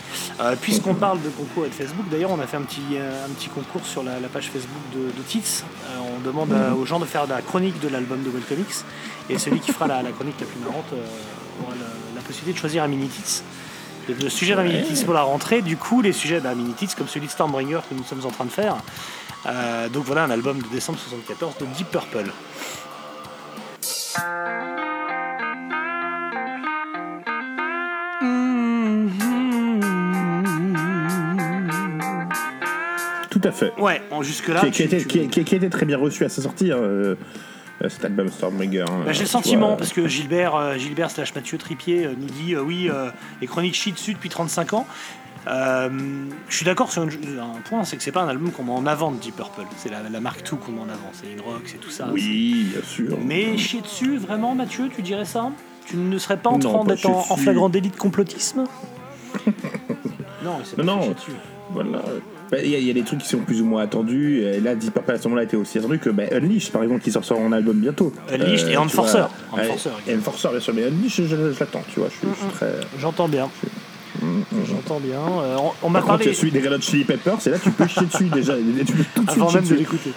Euh, 0.42 0.56
Puisqu'on 0.62 0.96
parle 0.96 1.22
de 1.22 1.30
concours 1.30 1.66
et 1.66 1.70
de 1.70 1.74
Facebook, 1.74 2.06
d'ailleurs, 2.12 2.32
on 2.32 2.40
a 2.40 2.48
fait 2.48 2.58
un 2.58 2.62
petit, 2.64 2.82
euh, 2.94 3.26
un 3.26 3.30
petit 3.30 3.48
concours 3.50 3.86
sur 3.86 4.04
la, 4.04 4.20
la 4.20 4.28
page 4.28 4.50
Facebook 4.52 4.82
de, 4.94 5.00
de 5.18 5.24
Tits. 5.28 5.64
Euh, 5.90 5.98
on 6.18 6.20
demande 6.28 6.52
à- 6.54 6.74
aux 6.76 6.86
gens 6.86 7.00
de 7.00 7.06
faire 7.06 7.26
la 7.28 7.42
chronique 7.42 7.80
de 7.80 7.88
l'album 7.88 8.22
de 8.24 8.30
Gold 8.30 8.46
Comics. 8.48 8.76
Et 9.30 9.38
celui 9.38 9.60
qui 9.60 9.72
fera 9.72 9.88
la, 9.88 10.02
la 10.02 10.12
chronique 10.12 10.36
la 10.40 10.46
plus 10.46 10.60
marrante 10.60 10.86
euh, 10.94 11.64
aura 11.64 11.74
la, 11.76 11.86
la 12.16 12.22
possibilité 12.22 12.54
de 12.54 12.58
choisir 12.60 12.84
un 12.84 12.88
mini 12.88 13.08
Tits. 13.08 13.42
Et 14.10 14.14
Le 14.14 14.30
sujet 14.30 14.56
d'un 14.56 14.64
mini 14.64 14.84
Tits 14.84 15.04
pour 15.06 15.14
la 15.14 15.22
rentrée, 15.24 15.62
du 15.62 15.78
coup, 15.78 16.02
les 16.02 16.14
sujets 16.14 16.42
d'un 16.42 16.56
mini 16.56 16.74
Tits, 16.74 16.90
comme 16.98 17.08
celui 17.08 17.28
de 17.28 17.32
Stormbringer 17.32 17.80
que 17.90 17.96
nous 17.96 18.04
sommes 18.04 18.26
en 18.26 18.32
train 18.32 18.46
de 18.46 18.50
faire. 18.52 18.76
Donc 19.94 20.04
voilà 20.06 20.24
un 20.26 20.30
album 20.32 20.62
de 20.62 20.68
décembre 20.68 21.00
74 21.00 21.56
de 21.60 21.66
Deep 21.78 21.90
Purple. 21.92 22.32
À 33.48 33.52
fait. 33.52 33.74
Ouais, 33.78 34.02
jusque-là. 34.22 34.62
qui, 34.62 34.72
qui 34.72 34.84
a 34.84 34.88
tu- 34.88 34.96
été, 34.96 34.98
tu- 35.02 35.08
qui, 35.08 35.28
qui- 35.30 35.44
qui 35.44 35.54
a 35.56 35.58
été 35.58 35.70
très 35.70 35.86
bien 35.86 35.98
reçu 35.98 36.24
à 36.26 36.30
sa 36.30 36.42
sortie, 36.42 36.72
hein, 36.72 36.78
euh, 36.78 37.16
euh, 37.84 37.90
cet 37.90 38.06
album 38.06 38.28
Stormbringer. 38.30 38.82
hein, 38.82 39.04
Bah, 39.06 39.12
j'ai 39.14 39.22
le 39.22 39.28
sentiment, 39.28 39.68
vois. 39.70 39.78
parce 39.78 39.94
que 39.94 40.08
Gilbert, 40.08 40.56
euh, 40.56 40.78
Gilbert 40.78 41.12
slash 41.12 41.34
Mathieu 41.36 41.58
Tripier 41.58 42.10
nous 42.18 42.28
dit 42.28 42.56
euh, 42.56 42.62
oui, 42.62 42.90
euh, 42.90 43.10
les 43.42 43.48
chroniques 43.48 43.76
chient 43.76 43.92
dessus 43.94 44.14
depuis 44.14 44.30
35 44.30 44.74
ans. 44.74 44.86
Euh, 45.50 45.90
je 46.50 46.56
suis 46.56 46.66
d'accord 46.66 46.92
sur 46.92 47.04
une- 47.04 47.10
un 47.40 47.62
point, 47.70 47.86
c'est 47.86 47.96
que 47.96 48.04
c'est 48.04 48.12
pas 48.12 48.22
un 48.22 48.28
album 48.28 48.52
qu'on 48.52 48.64
met 48.64 48.72
en 48.74 48.86
avant 48.86 49.12
de 49.12 49.18
Deep 49.18 49.38
Purple. 49.38 49.62
C'est 49.78 49.90
la, 49.90 50.00
la 50.10 50.20
marque 50.20 50.44
tout 50.44 50.58
qu'on 50.58 50.74
met 50.74 50.82
en 50.82 50.90
avant. 50.90 51.10
C'est 51.14 51.32
une 51.32 51.40
rock, 51.40 51.62
c'est 51.66 51.78
tout 51.80 51.90
ça. 51.90 52.10
Oui, 52.12 52.68
bien 52.74 52.82
sûr. 52.84 53.18
Mais 53.26 53.58
chier 53.58 53.80
dessus, 53.82 54.18
vraiment, 54.18 54.56
Mathieu, 54.56 54.90
tu 54.94 55.02
dirais 55.02 55.24
ça? 55.24 55.50
Tu 55.86 55.96
ne 55.96 56.18
serais 56.18 56.36
pas 56.36 56.50
en 56.50 56.60
train 56.60 56.84
d'être 56.84 57.06
en, 57.10 57.38
flagrant 57.38 57.70
délit 57.70 57.90
de 57.92 57.96
complotisme? 57.96 58.66
Non, 60.44 60.60
c'est 60.64 60.76
pas 60.76 60.84
Non, 60.84 60.98
non. 60.98 61.02
chier 61.04 61.34
Bah, 62.52 62.58
Il 62.64 62.70
y, 62.70 62.76
a- 62.76 62.80
il 62.80 62.86
y 62.86 62.90
a 62.90 62.94
des 62.94 63.04
trucs 63.04 63.20
qui 63.20 63.28
sont 63.28 63.40
plus 63.40 63.62
ou 63.62 63.66
moins 63.66 63.84
attendus. 63.84 64.42
Et 64.44 64.60
là, 64.62 64.74
Deep 64.76 64.94
Purple 64.94 65.12
à 65.12 65.18
ce 65.18 65.24
moment-là 65.28 65.44
était 65.44 65.58
aussi 65.58 65.78
attendu 65.80 66.00
que 66.00 66.10
bah, 66.10 66.24
Unleashed, 66.32 66.72
par 66.72 66.84
exemple, 66.84 67.02
qui 67.02 67.12
sort 67.12 67.24
un 67.40 67.52
album 67.52 67.78
bientôt. 67.78 68.14
Unleashed 68.32 68.68
et 68.68 68.72
tu 68.72 68.78
Enforcer. 68.78 69.18
vois. 69.18 69.32
Enforcer, 69.64 69.90
et 70.08 70.16
Enforcer, 70.16 70.48
bien 70.52 70.60
sûr. 70.60 70.74
Mais 70.74 70.84
Unleashed, 70.86 71.26
je, 71.28 71.36
je- 71.36 71.54
je 71.54 71.60
l'attends, 71.60 71.84
tu 71.94 72.00
vois. 72.00 72.10
Je 72.10 72.16
suis, 72.18 72.28
je 72.42 72.56
très. 72.56 72.72
J'entends 73.00 73.28
bien. 73.28 73.50
J'entends 74.68 75.00
bien. 75.00 75.20
Euh, 75.20 75.56
on 75.60 75.72
on 75.84 75.90
m'a 75.90 76.00
contre, 76.00 76.16
parlé. 76.18 76.30
a 76.32 76.34
celui 76.34 76.52
des 76.52 76.60
Red 76.60 76.74
Hot 76.74 76.82
Chili 76.82 77.04
Peppers, 77.04 77.38
c'est 77.40 77.52
là 77.52 77.60
tu 77.60 77.70
peux 77.70 77.86
chier 77.88 78.08
dessus 78.08 78.24
déjà. 78.34 78.56
Tu 78.56 78.94
peux 78.94 79.04
tout 79.14 79.24
de 79.24 79.30
Avant 79.32 79.52
même 79.52 79.68
de 79.68 79.76
l'écouter. 79.76 80.12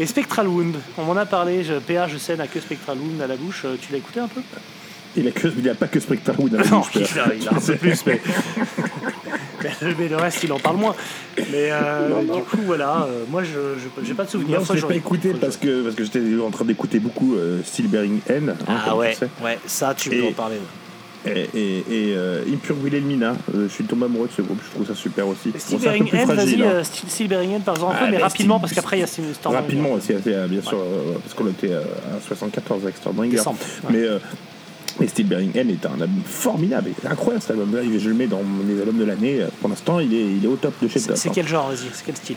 Et 0.00 0.06
Spectral 0.06 0.48
Wound, 0.48 0.74
on 0.96 1.04
m'en 1.04 1.16
a 1.16 1.26
parlé, 1.26 1.62
je, 1.62 1.74
PA 1.74 2.08
je 2.08 2.16
sais 2.16 2.36
n'a 2.36 2.46
que 2.46 2.58
Spectral 2.60 2.96
Wound 2.98 3.20
à 3.20 3.26
la 3.26 3.36
bouche, 3.36 3.62
Euh, 3.66 3.76
tu 3.80 3.92
l'as 3.92 3.98
écouté 3.98 4.20
un 4.20 4.28
peu? 4.28 4.40
Il 5.16 5.26
a 5.28 5.30
que- 5.30 5.48
il 5.48 5.62
n'y 5.62 5.68
a 5.68 5.74
pas 5.74 5.86
que 5.88 5.98
Spectral 6.00 6.36
Wood 6.38 6.52
dans 6.52 6.58
la 6.58 6.64
Non, 6.70 6.78
bouche, 6.80 6.90
il 6.94 7.18
a, 7.18 7.34
il 7.34 7.48
a 7.48 7.52
un 7.52 7.60
peu 7.60 7.76
plus, 7.76 8.04
mais... 8.06 8.20
mais- 9.98 10.08
le 10.08 10.16
reste 10.16 10.42
il 10.44 10.52
en 10.52 10.58
parle 10.58 10.76
moins. 10.76 10.94
Mais 11.50 11.70
euh, 11.72 12.22
du 12.22 12.42
coup 12.42 12.58
voilà, 12.64 13.06
euh, 13.08 13.24
moi 13.30 13.42
je 13.42 13.58
j'ai 14.04 14.14
pas 14.14 14.24
de 14.24 14.30
souvenir. 14.30 14.60
Non, 14.60 14.64
je 14.68 14.74
l'ai 14.74 14.80
que 14.80 14.86
pas 14.86 14.94
écouté 14.94 15.32
parce 15.40 15.56
que, 15.56 15.82
parce 15.82 15.94
que 15.94 16.04
j'étais 16.04 16.20
en 16.44 16.50
train 16.50 16.64
d'écouter 16.64 16.98
beaucoup 16.98 17.34
euh, 17.36 17.60
Steel 17.64 17.88
Bearing 17.88 18.20
N. 18.28 18.54
hein, 18.68 18.76
Ah 18.86 18.96
ouais, 18.96 19.16
ouais, 19.42 19.58
ça 19.66 19.94
tu 19.96 20.10
peux 20.10 20.16
Et- 20.16 20.28
en 20.28 20.32
parler. 20.32 20.56
ouais. 20.56 20.62
Et, 21.28 21.48
et, 21.58 21.78
et 21.78 22.14
euh, 22.16 22.44
Impure 22.52 22.76
Wilhelmina, 22.80 23.34
euh, 23.52 23.66
je 23.68 23.72
suis 23.74 23.82
tombé 23.82 24.04
amoureux 24.04 24.28
de 24.28 24.32
ce 24.32 24.42
groupe, 24.42 24.60
je 24.64 24.70
trouve 24.72 24.86
ça 24.86 24.94
super 24.94 25.26
aussi. 25.26 25.50
Beringen, 25.76 26.06
fragile, 26.24 26.62
vas-y, 26.62 26.76
hein. 26.76 26.84
Steve 26.84 27.26
Beringen, 27.28 27.60
par 27.62 27.74
exemple, 27.74 27.94
un 27.94 27.96
Ah, 27.96 28.04
peu, 28.04 28.10
mais 28.12 28.16
mais 28.18 28.22
rapidement, 28.22 28.60
parce 28.60 28.72
qu'après 28.72 28.98
il 28.98 29.00
y 29.00 29.02
a 29.02 29.08
Storm 29.08 29.56
Rapidement 29.56 29.90
aussi, 29.92 30.12
bien 30.12 30.62
sûr, 30.62 30.78
euh, 30.78 31.14
parce 31.20 31.34
qu'on 31.34 31.48
était 31.48 31.72
à 31.74 31.80
74 32.24 32.84
avec 32.84 32.96
Stormbringer. 32.98 33.38
Décembre, 33.38 33.58
ouais. 33.90 33.90
Mais, 33.92 34.06
euh, 34.96 35.00
mais 35.00 35.08
Steel 35.08 35.26
Bearing 35.26 35.50
N 35.56 35.70
est 35.70 35.84
un 35.86 35.92
album 36.00 36.22
formidable, 36.24 36.90
incroyable 37.08 37.42
cet 37.42 37.50
album. 37.52 37.74
Là, 37.74 37.82
je 37.98 38.08
le 38.08 38.14
mets 38.14 38.26
dans 38.26 38.42
mes 38.42 38.78
albums 38.80 38.98
de 38.98 39.04
l'année. 39.04 39.40
Pour 39.60 39.68
l'instant, 39.68 40.00
il 40.00 40.12
est, 40.14 40.24
il 40.36 40.44
est 40.44 40.48
au 40.48 40.56
top 40.56 40.74
de 40.82 40.88
chez 40.88 41.00
top. 41.00 41.16
c'est 41.16 41.28
hein. 41.28 41.32
quel 41.34 41.46
genre, 41.48 41.68
vas-y, 41.68 41.88
c'est 41.92 42.04
quel 42.04 42.16
style? 42.16 42.36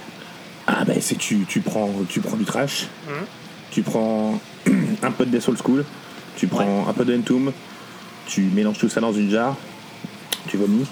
Ah 0.67 0.83
ben 0.85 0.97
c'est 1.01 1.17
tu, 1.17 1.45
tu 1.47 1.61
prends 1.61 1.89
tu 2.09 2.19
prends 2.19 2.37
du 2.37 2.45
trash, 2.45 2.87
Mhm. 3.07 3.25
tu 3.71 3.81
prends 3.81 4.39
un 5.01 5.11
peu 5.11 5.25
de 5.25 5.31
Death 5.31 5.41
Soul 5.41 5.57
School, 5.57 5.83
tu 6.37 6.45
prends 6.47 6.87
un 6.87 6.93
peu 6.93 7.05
de 7.05 7.17
Entomb, 7.17 7.51
tu 8.27 8.41
mélanges 8.53 8.77
tout 8.77 8.87
ça 8.89 9.01
dans 9.01 9.11
une 9.13 9.31
jarre, 9.31 9.55
tu 10.47 10.57
vomis. 10.57 10.85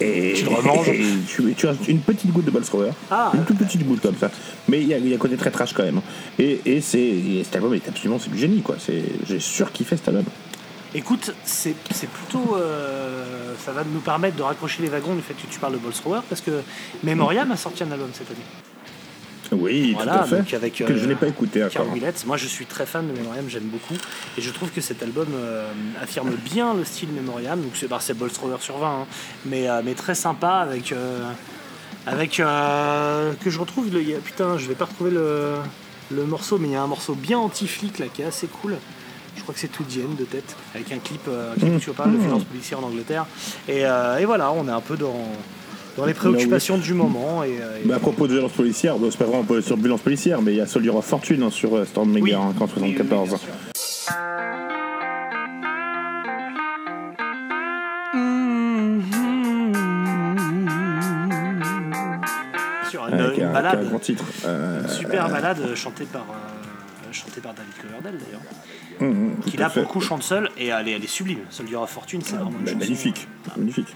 Et 0.00 0.32
Tu 0.36 0.46
remanges. 0.48 0.88
et 0.88 1.02
tu, 1.28 1.54
tu 1.54 1.66
as 1.68 1.74
une 1.88 1.98
petite 2.00 2.30
goutte 2.32 2.44
de 2.46 2.50
Bolstrower, 2.52 2.92
Ah. 3.10 3.30
une 3.34 3.44
toute 3.44 3.58
petite 3.58 3.84
goutte 3.86 4.00
comme 4.00 4.16
ça. 4.16 4.30
Mais 4.68 4.80
il 4.80 4.86
y 4.88 4.94
a, 4.94 4.98
il 4.98 5.08
y 5.08 5.12
a 5.12 5.16
un 5.16 5.18
côté 5.18 5.36
très 5.36 5.50
trash 5.50 5.72
quand 5.74 5.82
même. 5.82 6.00
Et, 6.38 6.60
et 6.64 6.76
et 6.78 7.44
cet 7.44 7.56
album 7.56 7.74
est 7.74 7.86
absolument 7.88 8.18
c'est 8.18 8.30
du 8.30 8.38
génie 8.38 8.62
quoi. 8.62 8.76
J'ai 9.28 9.40
surkiffé 9.40 9.96
cet 9.96 10.08
album. 10.08 10.24
Écoute, 10.94 11.32
c'est 11.44 11.74
plutôt. 12.10 12.56
euh, 12.56 13.54
ça 13.64 13.72
va 13.72 13.84
nous 13.84 14.00
permettre 14.00 14.36
de 14.36 14.42
raccrocher 14.42 14.82
les 14.82 14.88
wagons 14.88 15.14
du 15.14 15.22
fait 15.22 15.34
que 15.34 15.46
tu 15.50 15.58
parles 15.58 15.74
de 15.74 15.78
Bolt 15.78 15.94
Thrower 15.94 16.20
parce 16.28 16.40
que 16.40 16.62
Memoriam 17.02 17.50
a 17.50 17.56
sorti 17.56 17.82
un 17.82 17.90
album 17.92 18.08
cette 18.12 18.30
année. 18.30 18.38
Oui, 19.50 19.92
Voilà, 19.94 20.12
tout 20.12 20.18
à 20.18 20.24
fait. 20.26 20.36
donc 20.38 20.54
avec, 20.54 20.74
que 20.74 20.84
euh, 20.84 20.98
je 20.98 21.06
n'ai 21.06 21.14
pas 21.14 21.26
écouté 21.26 21.64
encore. 21.64 21.86
Moi, 22.26 22.36
je 22.36 22.46
suis 22.46 22.66
très 22.66 22.84
fan 22.84 23.08
de 23.08 23.12
Memoriam, 23.18 23.44
j'aime 23.48 23.64
beaucoup. 23.64 23.94
Et 24.36 24.42
je 24.42 24.50
trouve 24.50 24.70
que 24.70 24.80
cet 24.82 25.02
album 25.02 25.28
euh, 25.34 25.70
affirme 26.02 26.34
bien 26.34 26.74
le 26.74 26.84
style 26.84 27.08
Memoriam. 27.12 27.58
Donc, 27.60 27.72
c'est 27.74 27.88
bah, 27.88 27.98
Thrower 28.32 28.56
sur 28.60 28.76
20, 28.78 28.86
hein, 28.88 29.06
mais, 29.46 29.68
euh, 29.68 29.80
mais 29.84 29.94
très 29.94 30.14
sympa 30.14 30.56
avec. 30.56 30.92
euh, 30.92 31.20
avec 32.06 32.40
euh, 32.40 33.32
que 33.42 33.50
je 33.50 33.58
retrouve. 33.58 33.92
Le, 33.92 34.00
putain, 34.20 34.58
je 34.58 34.66
vais 34.66 34.74
pas 34.74 34.86
retrouver 34.86 35.10
le, 35.10 35.54
le 36.10 36.24
morceau, 36.24 36.58
mais 36.58 36.68
il 36.68 36.72
y 36.72 36.76
a 36.76 36.82
un 36.82 36.86
morceau 36.86 37.14
bien 37.14 37.38
anti-flic 37.38 37.98
là 37.98 38.06
qui 38.12 38.22
est 38.22 38.26
assez 38.26 38.46
cool. 38.46 38.76
Je 39.38 39.42
crois 39.42 39.54
que 39.54 39.60
c'est 39.60 39.68
To 39.68 39.84
the 39.84 39.98
End 40.04 40.14
de 40.18 40.24
tête, 40.24 40.56
avec 40.74 40.92
un 40.92 40.98
clip 40.98 41.22
euh, 41.28 41.54
qui 41.58 41.64
Mmh. 41.64 41.78
tu 41.80 41.90
de 41.90 42.16
violence 42.18 42.44
policière 42.44 42.80
en 42.80 42.82
Angleterre. 42.88 43.24
Et, 43.68 43.86
euh, 43.86 44.18
et 44.18 44.24
voilà, 44.26 44.52
on 44.52 44.66
est 44.68 44.70
un 44.72 44.80
peu 44.80 44.96
dans, 44.96 45.14
dans 45.96 46.04
les 46.04 46.12
préoccupations 46.14 46.76
du 46.76 46.92
moment. 46.92 47.42
Et, 47.44 47.58
euh, 47.60 47.78
et- 47.82 47.86
Bah, 47.88 47.96
à 47.96 47.98
propos 47.98 48.26
de 48.26 48.32
violence 48.32 48.52
policière, 48.52 48.96
c'est 49.10 49.16
pas 49.18 49.24
vraiment 49.24 49.44
sur 49.62 49.76
violence 49.76 50.00
policière, 50.02 50.42
mais 50.42 50.52
il 50.52 50.56
y 50.58 50.60
a 50.60 50.66
Soldier 50.66 50.90
of 50.90 51.04
Fortune 51.04 51.42
hein, 51.44 51.50
sur 51.50 51.74
euh, 51.76 51.84
Stormbringer 51.84 52.22
Oui. 52.22 52.34
hein, 52.34 52.38
en 52.60 52.64
Oui, 52.64 52.70
oui, 52.76 52.82
oui, 52.82 52.94
74. 52.96 53.28
bien 53.28 53.38
sûr. 53.38 53.48
Sur 62.90 63.06
une, 63.08 63.14
est 63.20 63.36
une 63.36 63.44
un- 63.44 63.52
balade, 63.52 63.72
qui 63.78 63.82
est 63.82 63.86
un 63.86 63.90
grand 63.90 63.98
titre. 63.98 64.24
Euh, 64.46 64.82
une 64.82 64.88
super 64.88 65.28
balade 65.28 65.74
chantée 65.74 66.06
par, 66.10 66.22
chantée 67.12 67.40
par 67.40 67.54
David 67.54 67.72
Coverdale 67.80 68.18
d'ailleurs, 68.18 68.40
hum, 69.00 69.08
hum, 69.10 69.36
qui 69.46 69.56
là 69.56 69.68
pour 69.70 69.82
le 69.82 69.88
coup 69.88 70.00
chante 70.00 70.22
seul 70.22 70.50
et 70.58 70.66
elle 70.68 70.88
est, 70.88 70.92
elle 70.92 71.04
est 71.04 71.06
sublime. 71.06 71.40
Soldier 71.50 71.76
of 71.76 71.90
Fortune, 71.90 72.20
c'est 72.22 72.36
vraiment 72.36 72.50
une 72.50 72.64
Bah, 72.64 72.70
chanson, 72.72 72.78
magnifique, 72.78 73.28
euh, 73.48 73.50
magnifique. 73.58 73.88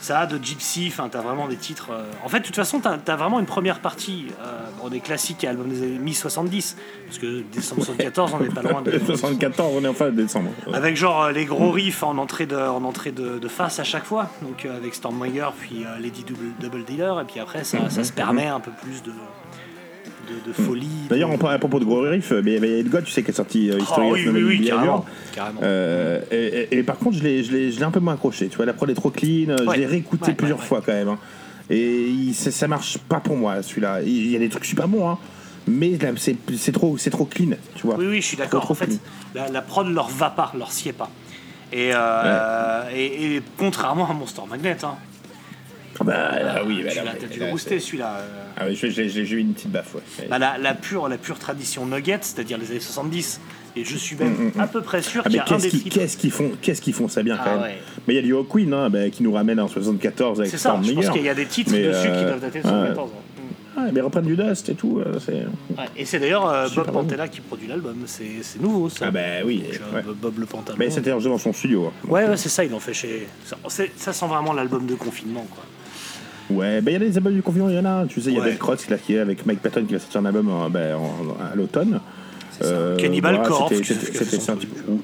Ça 0.00 0.20
a 0.20 0.26
de 0.26 0.38
Gypsy, 0.40 0.86
enfin 0.92 1.08
t'as 1.10 1.20
vraiment 1.22 1.48
des 1.48 1.56
titres. 1.56 1.88
euh, 1.90 2.04
En 2.24 2.28
fait, 2.28 2.38
de 2.38 2.44
toute 2.44 2.54
façon, 2.54 2.78
t'as 2.78 2.98
as 3.04 3.16
vraiment 3.16 3.40
une 3.40 3.46
première 3.46 3.80
partie 3.80 4.26
euh, 4.40 4.88
des 4.90 5.00
classiques 5.00 5.42
et 5.42 5.48
albums 5.48 5.68
des 5.68 5.82
années 5.82 5.98
mi-70, 5.98 6.76
parce 7.06 7.18
que 7.18 7.42
décembre 7.52 7.84
74, 7.84 8.32
on 8.34 8.38
n'est 8.38 8.48
pas 8.48 8.62
loin 8.62 8.80
de. 8.80 8.96
74, 9.06 9.74
on 9.76 9.84
est 9.84 9.88
en 9.88 9.94
fin 9.94 10.06
de 10.06 10.22
décembre. 10.22 10.50
Avec 10.72 10.96
genre 10.96 11.24
euh, 11.24 11.32
les 11.32 11.44
gros 11.46 11.72
riffs 11.72 12.04
en 12.04 12.16
entrée 12.16 12.46
de, 12.46 12.54
en 12.56 12.84
entrée 12.84 13.10
de, 13.10 13.40
de 13.40 13.48
face 13.48 13.80
à 13.80 13.84
chaque 13.84 14.04
fois, 14.04 14.30
donc 14.40 14.64
euh, 14.66 14.76
avec 14.76 14.94
Stormbringer, 14.94 15.48
puis 15.58 15.84
euh, 15.84 15.98
Lady 15.98 16.22
Double, 16.22 16.52
Double 16.60 16.84
Dealer, 16.84 17.20
et 17.20 17.24
puis 17.24 17.40
après 17.40 17.64
ça, 17.64 17.90
ça 17.90 18.04
se 18.04 18.12
permet 18.12 18.46
un 18.46 18.60
peu 18.60 18.70
plus 18.70 19.02
de, 19.02 19.10
de, 20.28 20.48
de 20.48 20.52
folie. 20.52 20.86
D'ailleurs, 21.08 21.28
de- 21.28 21.34
on 21.34 21.38
parle 21.38 21.54
à 21.54 21.58
propos 21.58 21.78
de 21.80 21.84
gros 21.84 22.00
riff, 22.00 22.30
mais 22.32 22.52
il 22.52 22.54
y 22.54 22.56
avait 22.56 23.02
tu 23.02 23.10
sais, 23.10 23.22
qui 23.22 23.30
est 23.30 23.34
sorti 23.34 23.70
euh, 23.70 23.76
Oh, 23.78 23.82
History 23.82 24.10
oui, 24.12 24.28
of 24.28 24.34
oui, 24.34 24.42
oui, 24.44 24.66
carrément. 24.68 25.04
carrément. 25.34 25.60
Euh, 25.62 26.20
et, 26.30 26.36
et- 26.74 26.78
et 26.78 26.82
par 26.82 26.98
contre, 26.98 27.16
je 27.18 27.22
l'ai, 27.22 27.42
je, 27.44 27.52
l'ai, 27.52 27.70
je 27.72 27.78
l'ai 27.78 27.84
un 27.84 27.90
peu 27.90 28.00
moins 28.00 28.14
accroché. 28.14 28.48
Tu 28.48 28.56
vois, 28.56 28.66
la 28.66 28.72
prod 28.74 28.88
est 28.90 28.94
trop 28.94 29.10
clean. 29.10 29.48
euh, 29.50 29.64
Ouais. 29.66 29.74
Je 29.76 29.80
l'ai 29.80 29.86
réécouté 29.86 30.28
Ouais, 30.28 30.34
plusieurs 30.34 30.58
ouais, 30.58 30.64
fois 30.64 30.82
quand 30.84 30.92
même. 30.92 31.08
hein. 31.08 31.18
Et 31.70 32.08
il- 32.08 32.34
ça, 32.34 32.50
ça 32.50 32.68
marche 32.68 32.98
pas 32.98 33.20
pour 33.20 33.36
moi, 33.36 33.62
celui-là. 33.62 34.00
Il 34.02 34.30
y 34.30 34.36
a 34.36 34.38
des 34.38 34.48
trucs 34.48 34.64
super 34.64 34.88
bons, 34.88 35.08
hein. 35.08 35.18
Mais 35.66 35.90
là, 36.00 36.10
c'est, 36.16 36.36
c'est, 36.56 36.72
trop, 36.72 36.96
c'est 36.96 37.10
trop 37.10 37.26
clean, 37.26 37.50
tu 37.74 37.86
vois. 37.86 37.96
Oui, 37.98 38.06
oui, 38.08 38.20
je 38.22 38.26
suis 38.26 38.36
d'accord. 38.38 38.62
Trop, 38.62 38.72
En 38.72 38.76
fait, 38.76 38.88
la, 39.34 39.48
la 39.48 39.60
prod 39.62 39.86
leur 39.86 40.08
va 40.08 40.30
pas, 40.30 40.50
leur 40.56 40.72
sied 40.72 40.92
pas. 40.92 41.10
Et, 41.72 41.90
euh, 41.94 42.82
et, 42.94 43.36
et 43.36 43.42
contrairement 43.58 44.08
à 44.10 44.14
Monster 44.14 44.40
Magnet, 44.48 44.78
hein, 44.82 44.94
Ah 44.94 45.17
bah, 46.04 46.30
ah 46.32 46.60
oui, 46.66 46.82
bah, 46.84 46.90
tu 46.90 46.96
là, 46.96 47.12
t'as 47.18 47.26
dû 47.26 47.38
là, 47.40 47.46
c'est- 47.58 47.80
celui-là. 47.80 48.16
euh. 48.20 48.44
Ah 48.56 48.64
oui, 48.68 48.74
j'ai, 48.76 49.20
eu 49.20 49.38
une 49.38 49.52
petite 49.54 49.70
baffe, 49.70 49.94
ouais. 49.94 50.26
Bah, 50.28 50.38
la, 50.38 50.58
la 50.58 50.74
pure, 50.74 51.08
la 51.08 51.18
pure 51.18 51.38
tradition 51.38 51.86
Nugget, 51.86 52.18
c'est-à-dire 52.22 52.58
les 52.58 52.70
années 52.70 52.80
70. 52.80 53.40
Et 53.76 53.84
je 53.84 53.96
suis 53.96 54.16
même 54.16 54.32
Mm, 54.32 54.44
mm, 54.46 54.52
mm. 54.56 54.60
à 54.60 54.66
peu 54.66 54.80
près 54.80 55.02
sûr 55.02 55.22
Ah, 55.24 55.28
qu'il 55.28 55.36
y 55.36 55.38
a 55.38 55.42
un 55.42 55.46
qu'est-ce, 55.46 55.62
des 55.64 55.70
qui- 55.70 55.80
titres. 55.84 55.94
qu'est-ce 55.98 56.16
qu'ils 56.16 56.30
font, 56.32 56.50
qu'est-ce 56.60 56.82
qu'ils 56.82 56.94
font 56.94 57.06
ça 57.08 57.22
bien 57.22 57.36
quand 57.36 57.44
Ah 57.46 57.50
même. 57.54 57.62
ouais. 57.62 57.78
Mais 58.08 58.14
il 58.14 58.16
y 58.16 58.20
a 58.20 58.22
du 58.22 58.32
Hawkwind 58.34 58.72
hein, 58.72 58.90
bah, 58.90 59.08
qui 59.10 59.22
nous 59.22 59.32
ramène 59.32 59.60
en 59.60 59.68
74 59.68 60.40
avec 60.40 60.50
C'est 60.50 60.58
ça, 60.58 60.80
je 60.82 60.92
pense 60.92 61.10
qu'il 61.10 61.22
y 61.22 61.28
a 61.28 61.34
des 61.34 61.46
titres 61.46 61.70
Mais, 61.72 61.82
dessus 61.82 62.02
qui 62.08 62.08
euh, 62.08 62.26
doivent 62.28 62.40
dater 62.40 62.60
de 62.60 62.64
ouais. 62.66 62.70
74. 62.70 63.10
hein. 63.14 63.80
Ouais, 63.84 63.92
mais 63.92 64.00
reprendre 64.00 64.26
du 64.26 64.34
Dust 64.34 64.68
et 64.70 64.74
tout, 64.74 64.98
euh. 65.06 65.12
Ouais, 65.28 65.84
Et 65.96 66.04
c'est 66.04 66.18
d'ailleurs 66.18 66.48
euh, 66.48 66.66
Bob 66.74 66.86
bon. 66.86 66.92
Pantella 66.94 67.28
qui 67.28 67.40
produit 67.40 67.68
l'album, 67.68 67.94
c'est 68.06 68.24
c'est 68.42 68.60
nouveau 68.60 68.88
ça. 68.88 69.04
Ah 69.06 69.10
bah 69.12 69.20
oui. 69.44 69.58
Donc, 69.92 69.94
ouais. 69.94 70.14
Bob 70.20 70.38
le 70.40 70.46
pantalon. 70.46 70.76
Mais 70.80 70.90
c'était 70.90 71.12
enregistré 71.12 71.30
dans 71.30 71.38
son 71.38 71.52
studio. 71.52 71.86
hein. 71.86 71.92
Ouais, 72.08 72.26
ouais, 72.26 72.36
c'est 72.36 72.48
ça, 72.48 72.64
ils 72.64 72.70
l'ont 72.72 72.80
fait 72.80 72.94
chez. 72.94 73.28
Ça 73.96 74.12
sent 74.12 74.26
vraiment 74.26 74.52
l'album 74.52 74.84
de 74.86 74.96
confinement 74.96 75.46
quoi. 75.54 75.62
Ouais, 76.50 76.80
bah 76.80 76.90
il 76.90 76.94
y 76.94 76.96
a 76.96 76.98
des 76.98 77.16
albums 77.16 77.34
du 77.34 77.42
confinement, 77.42 77.68
il 77.68 77.76
y 77.76 77.78
en 77.78 77.84
a. 77.84 78.06
Tu 78.06 78.20
sais, 78.20 78.30
il 78.30 78.36
y 78.36 78.38
a 78.38 78.42
Ouais. 78.42 78.50
Death 78.52 78.58
Cross 78.58 78.88
là, 78.88 78.96
qui 78.98 79.14
est 79.14 79.18
avec 79.18 79.44
Mike 79.44 79.60
Patton 79.60 79.84
qui 79.84 79.92
va 79.92 79.98
sortir 80.00 80.20
un 80.22 80.24
album 80.26 80.48
en- 80.50 80.70
bah, 80.70 80.80
en- 80.96 81.36
à 81.52 81.54
l'automne. 81.54 82.00
Euh, 82.64 82.96
Cannibal 82.96 83.34
voilà, 83.36 83.48
Corpse, 83.48 83.76
c'était- 83.84 84.50
un. 84.50 84.56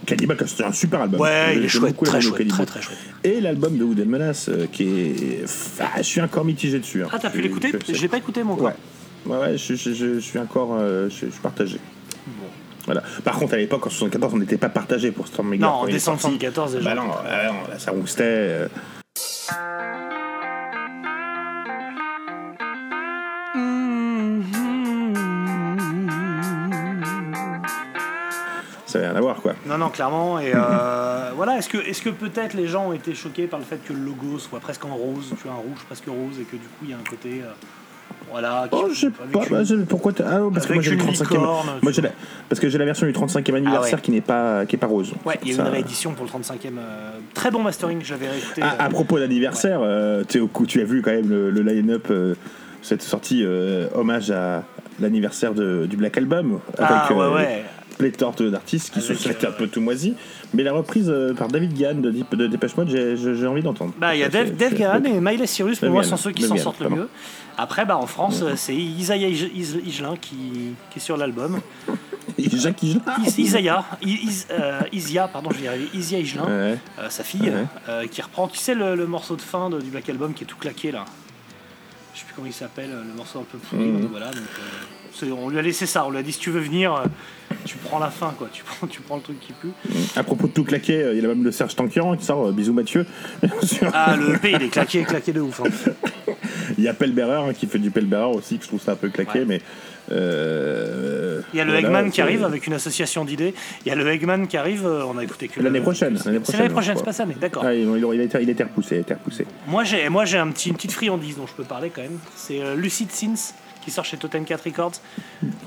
Cannibal 0.07 0.37
Corpse, 0.37 0.61
un 0.61 0.73
super 0.73 1.03
album. 1.03 1.21
Ouais, 1.21 1.57
il 1.57 1.65
est 1.65 1.69
chouette, 1.69 1.97
très 2.03 2.21
chouette, 2.21 2.49
très 2.49 2.67
très 2.67 2.83
chouette. 2.83 2.99
Et 3.23 3.41
l'album 3.41 3.77
de 3.79 3.85
Wooden 3.85 4.09
Menace 4.09 4.49
euh, 4.49 4.67
qui 4.73 4.83
est. 4.89 5.45
Ah, 5.79 5.99
je 5.99 6.03
suis 6.03 6.21
encore 6.21 6.45
mitigé 6.45 6.79
dessus. 6.81 7.05
hein. 7.05 7.09
Ah, 7.13 7.19
t'as 7.21 7.31
pu 7.31 7.41
l'écouter 7.43 7.73
je- 7.93 8.01
l'ai 8.03 8.09
pas 8.09 8.17
écouté 8.17 8.43
mon 8.43 8.55
Ouais. 8.57 8.73
Ouais, 9.27 9.39
ouais, 9.39 9.57
je, 9.57 9.75
je- 9.75 9.93
je- 9.95 10.15
je 10.15 10.19
suis 10.21 10.39
encore. 10.39 10.71
euh, 10.79 11.09
je, 11.09 11.27
je 11.27 11.31
suis 11.31 11.41
partagé. 11.43 11.79
Voilà. 12.87 13.03
Par 13.23 13.39
contre, 13.39 13.55
à 13.55 13.57
l'époque, 13.57 13.87
en 13.87 13.91
74, 13.91 14.35
on 14.35 14.39
n'était 14.39 14.59
pas 14.59 14.69
partagé 14.69 15.11
pour 15.11 15.27
Stormbringer. 15.27 15.63
Non, 15.63 15.69
quand 15.69 15.79
en 15.83 15.87
décembre 15.87 16.21
sorti. 16.21 16.37
74 16.39 16.73
déjà. 16.75 16.85
Bah 16.95 16.95
non, 17.01 17.07
non, 17.09 17.69
là, 17.71 17.79
ça 17.79 17.93
roustait. 17.93 18.67
Ça 28.95 29.01
n'a 29.01 29.09
rien 29.09 29.17
à 29.17 29.21
voir, 29.21 29.37
quoi. 29.43 29.55
Non, 29.67 29.77
non, 29.77 29.89
clairement. 29.89 30.39
Et 30.39 30.53
euh, 30.55 31.31
voilà, 31.37 31.59
est-ce 31.59 31.69
que, 31.69 31.79
est 31.79 32.01
que 32.01 32.11
peut-être 32.11 32.55
les 32.55 32.69
gens 32.69 32.87
ont 32.89 32.93
été 32.93 33.13
choqués 33.15 33.49
par 33.49 33.59
le 33.59 33.65
fait 33.65 33.79
que 33.85 33.93
le 33.93 33.99
logo 33.99 34.39
soit 34.39 34.61
presque 34.61 34.85
en 34.85 34.95
rose, 34.95 35.35
tu 35.37 35.49
vois, 35.49 35.53
un 35.55 35.57
rouge 35.57 35.83
presque 35.87 36.07
rose, 36.07 36.39
et 36.41 36.45
que 36.45 36.53
du 36.57 36.63
coup 36.69 36.85
il 36.85 36.91
y 36.91 36.93
a 36.93 36.97
un 36.97 37.11
côté. 37.11 37.41
euh, 37.43 37.51
voilà. 38.31 38.69
qui- 38.71 38.79
Oh, 38.81 38.89
je 38.93 39.01
sais 39.01 39.11
pas. 39.11 39.25
une- 39.25 39.33
bah, 39.81 39.85
pourquoi 39.89 40.13
ah, 40.25 40.39
non, 40.39 40.51
parce 40.53 40.67
que 40.67 40.75
moi 40.75 40.83
j'ai 40.83 40.91
le 40.93 40.97
une 40.97 41.03
35e. 41.03 41.31
licorne, 41.31 41.67
Moi, 41.83 41.91
tu 41.93 41.97
j'ai 41.97 42.03
la- 42.03 42.11
parce 42.49 42.61
que 42.61 42.69
j'ai 42.69 42.79
la 42.79 42.85
version 42.85 43.07
du 43.07 43.13
35e 43.13 43.57
anniversaire 43.57 43.95
ouais. 43.95 44.01
qui 44.01 44.11
n'est 44.13 44.21
pas, 44.21 44.65
qui 44.65 44.77
est 44.77 44.79
pas 44.79 44.87
rose. 44.87 45.13
Ouais, 45.25 45.39
il 45.43 45.49
y 45.49 45.53
a 45.53 45.57
eu 45.57 45.59
une 45.61 45.73
réédition 45.73 46.13
pour 46.13 46.25
le 46.25 46.31
35e. 46.31 46.79
euh, 46.79 47.11
très 47.35 47.51
bon 47.51 47.63
mastering, 47.65 48.01
j'avais 48.05 48.29
réécouté. 48.29 48.63
Ah, 48.65 48.77
à 48.85 48.89
propos 48.91 49.19
d'anniversaire, 49.19 49.81
euh, 49.83 50.23
tu, 50.29 50.39
es 50.39 50.41
au 50.41 50.47
coup- 50.47 50.67
tu 50.67 50.81
as 50.81 50.85
vu 50.85 51.03
quand 51.03 51.11
même 51.11 51.29
le, 51.29 51.51
le 51.51 51.63
line-up, 51.63 52.11
cette 52.83 53.03
sortie 53.03 53.45
hommage 53.95 54.31
à 54.31 54.63
l'anniversaire 55.01 55.53
du 55.55 55.97
Black 55.97 56.17
Album, 56.17 56.61
avec 56.79 56.91
Ah, 56.91 57.13
ouais, 57.13 57.27
ouais. 57.35 57.65
Pléthore 57.97 58.35
d'artistes 58.35 58.93
qui 58.93 58.99
Avec, 58.99 59.17
se 59.17 59.23
sont 59.23 59.31
euh, 59.31 59.49
un 59.49 59.53
peu 59.53 59.67
tout 59.67 59.81
moisis. 59.81 60.15
Mais 60.53 60.63
la 60.63 60.73
reprise 60.73 61.09
euh, 61.11 61.35
par 61.35 61.49
David 61.49 61.77
Gann 61.79 62.01
de, 62.01 62.47
Dépêche 62.47 62.77
Mode, 62.77 62.89
j'ai 62.89 63.47
envie 63.47 63.63
d'entendre. 63.63 63.93
Bah, 63.99 64.15
il 64.15 64.21
y 64.21 64.25
a 64.25 64.29
Dave, 64.29 64.53
Dave 64.57 64.75
Gahan 64.75 65.05
et 65.05 65.21
Miley 65.21 65.47
Cyrus, 65.47 65.79
pour 65.81 65.91
moi, 65.91 66.03
sont 66.03 66.17
ceux 66.17 66.33
qui 66.33 66.43
s'en 66.43 66.57
sortent 66.57 66.81
le 66.81 66.91
mieux. 66.91 67.09
Après, 67.57 67.85
bah, 67.87 67.97
en 67.97 68.07
France, 68.07 68.41
euh, 68.43 68.55
c'est 68.57 68.75
Isaiah 68.75 69.29
Is- 69.29 69.51
Is- 69.55 69.79
Higelin 69.87 70.17
qui, 70.21 70.73
qui 70.91 70.99
est 70.99 71.01
sur 71.01 71.17
l'album. 71.17 71.61
Jacques 72.39 72.83
Higelin. 72.83 73.03
Is- 73.25 73.39
Isaiah, 73.41 73.85
Is- 74.03 74.47
euh, 74.51 74.81
Isia, 74.93 75.29
pardon, 75.29 75.51
je 75.53 75.59
vais 75.59 75.65
y 75.67 75.69
arriver. 75.69 75.89
Isia 75.95 76.19
Higelin, 76.19 76.45
Ouais. 76.47 76.79
euh, 76.99 77.09
sa 77.11 77.23
fille, 77.23 77.43
Ouais. 77.51 77.65
euh, 77.89 78.07
qui 78.09 78.21
reprend, 78.23 78.49
tu 78.49 78.59
sais, 78.59 78.75
le, 78.75 78.97
le 78.97 79.07
morceau 79.07 79.37
de 79.37 79.41
fin 79.41 79.71
de- 79.71 79.81
du 79.81 79.91
Black 79.91 80.09
Album 80.09 80.35
qui 80.35 80.43
est 80.43 80.47
tout 80.49 80.57
claqué 80.57 80.91
là. 80.91 81.05
Je 82.13 82.21
sais 82.21 82.25
plus 82.27 82.35
comment 82.35 82.47
il 82.49 82.53
s'appelle, 82.53 82.91
le 82.91 83.15
morceau 83.17 83.41
un 83.41 83.45
peu 83.45 83.59
pourri. 83.59 83.91
Donc 83.91 84.11
voilà, 84.11 84.31
donc, 84.31 85.33
on 85.39 85.49
lui 85.49 85.59
a 85.59 85.63
laissé 85.63 85.87
ça, 85.87 86.05
on 86.07 86.11
lui 86.11 86.19
a 86.19 86.23
dit 86.23 86.33
si 86.33 86.39
tu 86.41 86.51
veux 86.51 86.61
venir, 86.61 87.03
tu 87.65 87.77
prends 87.79 87.99
la 87.99 88.11
fin, 88.11 88.35
quoi. 88.37 88.49
Tu 88.53 88.63
prends, 88.65 88.87
tu 88.87 89.01
prends 89.01 89.17
le 89.17 89.23
truc 89.23 89.41
qui 89.41 89.53
pue. 89.53 89.71
À 90.17 90.23
propos 90.23 90.47
de 90.47 90.53
tout 90.53 90.65
claquer, 90.65 91.03
euh, 91.03 91.13
il 91.13 91.17
y 91.17 91.19
a 91.25 91.27
l'album 91.29 91.45
de 91.45 91.51
Serge 91.51 91.75
Tankian 91.77 92.17
qui 92.17 92.25
sort, 92.25 92.47
euh, 92.49 92.53
bisous 92.53 92.73
Mathieu. 92.73 93.07
Ah, 93.93 94.17
le 94.17 94.35
EP, 94.37 94.53
il 94.53 94.63
est 94.63 94.69
claqué, 94.69 95.03
claqué 95.05 95.33
de 95.33 95.41
ouf. 95.41 95.61
hein. 95.61 95.93
Il 96.79 96.85
y 96.85 96.89
a 96.89 96.95
Pelberer 96.95 97.49
hein, 97.51 97.53
qui 97.55 97.67
fait 97.67 97.79
du 97.79 97.91
Pelberer 97.91 98.25
aussi, 98.35 98.59
que 98.59 98.65
je 98.65 98.69
trouve 98.69 98.81
ça 98.81 98.93
un 98.93 98.97
peu 98.97 99.09
claqué, 99.09 99.41
Ouais. 99.41 99.45
mais. 99.47 99.61
euh, 100.13 101.41
Il 101.53 101.59
y 101.59 101.61
a 101.61 101.65
le 101.65 101.73
voilà, 101.73 101.87
Eggman 102.01 102.11
qui 102.11 102.21
arrive 102.21 102.45
avec 102.45 102.67
une 102.67 102.73
association 102.75 103.25
d'idées. 103.25 103.55
Il 103.85 103.89
y 103.89 103.93
a 103.93 103.95
le 103.95 104.07
Eggman 104.09 104.47
qui 104.47 104.57
arrive, 104.57 104.87
on 104.87 105.17
a 105.19 105.25
écouté 105.25 105.49
que 105.49 105.61
le- 105.61 105.65
L'année 105.67 105.81
prochaine. 105.81 106.17
C'est 106.19 106.27
l'année 106.57 106.69
prochaine, 106.71 106.97
c'est 106.97 107.05
pas 107.05 107.13
ça, 107.13 107.27
mais 107.27 107.35
d'accord. 107.35 107.63
Ah, 107.67 107.75
il, 107.75 107.83
il 107.89 108.21
a 108.21 108.25
été, 108.25 108.39
il 108.43 108.49
a 108.49 108.53
été 108.53 108.63
repoussé, 108.63 108.97
il 108.97 108.99
a 108.99 109.01
été 109.03 109.15
repoussé. 109.15 109.47
Moi 109.67 109.85
j'ai 109.85 110.09
moi 110.09 110.25
j'ai 110.25 110.39
un 110.39 110.49
petit, 110.49 110.69
une 110.71 110.75
petite 110.77 110.93
friandise 110.93 111.37
dont 111.37 111.47
je 111.47 111.53
peux 111.55 111.65
parler 111.65 111.91
quand 111.95 112.03
même. 112.03 112.19
C'est 112.37 112.61
Lucid 112.77 113.11
Sins 113.11 113.55
qui 113.85 113.91
sort 113.91 114.05
chez 114.05 114.17
Totem 114.17 114.45
4 114.45 114.65
Records. 114.65 114.93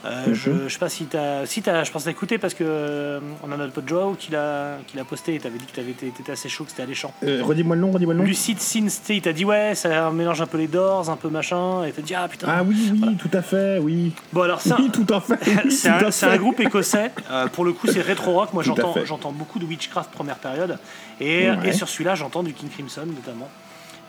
Euh, 0.06 0.28
Mhm. 0.28 0.34
je, 0.34 0.52
je 0.68 0.74
sais 0.74 0.80
pas 0.80 0.90
si 0.90 1.06
t'as 1.06 1.46
si 1.46 1.62
t'as 1.62 1.84
je 1.84 1.92
pense 1.92 2.06
l'écouter 2.06 2.38
parce 2.38 2.54
que 2.54 2.64
euh, 2.66 3.20
on 3.44 3.52
a 3.52 3.58
notre 3.58 3.74
pote 3.74 3.88
Joao 3.88 4.16
qui 4.16 4.32
l'a 4.32 4.78
qui 4.88 4.98
l'a 4.98 5.04
posté 5.06 5.36
et 5.36 5.40
t'avais 5.40 5.58
dit 5.58 5.66
que 5.66 5.76
t'avais 5.76 5.92
été 5.92 6.12
assez 6.32 6.50
chaud 6.50 6.64
que 6.64 6.72
c'était 6.72 6.84
alléchant. 6.84 7.14
Euh, 7.24 7.42
redis-moi 7.44 7.76
le 7.76 7.82
nom, 7.82 7.92
redis-moi 7.92 8.14
le 8.14 8.20
nom. 8.22 8.26
Lucid 8.26 8.60
sais, 8.60 8.80
il 9.10 9.22
t'a 9.22 9.34
dit 9.34 9.46
ouais 9.46 9.76
ça 9.76 10.10
mélange 10.12 10.42
un 10.42 10.46
peu 10.48 10.58
les 10.58 10.68
Doors, 10.68 11.10
un 11.10 11.16
peu 11.16 11.30
machin 11.30 11.84
et 11.84 11.92
t'as 11.92 12.02
dit 12.02 12.16
ah 12.16 12.28
putain. 12.28 12.48
Ah 12.50 12.64
oui, 12.64 12.90
oui, 12.92 13.00
Voilà. 13.00 13.14
tout 13.18 13.30
à 13.34 13.42
fait, 13.42 13.78
oui. 13.80 14.12
Bon 14.34 14.42
alors 14.42 14.62
ça 14.62 14.78
Oui, 14.80 14.90
tout 14.92 15.06
à 15.14 15.22
fait. 15.22 15.38
oui, 15.66 15.72
c'est 15.72 16.26
un, 16.26 16.38
groupe 16.38 16.60
écossais. 16.60 17.12
Euh, 17.32 17.48
pour 17.48 17.66
le 17.66 17.74
coup, 17.74 17.88
c'est 17.88 18.02
rétro 18.02 18.34
rock. 18.34 18.54
Moi, 18.54 18.64
j'entends, 18.64 19.32
beaucoup 19.32 19.60
de 19.60 19.66
Witchcraft 19.66 20.12
première 20.12 20.38
période. 20.38 20.78
Et, 21.20 21.50
Ouais. 21.50 21.70
et 21.70 21.74
sur 21.74 21.88
celui-là, 21.90 22.16
j'entends 22.16 22.44
du 22.44 22.54
King 22.54 22.70
Crimson 22.70 23.06
notamment. 23.06 23.50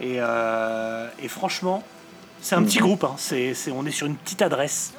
Et, 0.01 0.17
et 1.25 1.29
franchement, 1.29 1.83
c'est 2.41 2.55
un 2.55 2.61
Mhm. 2.61 2.67
petit 2.67 2.79
groupe. 2.79 3.05
hein. 3.05 3.15
C'est, 3.17 3.55
on 3.75 3.85
est 3.87 3.91
sur 3.91 4.07
une 4.07 4.17
petite 4.17 4.43
adresse. 4.43 4.93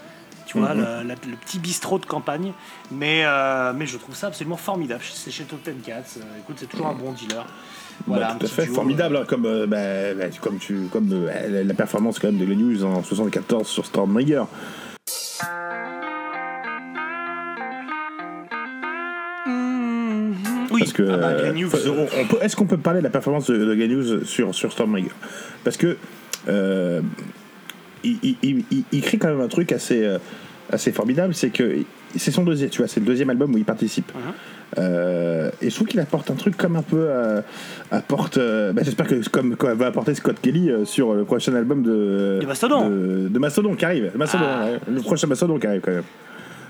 Tu 0.46 0.58
vois, 0.58 0.74
Mhm. 0.74 0.80
le, 0.80 1.08
la- 1.10 1.16
le 1.30 1.36
petit 1.46 1.60
bistrot 1.60 2.00
de 2.00 2.06
campagne. 2.08 2.54
Mais, 2.92 3.22
euh, 3.24 3.72
mais 3.76 3.86
je 3.86 3.98
trouve 3.98 4.16
ça 4.16 4.28
absolument 4.28 4.58
formidable. 4.58 5.02
C'est 5.14 5.30
chez 5.32 5.44
Top 5.44 5.64
Ten 5.64 5.76
Cats. 5.86 6.18
Euh, 6.18 6.22
écoute, 6.40 6.56
c'est 6.60 6.66
toujours 6.68 6.88
un 6.88 6.94
bon 6.96 7.12
dealer. 7.12 7.46
Voilà, 8.08 8.28
Bah, 8.30 8.34
un 8.34 8.38
tout 8.38 8.46
à 8.46 8.50
fait, 8.50 8.64
duo, 8.66 8.74
formidable, 8.74 9.18
hein, 9.18 9.26
comme, 9.28 9.46
euh, 9.46 9.68
bah, 9.68 10.14
bah, 10.18 10.34
comme, 10.42 10.58
tu, 10.58 10.88
comme 10.92 11.10
euh, 11.12 11.64
la- 11.64 11.74
performance 11.76 12.18
quand 12.18 12.32
même 12.32 12.38
de 12.40 12.46
Hughes 12.46 12.84
en 12.84 13.04
74 13.04 13.68
sur 13.68 13.86
Stormbringer. 13.86 14.44
Oui, 20.72 20.80
Parce 20.82 20.94
que, 20.94 21.04
Ah 21.12 21.18
bah, 21.18 21.28
euh, 21.30 21.54
est-ce 22.42 22.56
qu'on 22.56 22.66
peut 22.68 22.78
parler 22.78 23.00
de 23.00 23.04
la 23.04 23.10
performance 23.10 23.48
de, 23.48 23.58
de 23.58 23.76
Glenn 23.76 23.92
Hughes 23.92 24.24
sur, 24.26 24.54
sur 24.54 24.72
Stormbringer? 24.72 25.10
Parce 25.64 25.78
que 25.78 25.98
euh, 26.48 27.02
il, 28.04 28.18
il- 28.24 28.38
il- 28.42 28.66
il- 28.72 28.84
il 28.92 29.02
crée 29.02 29.18
quand 29.18 29.28
même 29.30 29.42
un 29.42 29.48
truc 29.48 29.72
assez, 29.72 30.04
euh, 30.06 30.18
assez 30.72 30.92
formidable, 30.92 31.34
c'est 31.34 31.50
que 31.50 31.80
c'est 32.16 32.32
son 32.32 32.44
deuxième, 32.44 32.70
tu 32.70 32.80
vois, 32.80 32.88
c'est 32.88 33.00
le 33.00 33.06
deuxième 33.06 33.30
album 33.30 33.54
où 33.54 33.58
il 33.58 33.66
participe. 33.66 34.12
Mhm. 34.16 34.22
Euh, 34.78 35.50
et 35.64 35.70
je 35.72 35.76
trouve 35.76 35.88
qu'il 35.88 36.00
apporte 36.00 36.30
un 36.30 36.36
truc 36.36 36.56
comme 36.56 36.76
un 36.76 36.84
peu 36.84 37.10
apporte. 37.92 38.38
euh, 38.38 38.72
bah, 38.72 38.84
J'espère 38.86 39.08
que 39.08 39.28
comme 39.30 39.56
va 39.60 39.88
apporter 39.88 40.14
Scott 40.14 40.38
Kelly 40.42 40.70
euh, 40.70 40.86
sur 40.86 41.14
le 41.16 41.24
prochain 41.26 41.56
album 41.56 41.82
de 41.82 42.38
De 42.42 42.46
Mastodon. 42.46 42.88
de, 42.90 43.28
de 43.30 43.40
Mastodon 43.40 43.76
qui 43.76 43.84
arrive. 43.86 44.12
Mastodon, 44.16 44.46
Ah. 44.48 44.66
ouais, 44.66 44.80
le 44.88 45.02
prochain 45.02 45.26
Mastodon 45.28 45.58
qui 45.58 45.66
arrive 45.68 45.82
quand 45.82 45.92
même. 45.92 46.04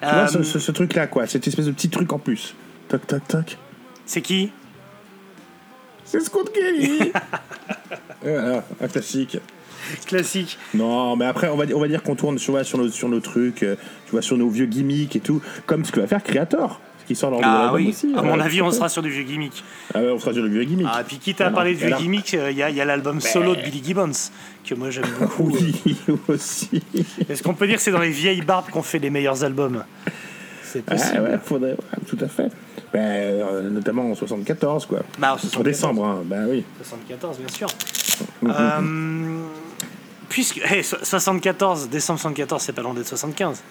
Tu 0.02 0.08
vois, 0.08 0.28
ce, 0.30 0.44
ce- 0.44 0.60
ce 0.60 0.72
truc-là, 0.72 1.08
quoi, 1.08 1.28
cette 1.28 1.46
espèce 1.46 1.66
de 1.66 1.72
petit 1.72 1.90
truc 1.90 2.12
en 2.14 2.20
plus. 2.20 2.56
Toc, 2.88 3.06
toc, 3.06 3.28
toc. 3.28 3.58
C'est 4.06 4.22
qui? 4.22 4.50
C'est 6.06 6.22
Scott 6.22 6.52
Kelly 6.54 7.12
Voilà, 8.24 8.64
un 8.82 8.88
classique. 8.88 9.38
Classique. 10.08 10.58
Non, 10.73 11.15
mais 11.15 11.25
après, 11.25 11.47
on 11.49 11.56
va, 11.58 11.65
on 11.75 11.80
va 11.80 11.88
dire 11.88 12.04
qu'on 12.04 12.15
tourne 12.15 12.38
tu 12.38 12.52
vois, 12.52 12.63
sur, 12.63 12.78
nos, 12.78 12.89
sur 12.89 13.10
nos 13.10 13.19
trucs, 13.19 13.63
euh, 13.63 13.75
tu 14.06 14.12
vois, 14.12 14.21
sur 14.21 14.38
nos 14.38 14.49
vieux 14.49 14.65
gimmicks 14.65 15.15
et 15.15 15.19
tout, 15.19 15.41
comme 15.65 15.86
ce 15.86 15.91
que 15.91 15.99
va 15.99 16.08
faire 16.08 16.23
Creator, 16.23 16.80
ce 17.02 17.06
qui 17.06 17.15
sort 17.15 17.32
dans 17.32 17.38
le 17.39 17.43
Ah 17.45 17.71
oui, 17.73 17.89
aussi. 17.89 18.13
à 18.15 18.19
euh, 18.19 18.23
mon 18.23 18.39
avis, 18.39 18.62
on 18.62 18.71
sera 18.71 18.89
sur 18.89 19.02
du 19.02 19.10
vieux 19.10 19.23
gimmick. 19.23 19.63
Ah 19.93 19.99
ouais, 20.02 20.10
on 20.12 20.19
sera 20.19 20.34
sur 20.34 20.43
le 20.43 20.49
vieux 20.49 20.63
gimmick. 20.63 20.88
Ah, 20.91 21.04
puis 21.08 21.17
quitte 21.17 21.41
à 21.41 21.45
Alors, 21.45 21.56
parler 21.56 21.73
de 21.73 21.78
vieux 21.80 21.88
alors- 21.88 22.02
gimmick, 22.02 22.34
il 22.34 22.58
y 22.58 22.63
a, 22.63 22.69
y 22.69 22.82
a 22.82 22.86
l'album 22.86 23.19
solo 23.21 23.56
de 23.56 23.62
Billy 23.62 23.82
Gibbons, 23.84 24.12
que 24.65 24.75
moi 24.75 24.89
j'aime 24.89 25.06
beaucoup. 25.19 25.49
Oui, 25.52 25.75
aussi. 26.28 26.82
Est-ce 27.30 27.41
qu'on 27.43 27.54
peut 27.54 27.67
dire 27.67 27.78
que 27.78 27.82
c'est 27.82 27.91
dans 27.91 27.99
les 27.99 28.10
vieilles 28.12 28.41
barbes 28.41 28.69
qu'on 28.71 28.84
fait 28.84 28.99
les 28.99 29.10
meilleurs 29.10 29.43
albums? 29.43 29.84
C'est 30.63 30.84
Ah 30.88 30.91
possible. 30.91 31.21
ouais, 31.21 31.39
faudrait, 31.43 31.71
ouais, 31.71 31.99
tout 32.08 32.17
à 32.21 32.28
fait. 32.28 32.52
Ben, 32.93 32.99
euh, 32.99 33.69
notamment 33.71 34.04
en 34.12 34.15
74, 34.15 34.86
quoi. 34.86 34.99
Bah, 35.17 35.32
en 35.32 35.34
En 35.34 35.38
74. 35.38 35.63
décembre, 35.63 36.06
hein. 36.06 36.21
ben 36.25 36.47
oui. 36.49 36.63
74, 36.78 37.38
bien 37.39 37.47
sûr. 37.47 37.67
Mhm. 38.43 38.52
Euh, 38.52 39.41
puisque. 40.30 40.58
hey, 40.60 40.84
so- 40.84 40.98
74, 41.04 41.89
décembre 41.89 42.20
74, 42.20 42.62
c'est 42.62 42.74
pas 42.74 42.82
loin 42.82 42.94
d'être 42.94 43.08
75. 43.08 43.62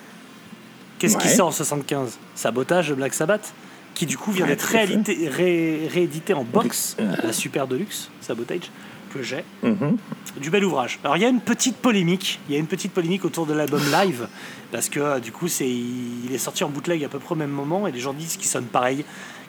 Qu'est-ce 0.98 1.16
qui 1.16 1.28
sort 1.28 1.48
en 1.48 1.52
75 1.52 2.18
Sabotage 2.34 2.88
de 2.88 2.94
Black 2.94 3.14
Sabbath, 3.14 3.52
qui 3.94 4.04
du 4.06 4.18
coup 4.18 4.32
vient 4.32 4.44
Ouais, 4.44 4.50
d'être 4.50 4.62
réédité, 4.64 5.28
ré- 5.28 5.88
réédité 5.92 6.34
en 6.34 6.42
box, 6.44 6.96
la 7.22 7.32
Super 7.32 7.66
Deluxe, 7.68 8.10
Sabotage, 8.20 8.70
que 9.14 9.22
j'ai. 9.22 9.44
Mhm. 9.62 9.96
Du 10.40 10.50
bel 10.50 10.64
ouvrage. 10.64 10.98
Alors 11.04 11.16
il 11.16 11.22
y 11.22 11.24
a 11.24 11.28
une 11.28 11.40
petite 11.40 11.76
polémique, 11.76 12.40
il 12.48 12.52
y 12.54 12.56
a 12.56 12.60
une 12.60 12.66
petite 12.66 12.92
polémique 12.92 13.24
autour 13.24 13.46
de 13.46 13.54
l'album 13.54 13.80
live, 13.92 14.26
parce 14.72 14.88
que 14.88 15.00
euh, 15.00 15.18
du 15.20 15.32
coup 15.32 15.48
c'est, 15.48 15.68
il 15.68 16.28
est 16.32 16.38
sorti 16.38 16.62
en 16.64 16.68
bootleg 16.68 17.02
à 17.04 17.08
peu 17.08 17.18
près 17.18 17.32
au 17.32 17.38
même 17.38 17.50
moment, 17.50 17.86
et 17.86 17.92
les 17.92 18.00
gens 18.00 18.12
disent 18.12 18.36
qu'il 18.36 18.46
sonne 18.48 18.66
pareil, 18.66 19.04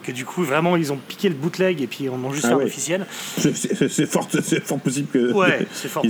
que 0.10 0.16
du 0.16 0.26
coup 0.26 0.44
vraiment 0.44 0.76
ils 0.76 0.92
ont 0.92 0.98
piqué 1.08 1.30
le 1.30 1.36
bootleg 1.36 1.82
et 1.82 1.88
puis 1.88 2.10
on 2.10 2.24
en 2.26 2.32
juste 2.32 2.46
Ah 2.46 2.50
fait 2.50 2.54
un 2.54 2.58
ouais. 2.58 2.66
officiel. 2.66 3.06
C'est- 3.38 4.06
fort, 4.06 4.28
c'est 4.44 4.64
fort 4.66 4.80
possible 4.80 5.08
que. 5.12 5.32
Ouais, 5.34 5.66
c'est 5.74 5.88
fort 5.88 6.04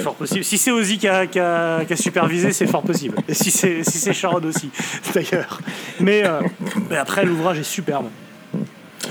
fort 0.00 0.14
possible. 0.14 0.44
Si 0.44 0.58
c'est 0.58 0.70
Ozzy 0.70 0.98
qui 0.98 1.08
a, 1.08 1.20
a- 1.36 1.78
a 1.78 1.96
supervisé, 1.96 2.52
c'est 2.52 2.66
fort 2.66 2.82
possible. 2.82 3.16
Et 3.28 3.34
si 3.34 3.50
c'est 3.50 3.82
si 3.84 3.98
Sharon 4.14 4.42
aussi, 4.44 4.70
d'ailleurs. 5.14 5.60
Mais, 6.00 6.24
euh, 6.26 6.40
mais 6.90 6.96
après 6.96 7.24
l'ouvrage 7.24 7.58
est 7.58 7.62
superbe. 7.64 8.06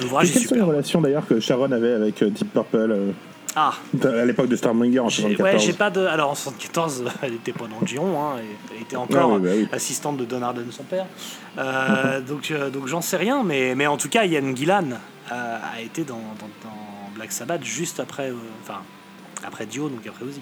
L'ouvrage 0.02 0.32
est 0.36 0.40
superbe. 0.40 0.70
relations 0.70 1.02
d'ailleurs 1.02 1.28
que 1.28 1.40
Sharon 1.40 1.72
avait 1.72 1.94
avec 1.94 2.22
euh, 2.22 2.30
Deep 2.30 2.54
Purple 2.54 2.78
euh, 2.92 3.12
Ah, 3.56 3.74
à 4.04 4.26
l'époque 4.26 4.48
de 4.48 4.56
Stormbringer 4.56 5.00
en 5.00 5.10
J'ai- 5.10 5.24
Ouais, 5.26 5.36
74 5.36 5.66
j'ai 5.66 5.74
pas 5.74 5.90
de. 5.90 6.06
Alors 6.06 6.30
en 6.32 6.36
74, 6.36 7.04
elle 7.22 7.34
était 7.34 7.52
pas 7.52 7.66
dans 7.68 7.86
giron, 7.86 8.18
hein, 8.22 8.36
elle 8.74 8.82
était 8.82 8.96
encore 8.96 9.32
Ah 9.34 9.36
oui, 9.36 9.42
bah 9.42 9.50
oui. 9.56 9.68
assistante 9.74 10.18
de 10.18 10.26
Don 10.26 10.42
Arden, 10.42 10.66
son 10.72 10.84
père. 10.84 11.06
Euh, 11.58 12.22
donc 12.28 12.50
euh, 12.52 12.70
donc 12.70 12.88
j'en 12.88 13.02
sais 13.02 13.18
rien, 13.18 13.44
mais, 13.44 13.76
mais 13.76 13.88
en 13.88 13.98
tout 13.98 14.08
cas, 14.10 14.24
Ian 14.26 14.56
Gillan 14.56 14.92
euh, 15.32 15.58
a 15.76 15.82
été 15.82 16.04
dans, 16.04 16.16
dans, 16.16 16.50
dans 16.64 17.10
Black 17.16 17.32
Sabbath 17.34 17.64
juste 17.64 18.00
après. 18.00 18.30
euh, 18.30 18.36
Enfin, 18.64 18.80
après 19.46 19.66
Dio, 19.66 19.90
donc 19.90 20.06
après 20.08 20.24
Ozzy. 20.24 20.42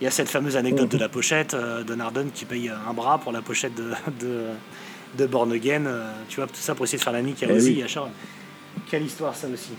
Il 0.00 0.04
y 0.04 0.06
a 0.06 0.10
cette 0.10 0.28
fameuse 0.28 0.56
anecdote 0.56 0.90
de 0.90 0.98
la 0.98 1.08
pochette, 1.08 1.54
euh, 1.54 1.82
Don 1.84 1.98
Arden 2.00 2.26
qui 2.34 2.44
paye 2.44 2.68
un 2.68 2.92
bras 2.92 3.18
pour 3.18 3.32
la 3.32 3.42
pochette 3.42 3.74
de, 3.74 3.90
de, 4.20 4.42
de 5.16 5.26
Born 5.26 5.52
Again, 5.52 5.84
tu 6.28 6.36
vois, 6.36 6.46
tout 6.46 6.54
ça 6.56 6.74
pour 6.74 6.84
essayer 6.84 6.98
de 6.98 7.02
faire 7.04 7.12
la 7.12 7.22
nique 7.22 7.42
à 7.42 7.46
Eh 7.48 7.52
Ozzy 7.52 7.74
oui. 7.76 7.82
à 7.82 7.86
Sharon. 7.88 8.10
Quelle 8.90 9.02
histoire 9.04 9.34
ça 9.34 9.46
aussi. 9.52 9.70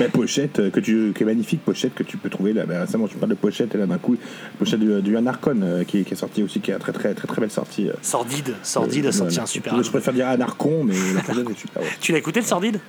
La 0.00 0.08
pochette, 0.08 0.58
euh, 0.58 0.70
que 0.70 0.80
tu, 0.80 1.12
que 1.14 1.24
magnifique 1.24 1.62
pochette 1.64 1.94
que 1.94 2.02
tu 2.02 2.16
peux 2.16 2.30
trouver 2.30 2.52
là. 2.52 2.64
bah, 2.66 2.80
récemment, 2.80 3.06
tu 3.06 3.16
parles 3.16 3.30
de 3.30 3.36
pochette 3.36 3.74
et 3.74 3.78
là 3.78 3.86
d'un 3.86 3.98
coup, 3.98 4.16
pochette 4.58 4.80
du, 4.80 5.00
du 5.02 5.16
Anarchon 5.16 5.60
euh, 5.62 5.84
qui, 5.84 6.04
qui 6.04 6.14
est 6.14 6.16
sorti 6.16 6.42
aussi, 6.42 6.60
qui 6.60 6.70
est 6.70 6.78
très 6.78 6.92
très 6.92 7.14
très 7.14 7.28
très 7.28 7.40
belle 7.40 7.50
sortie. 7.50 7.88
euh. 7.88 7.92
Sordide, 8.02 8.54
Sordide 8.62 9.06
a 9.06 9.12
sorti 9.12 9.34
Voilà. 9.34 9.42
un 9.44 9.46
super 9.46 9.82
Je 9.82 9.90
préfère 9.90 10.14
dire 10.14 10.28
Anarchon, 10.28 10.84
mais 10.84 10.94
la 11.14 11.20
pochette 11.22 11.50
est 11.50 11.58
super. 11.58 11.82
ouais. 11.82 11.88
Tu 12.00 12.12
l'as 12.12 12.18
écouté 12.18 12.40
le 12.40 12.46
Sordide? 12.46 12.80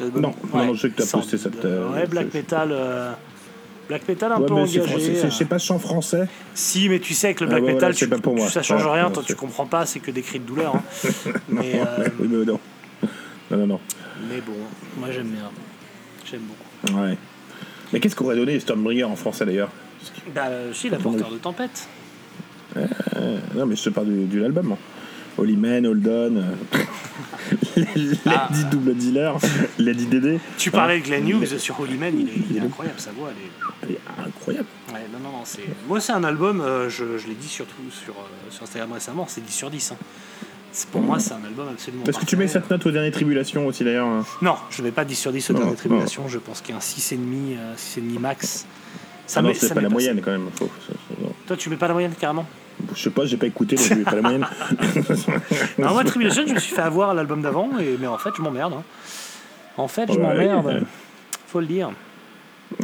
Non, 0.00 0.10
non, 0.20 0.34
non, 0.52 0.74
je 0.74 0.80
sais 0.82 0.90
que 0.90 0.96
t'as 1.02 1.06
posté 1.06 1.36
Sordide. 1.38 1.60
cette, 1.60 1.64
euh, 1.64 1.92
ouais, 1.92 2.06
black 2.06 2.32
metal. 2.34 2.68
euh, 2.72 3.12
Black 3.88 4.08
metal 4.08 4.32
un 4.32 4.40
Ouais, 4.40 4.46
peu 4.46 4.54
engagé. 4.54 4.80
français, 4.80 5.14
c'est- 5.14 5.26
euh. 5.26 5.30
c'est 5.30 5.44
pas 5.44 5.58
chant 5.58 5.78
français. 5.78 6.26
Si, 6.54 6.88
mais 6.88 7.00
tu 7.00 7.12
sais 7.12 7.34
que 7.34 7.44
le 7.44 7.50
Ah, 7.50 7.54
black 7.54 7.62
metal, 7.64 7.78
voilà, 7.80 7.94
tu- 7.94 8.08
pas 8.08 8.18
pour 8.18 8.34
moi. 8.34 8.48
ça 8.48 8.62
change 8.62 8.82
Ouais, 8.86 8.92
rien, 8.92 9.10
toi 9.10 9.22
tu 9.26 9.34
comprends 9.34 9.66
pas, 9.66 9.84
c'est 9.84 10.00
que 10.00 10.10
des 10.10 10.22
cris 10.22 10.38
de 10.38 10.46
douleur. 10.46 10.76
hein. 10.76 10.82
mais, 11.50 11.74
euh, 11.74 12.08
Oui, 12.18 12.28
mais 12.30 12.44
non. 12.46 12.58
Non, 13.50 13.56
non, 13.58 13.66
non. 13.66 13.80
Mais 14.28 14.40
bon, 14.40 14.52
moi 14.98 15.10
j'aime 15.10 15.28
bien. 15.28 15.50
J'aime 16.30 16.42
beaucoup. 16.42 16.98
Ouais. 17.00 17.16
Mais 17.92 18.00
qu'est-ce 18.00 18.16
qu'aurait 18.16 18.36
donné 18.36 18.58
Stormbringer 18.60 19.04
en 19.04 19.16
français 19.16 19.44
d'ailleurs 19.46 19.70
Bah, 20.34 20.46
euh, 20.48 20.72
si, 20.72 20.88
la 20.90 20.98
porteur 20.98 21.30
de 21.30 21.36
tempête. 21.38 21.88
Euh, 22.76 23.38
Non, 23.54 23.66
mais 23.66 23.76
je 23.76 23.84
te 23.84 23.90
parle 23.90 24.08
du, 24.08 24.24
de 24.26 24.40
l'album. 24.40 24.72
hein. 24.72 24.78
Holy 25.36 25.56
Man, 25.56 25.84
Hold 25.86 26.06
On, 26.06 26.36
euh, 26.36 26.42
Lady 27.76 28.64
Double 28.70 28.94
Dealer, 28.94 29.36
Lady 29.78 30.06
Dédé. 30.06 30.38
Tu 30.58 30.70
parlais 30.70 31.00
de 31.00 31.04
Glenn 31.04 31.28
Hughes 31.28 31.58
sur 31.58 31.78
Holy 31.80 31.96
Man, 31.96 32.14
il 32.18 32.28
est, 32.28 32.32
il 32.50 32.56
est 32.56 32.60
incroyable, 32.60 33.00
sa 33.00 33.10
voix, 33.10 33.30
elle 33.30 33.44
est. 33.44 33.50
Elle 33.82 33.90
est 33.96 34.26
incroyable. 34.28 34.66
Ouais, 34.92 35.00
non, 35.12 35.18
non, 35.18 35.38
non, 35.38 35.44
c'est. 35.44 35.64
Moi, 35.88 36.00
c'est 36.00 36.12
un 36.12 36.22
album, 36.24 36.60
euh, 36.60 36.88
je, 36.88 37.18
je 37.18 37.26
l'ai 37.26 37.34
dit 37.34 37.48
surtout 37.48 37.82
sur, 37.90 38.14
sur 38.50 38.62
Instagram 38.62 38.92
récemment, 38.92 39.26
c'est 39.28 39.44
10 39.44 39.52
sur 39.52 39.70
10. 39.70 39.92
hein. 39.92 39.96
Pour 40.90 41.00
moi, 41.02 41.18
c'est 41.20 41.32
un 41.34 41.44
album 41.44 41.68
absolument. 41.70 42.04
Est-ce 42.04 42.18
que 42.18 42.24
tu 42.24 42.36
mets 42.36 42.48
cette 42.48 42.68
note 42.70 42.84
aux 42.86 42.90
dernières 42.90 43.12
tribulations 43.12 43.66
aussi 43.66 43.84
d'ailleurs 43.84 44.08
Non, 44.42 44.56
je 44.70 44.82
ne 44.82 44.86
mets 44.86 44.92
pas 44.92 45.04
10 45.04 45.14
sur 45.14 45.32
10 45.32 45.50
au 45.50 45.52
Non, 45.52 45.58
dernier 45.60 45.72
non. 45.72 45.76
tribulation, 45.78 46.28
je 46.28 46.38
pense 46.38 46.60
qu'il 46.60 46.70
y 46.70 46.72
a 46.74 46.76
un 46.76 46.80
6,5, 46.80 47.56
euh, 47.56 47.74
6,5 47.76 48.18
max. 48.18 48.66
Ça 49.26 49.40
Ah 49.40 49.42
non, 49.42 49.52
c'est 49.54 49.72
pas 49.72 49.80
la 49.80 49.88
moyenne 49.88 50.20
quand 50.22 50.32
même. 50.32 50.48
Faut-. 50.54 50.68
Toi, 51.46 51.56
tu 51.56 51.70
mets 51.70 51.76
pas 51.76 51.86
la 51.88 51.94
moyenne 51.94 52.12
carrément? 52.18 52.44
Je 52.94 53.00
sais 53.02 53.10
pas, 53.10 53.24
j'ai 53.24 53.36
pas 53.36 53.46
écouté, 53.46 53.76
donc 53.76 53.84
je 53.86 53.94
vais 53.94 54.02
pas 54.02 54.16
la 54.16 54.22
moyenne. 54.22 54.46
Non, 55.78 55.92
moi, 55.92 56.02
Tribulation, 56.04 56.42
je 56.46 56.54
me 56.54 56.58
suis 56.58 56.74
fait 56.74 56.82
avoir 56.82 57.14
l'album 57.14 57.40
d'avant, 57.40 57.70
et... 57.78 57.96
mais 58.00 58.06
en 58.08 58.18
fait, 58.18 58.30
je 58.36 58.42
m'emmerde. 58.42 58.72
hein. 58.74 58.82
En 59.76 59.86
fait, 59.88 60.06
je 60.12 60.18
Ouais, 60.18 60.22
m'emmerde. 60.22 60.66
ouais. 60.66 60.80
Faut 61.46 61.60
le 61.60 61.66
dire. 61.66 61.90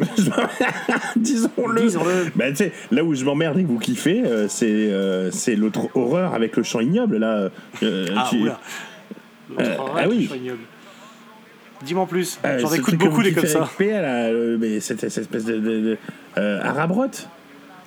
Disons-le. 1.16 1.80
Disons-le. 1.82 2.30
Bah, 2.34 2.44
là 2.90 3.04
où 3.04 3.14
je 3.14 3.24
m'emmerde 3.24 3.58
et 3.58 3.62
que 3.62 3.68
vous 3.68 3.78
kiffez, 3.78 4.22
euh, 4.24 4.46
c'est 4.48 4.66
euh, 4.68 5.30
c'est 5.30 5.54
l'autre 5.56 5.88
horreur 5.94 6.34
avec 6.34 6.56
le 6.56 6.62
chant 6.62 6.80
ignoble. 6.80 7.18
Là, 7.18 7.48
Euh, 7.82 8.06
Ah, 8.16 8.26
tu- 8.30 8.40
oula. 8.42 8.60
L'autre 9.50 9.62
Euh, 9.62 9.76
ah 9.96 10.04
oui. 10.08 10.30
Dis-moi 11.84 12.02
en 12.02 12.06
plus. 12.06 12.38
J'en 12.58 12.72
écoute 12.74 12.96
beaucoup 12.96 13.22
des 13.22 13.32
comme 13.32 13.46
ça. 13.46 13.60
avec 13.60 14.02
là, 14.02 14.26
euh, 14.26 14.56
mais 14.60 14.80
cette, 14.80 15.00
cette 15.00 15.18
espèce 15.22 15.44
de, 15.46 15.58
de. 15.58 15.98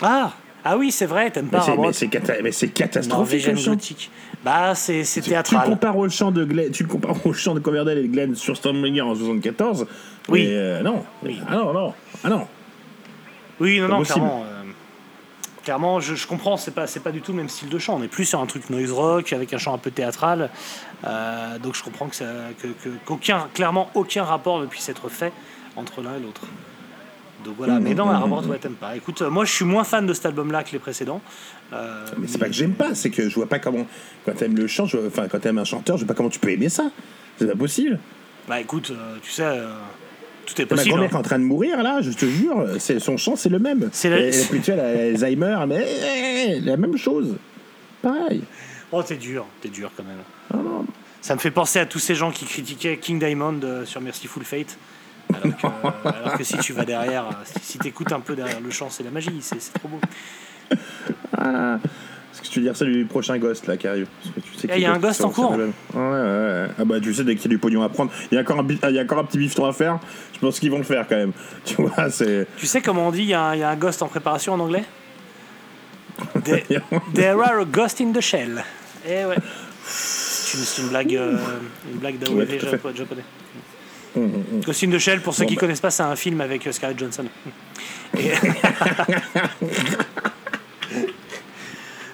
Ah 0.02 0.34
Ah 0.66 0.78
oui, 0.78 0.92
c'est 0.92 1.06
vrai, 1.06 1.30
t'aimes 1.30 1.48
pas 1.50 1.66
mais 1.78 1.92
c'est 1.94 2.08
cata- 2.08 2.42
catastrophique. 2.74 3.54
Gothique. 3.66 4.12
Bah, 4.46 4.76
c'est 4.76 5.04
c'est 5.04 5.22
Tu, 5.22 5.30
le 5.30 5.34
théâtral. 5.34 5.68
compares 5.70 5.98
au 5.98 6.08
chant 6.10 6.32
de 6.32 6.44
Glenn, 6.46 6.72
tu 6.72 6.84
le 6.84 6.90
compares 6.90 7.26
au 7.26 7.34
chant 7.34 7.54
de 7.54 7.60
Coverdale 7.60 7.98
et 7.98 8.04
de 8.04 8.08
Glenn 8.08 8.36
sur 8.36 8.56
Stormbringer 8.56 9.02
en 9.02 9.14
74. 9.16 9.88
Oui. 10.30 10.46
mais, 10.48 10.54
euh, 10.56 10.82
non. 10.82 11.04
Oui. 11.24 11.40
Ah 11.50 11.56
non, 11.56 11.74
non. 11.74 11.94
Ah 12.24 12.30
non. 12.30 12.48
Oui, 13.60 13.80
non, 13.80 13.88
non, 13.88 14.04
clairement. 14.04 14.44
euh, 14.46 14.64
clairement, 15.64 16.00
je, 16.00 16.16
je 16.16 16.28
comprends, 16.28 16.58
c'est 16.58 16.72
pas, 16.74 16.86
pas 17.04 17.12
du 17.12 17.22
tout 17.22 17.32
le 17.32 17.38
même 17.38 17.50
style 17.50 17.70
de 17.70 17.78
chant. 17.78 17.98
On 18.00 18.04
est 18.04 18.08
plus 18.08 18.26
sur 18.26 18.40
un 18.42 18.46
truc 18.46 18.70
noise 18.70 18.92
rock 18.92 19.34
avec 19.34 19.54
un 19.54 19.58
chant 19.58 19.74
un 19.74 19.78
peu 19.78 19.92
théâtral. 19.92 20.50
Euh, 21.06 21.60
donc 21.60 21.76
je 21.76 21.84
comprends 21.84 22.08
que 22.08 22.16
ça, 22.16 22.26
que, 22.62 22.68
que- 22.68 22.96
qu'aucun, 23.06 23.48
clairement, 23.54 23.90
aucun 23.96 24.24
rapport 24.24 24.60
ne 24.60 24.66
puisse 24.66 24.88
être 24.90 25.10
fait 25.10 25.34
entre 25.76 26.02
l'un 26.02 26.16
et 26.16 26.20
l'autre. 26.22 26.42
Donc 27.44 27.56
voilà, 27.58 27.80
Mmh, 27.80 27.84
mais 27.84 27.94
dans 27.96 28.06
mmh, 28.08 28.12
la 28.12 28.20
rapport, 28.20 28.48
ouais, 28.48 28.58
t'aimes 28.58 28.74
pas. 28.74 28.96
Écoute, 28.96 29.22
euh, 29.22 29.30
moi 29.30 29.46
je 29.46 29.52
suis 29.52 29.66
moins 29.66 29.84
fan 29.84 30.06
de 30.06 30.14
cet 30.14 30.26
album-là 30.28 30.64
que 30.64 30.72
les 30.72 30.80
précédents. 30.80 31.22
Euh, 31.74 32.06
Mais 32.18 32.28
c'est 32.28 32.38
pas 32.38 32.48
que 32.48 32.54
j'aime 32.54 32.74
pas, 32.74 32.94
c'est 32.96 33.10
que 33.10 33.30
je 33.30 33.36
vois 33.36 33.48
pas 33.48 33.60
comment. 33.60 33.86
Quand 34.26 34.34
t'aimes 34.36 34.56
le 34.56 34.68
chant, 34.68 34.86
je 34.86 34.98
enfin, 35.08 35.28
quand 35.28 35.40
t'aimes 35.40 35.58
un 35.58 35.64
chanteur, 35.66 35.98
je 35.98 36.04
vois 36.06 36.14
pas 36.14 36.18
comment 36.18 36.30
tu 36.30 36.40
peux 36.40 36.50
aimer 36.50 36.70
ça. 36.70 36.92
C'est 37.38 37.48
pas 37.48 37.56
possible. 37.56 38.00
Bah 38.48 38.60
écoute, 38.60 38.92
euh, 38.92 39.16
tu 39.22 39.32
sais, 39.32 39.44
euh, 39.44 39.68
tout 40.46 40.62
est 40.62 40.66
Ma 40.66 40.70
possible. 40.76 40.90
grand-mère 40.92 41.12
est 41.12 41.16
hein. 41.16 41.20
en 41.20 41.24
train 41.24 41.40
de 41.40 41.44
mourir 41.46 41.82
là, 41.82 42.02
je 42.02 42.12
te 42.12 42.26
jure, 42.26 42.66
c'est 42.80 43.00
son 43.00 43.18
chant 43.18 43.36
c'est 43.36 43.50
le 43.50 43.60
même. 43.60 43.90
C'est 43.94 44.10
la- 44.10 44.18
Elle, 44.18 44.34
elle, 44.36 44.46
puis 44.48 44.60
tu 44.60 44.66
sais, 44.66 44.72
elle 44.74 44.80
a 44.80 45.10
Alzheimer, 45.14 45.58
mais 45.68 45.86
eh, 46.48 46.60
la 46.60 46.78
même 46.78 46.98
chose. 46.98 47.36
pareil. 48.02 48.44
Oh, 48.92 49.02
t'es 49.02 49.16
dur, 49.16 49.46
t'es 49.62 49.70
dur 49.70 49.90
quand 49.98 50.04
même. 50.04 50.18
Ah 50.54 50.58
non. 50.58 50.86
Ça 51.22 51.34
me 51.36 51.40
fait 51.40 51.52
penser 51.52 51.80
à 51.80 51.86
tous 51.86 52.00
ces 52.00 52.16
gens 52.16 52.32
qui 52.32 52.46
critiquaient 52.46 52.98
King 52.98 53.18
Diamond 53.18 53.60
sur 53.86 54.02
Merciful 54.02 54.44
Fate. 54.44 54.78
Alors 55.32 55.58
que, 55.58 56.08
alors 56.08 56.38
que 56.38 56.44
si 56.44 56.58
tu 56.58 56.74
vas 56.74 56.86
derrière, 56.86 57.26
si, 57.62 57.78
t'écoutes 57.78 58.12
un 58.12 58.20
peu 58.20 58.36
derrière 58.36 58.60
le 58.62 58.70
chant, 58.72 58.90
c'est 58.90 59.04
la 59.04 59.12
magie, 59.12 59.32
c'est 59.42 59.58
trop 59.74 59.88
beau. 59.88 60.00
Ah. 61.38 61.78
Est-ce 62.34 62.42
que 62.42 62.48
tu 62.48 62.60
veux 62.60 62.66
dire 62.66 62.76
ça 62.76 62.86
du 62.86 63.06
prochain 63.06 63.38
Ghost 63.38 63.68
là 63.68 63.78
qui 63.78 63.88
arrive 63.88 64.08
Parce 64.24 64.36
que 64.36 64.40
tu 64.42 64.58
sais 64.58 64.68
Eh, 64.74 64.80
y 64.82 64.86
a 64.86 64.94
un 64.94 64.98
Ghost 64.98 65.24
en 65.24 65.30
cours 65.30 65.52
cet 65.52 65.60
album. 65.60 65.74
Ouais, 65.94 66.02
ouais, 66.02 66.64
ouais. 66.64 66.68
Ah 66.80 66.86
bah 66.86 67.00
tu 67.00 67.14
sais, 67.14 67.24
dès 67.24 67.36
qu'il 67.36 67.44
y 67.44 67.48
a 67.54 67.56
du 67.56 67.60
pognon 67.60 67.84
à 67.84 67.90
prendre, 67.90 68.12
il 68.32 68.36
y, 68.36 68.38
a 68.38 68.42
encore 68.42 68.60
un 68.60 68.64
bi- 68.64 68.80
il 68.90 68.96
y 68.96 69.00
a 69.00 69.04
encore 69.04 69.20
un 69.20 69.24
petit 69.26 69.38
bifton 69.38 69.66
à 69.66 69.74
faire. 69.74 70.00
Je 70.34 70.40
pense 70.40 70.60
qu'ils 70.60 70.72
vont 70.72 70.80
le 70.80 70.84
faire 70.84 71.06
quand 71.08 71.16
même. 71.16 71.32
Tu 71.66 71.76
vois, 71.76 72.10
c'est. 72.10 72.48
Tu 72.58 72.66
sais 72.66 72.82
comment 72.82 73.08
on 73.08 73.12
dit 73.12 73.20
il 73.20 73.30
y, 73.30 73.34
a 73.36 73.42
un- 73.42 73.54
il 73.56 73.60
y 73.60 73.64
a 73.64 73.70
un 73.70 73.76
ghost 73.76 74.02
en 74.02 74.08
préparation 74.08 74.54
en 74.54 74.60
anglais? 74.60 74.84
There, 76.44 76.82
there 77.14 77.42
are 77.42 77.60
a 77.60 77.66
ghost 77.66 78.02
in 78.02 78.12
the 78.14 78.22
shell. 78.22 78.64
Eh 79.08 79.26
ouais. 79.26 79.36
C'est 79.86 80.82
une, 80.82 80.90
blague, 80.90 81.16
euh, 81.16 81.38
une 81.92 81.98
blague 82.00 82.18
d'AOV 82.20 82.36
Ouais, 82.38 82.46
Ghost 84.66 84.84
in 84.84 84.90
the 84.92 84.98
Shell, 85.00 85.22
pour 85.22 85.34
ceux 85.34 85.44
Bon, 85.44 85.50
qui 85.50 85.56
bah. 85.56 85.60
connaissent 85.62 85.82
pas, 85.82 85.92
c'est 85.92 86.04
un 86.04 86.16
film 86.16 86.40
avec 86.42 86.66
euh, 86.68 86.72
Scarlett 86.72 87.00
Johansson. 87.00 87.26
Et- 88.18 88.32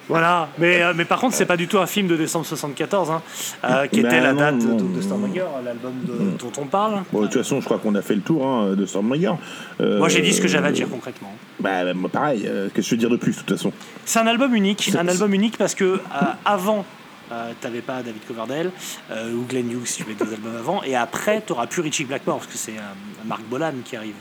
voilà, 0.08 0.50
mais, 0.58 0.82
euh, 0.82 0.94
mais 0.96 1.06
par 1.06 1.20
contre, 1.20 1.36
c'est 1.36 1.46
pas 1.46 1.56
du 1.58 1.68
tout 1.68 1.78
un 1.78 1.86
film 1.86 2.08
de 2.08 2.16
décembre 2.18 2.44
74, 2.46 3.12
hein, 3.12 3.22
euh, 3.64 3.86
qui 3.86 4.00
était 4.00 4.10
Bah 4.10 4.20
la 4.22 4.34
non, 4.34 4.40
date 4.40 4.56
non, 4.56 4.76
de, 4.78 4.96
de 4.96 5.02
Stormbringer, 5.02 5.44
l'album 5.64 5.94
de- 6.04 6.38
dont 6.38 6.52
on 6.58 6.66
parle. 6.66 7.04
Bon, 7.14 7.22
de 7.22 7.26
toute 7.28 7.36
façon, 7.44 7.60
je 7.62 7.66
crois 7.66 7.78
qu'on 7.78 7.94
a 7.94 8.02
fait 8.02 8.16
le 8.16 8.22
tour 8.22 8.44
hein, 8.48 8.74
de 8.76 8.86
Stormbringer. 8.88 9.34
Euh, 9.82 10.00
Moi, 10.00 10.10
j'ai 10.10 10.22
dit 10.22 10.34
ce 10.34 10.42
que 10.42 10.48
j'avais 10.48 10.70
à 10.70 10.72
dire 10.72 10.90
concrètement. 10.90 11.32
Bah, 11.60 11.84
bah, 11.94 12.10
pareil, 12.12 12.44
euh, 12.48 12.70
qu'est-ce 12.74 12.88
que 12.88 12.90
je 12.90 12.96
veux 12.96 13.00
dire 13.00 13.10
de 13.12 13.18
plus, 13.18 13.34
de 13.34 13.38
toute 13.42 13.52
façon? 13.52 13.72
C'est 14.06 14.18
un 14.20 14.26
album 14.28 14.56
unique, 14.56 14.90
un 14.98 15.08
album 15.08 15.32
unique 15.34 15.58
parce 15.58 15.76
que 15.76 16.00
avant, 16.44 16.86
euh, 17.32 17.54
t'avais 17.60 17.82
pas 17.82 18.02
David 18.02 18.26
Coverdale 18.28 18.72
euh, 19.12 19.34
ou 19.34 19.46
Glenn 19.46 19.72
Hughes 19.72 19.86
si 19.86 20.04
tu 20.04 20.10
mets 20.10 20.16
deux 20.16 20.34
albums 20.34 20.56
avant, 20.56 20.84
et 20.84 20.96
après 20.96 21.42
t'auras 21.42 21.68
plus 21.68 21.82
Richie 21.82 22.06
Blackmore 22.06 22.38
parce 22.40 22.52
que 22.52 22.58
c'est 22.58 22.78
euh, 22.78 23.26
Mark 23.26 23.44
Bolan 23.44 23.74
qui 23.84 23.96
arrive. 23.96 24.16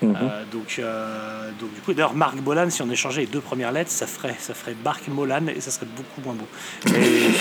Mhm. 0.00 0.14
Donc, 0.52 0.80
donc 1.58 1.74
du 1.74 1.80
coup, 1.80 1.92
d'ailleurs 1.92 2.14
Mark 2.14 2.36
Bolan, 2.36 2.70
si 2.70 2.82
on 2.82 2.90
échangeait 2.90 3.22
les 3.22 3.26
deux 3.26 3.40
premières 3.40 3.72
lettres, 3.72 3.90
ça 3.90 4.06
ferait 4.06 4.36
ça 4.38 4.54
ferait 4.54 4.76
Mark 4.84 5.08
Molan 5.08 5.48
et 5.48 5.60
ça 5.60 5.72
serait 5.72 5.88
beaucoup 5.96 6.20
moins 6.20 6.34
beau. 6.34 6.46
Et 6.96 7.32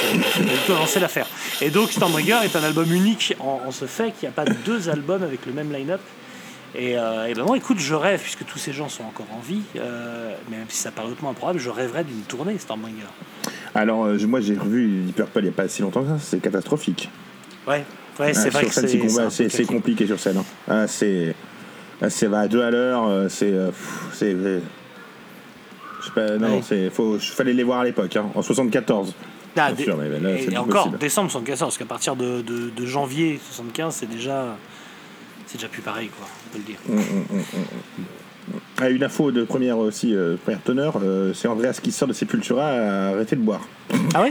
ça 0.65 0.73
avancer 0.73 0.99
l'affaire. 0.99 1.27
Et 1.61 1.69
donc 1.69 1.91
Stormbringer 1.91 2.39
est 2.43 2.55
un 2.55 2.63
album 2.63 2.91
unique 2.91 3.35
en, 3.39 3.61
en 3.67 3.71
ce 3.71 3.85
fait 3.85 4.11
qu'il 4.11 4.27
n'y 4.27 4.29
a 4.29 4.31
pas 4.31 4.45
deux 4.45 4.89
albums 4.89 5.21
avec 5.21 5.45
le 5.45 5.53
même 5.53 5.71
line-up. 5.71 6.01
Et, 6.75 6.97
euh, 6.97 7.27
et 7.27 7.33
ben 7.33 7.45
écoute, 7.55 7.79
je 7.79 7.93
rêve, 7.95 8.21
puisque 8.21 8.45
tous 8.45 8.59
ces 8.59 8.73
gens 8.73 8.89
sont 8.89 9.03
encore 9.03 9.25
en 9.35 9.39
vie, 9.39 9.61
euh, 9.77 10.33
mais 10.49 10.57
même 10.57 10.65
si 10.69 10.77
ça 10.77 10.91
paraît 10.91 11.07
hautement 11.07 11.29
improbable, 11.31 11.59
je 11.59 11.69
rêverais 11.69 12.03
d'une 12.03 12.21
tournée 12.21 12.57
Stormbringer. 12.57 13.07
Alors, 13.73 14.05
euh, 14.05 14.17
moi, 14.27 14.41
j'ai 14.41 14.55
revu 14.55 15.03
Purple 15.15 15.39
il 15.39 15.43
n'y 15.43 15.49
a 15.49 15.53
pas 15.53 15.67
si 15.67 15.81
longtemps 15.81 16.03
que 16.03 16.09
ça, 16.09 16.17
c'est 16.19 16.39
catastrophique. 16.41 17.09
Ouais, 17.67 17.83
ouais, 18.19 18.33
c'est 18.33 18.47
Ah, 18.47 18.49
vrai 18.51 18.65
que 18.65 18.71
c'est 18.73 18.87
c'est 18.87 19.09
c'est 19.09 19.29
c'est 19.29 19.49
c'est 19.49 19.65
compliqué 19.65 20.05
sur 20.05 20.19
scène. 20.19 20.37
hein. 20.37 20.45
Ah, 20.67 20.87
c'est. 20.87 21.35
ah, 22.01 22.09
c'est 22.09 22.27
va 22.27 22.41
à 22.41 22.47
deux 22.47 22.61
à 22.61 22.69
l'heure, 22.69 23.05
euh, 23.07 23.27
c'est. 23.29 23.53
c'est. 24.13 24.33
Je 24.33 26.05
sais 26.05 26.11
pas, 26.13 26.37
non, 26.37 26.55
Ouais. 26.57 26.61
c'est. 26.63 26.89
Faut, 26.89 27.17
fallait 27.19 27.53
les 27.53 27.63
voir 27.63 27.79
à 27.79 27.85
l'époque, 27.85 28.15
hein, 28.15 28.25
en 28.35 28.41
74. 28.41 29.13
Ah, 29.59 29.71
sûr, 29.75 29.97
mais 29.97 30.07
là, 30.19 30.33
et 30.33 30.39
c'est 30.39 30.45
plus 30.47 30.57
encore, 30.57 30.89
décembre 30.91 31.31
74, 31.31 31.59
parce 31.69 31.77
qu'à 31.79 31.85
partir 31.85 32.15
de, 32.15 32.41
de, 32.43 32.69
de 32.69 32.85
janvier 32.85 33.39
75, 33.43 33.95
c'est 33.95 34.05
déjà, 34.05 34.55
c'est 35.47 35.57
déjà 35.57 35.67
plus 35.67 35.81
pareil, 35.81 36.09
quoi, 36.09 36.27
on 36.47 36.53
peut 36.53 36.59
le 36.59 36.63
dire. 36.63 36.77
Mm. 36.87 37.41
Ah, 38.79 38.89
une 38.89 39.03
info 39.03 39.31
de 39.31 39.43
première 39.43 39.77
aussi, 39.77 40.15
euh, 40.15 40.37
première 40.41 40.61
teneur, 40.63 40.93
euh, 41.03 41.33
c'est 41.33 41.47
Andreas 41.49 41.79
qui 41.83 41.91
sort 41.91 42.07
de 42.07 42.13
Sepultura 42.13 42.65
à 42.67 43.07
arrêter 43.09 43.35
de 43.35 43.41
boire. 43.41 43.61
Ah 44.13 44.21
ouais 44.21 44.29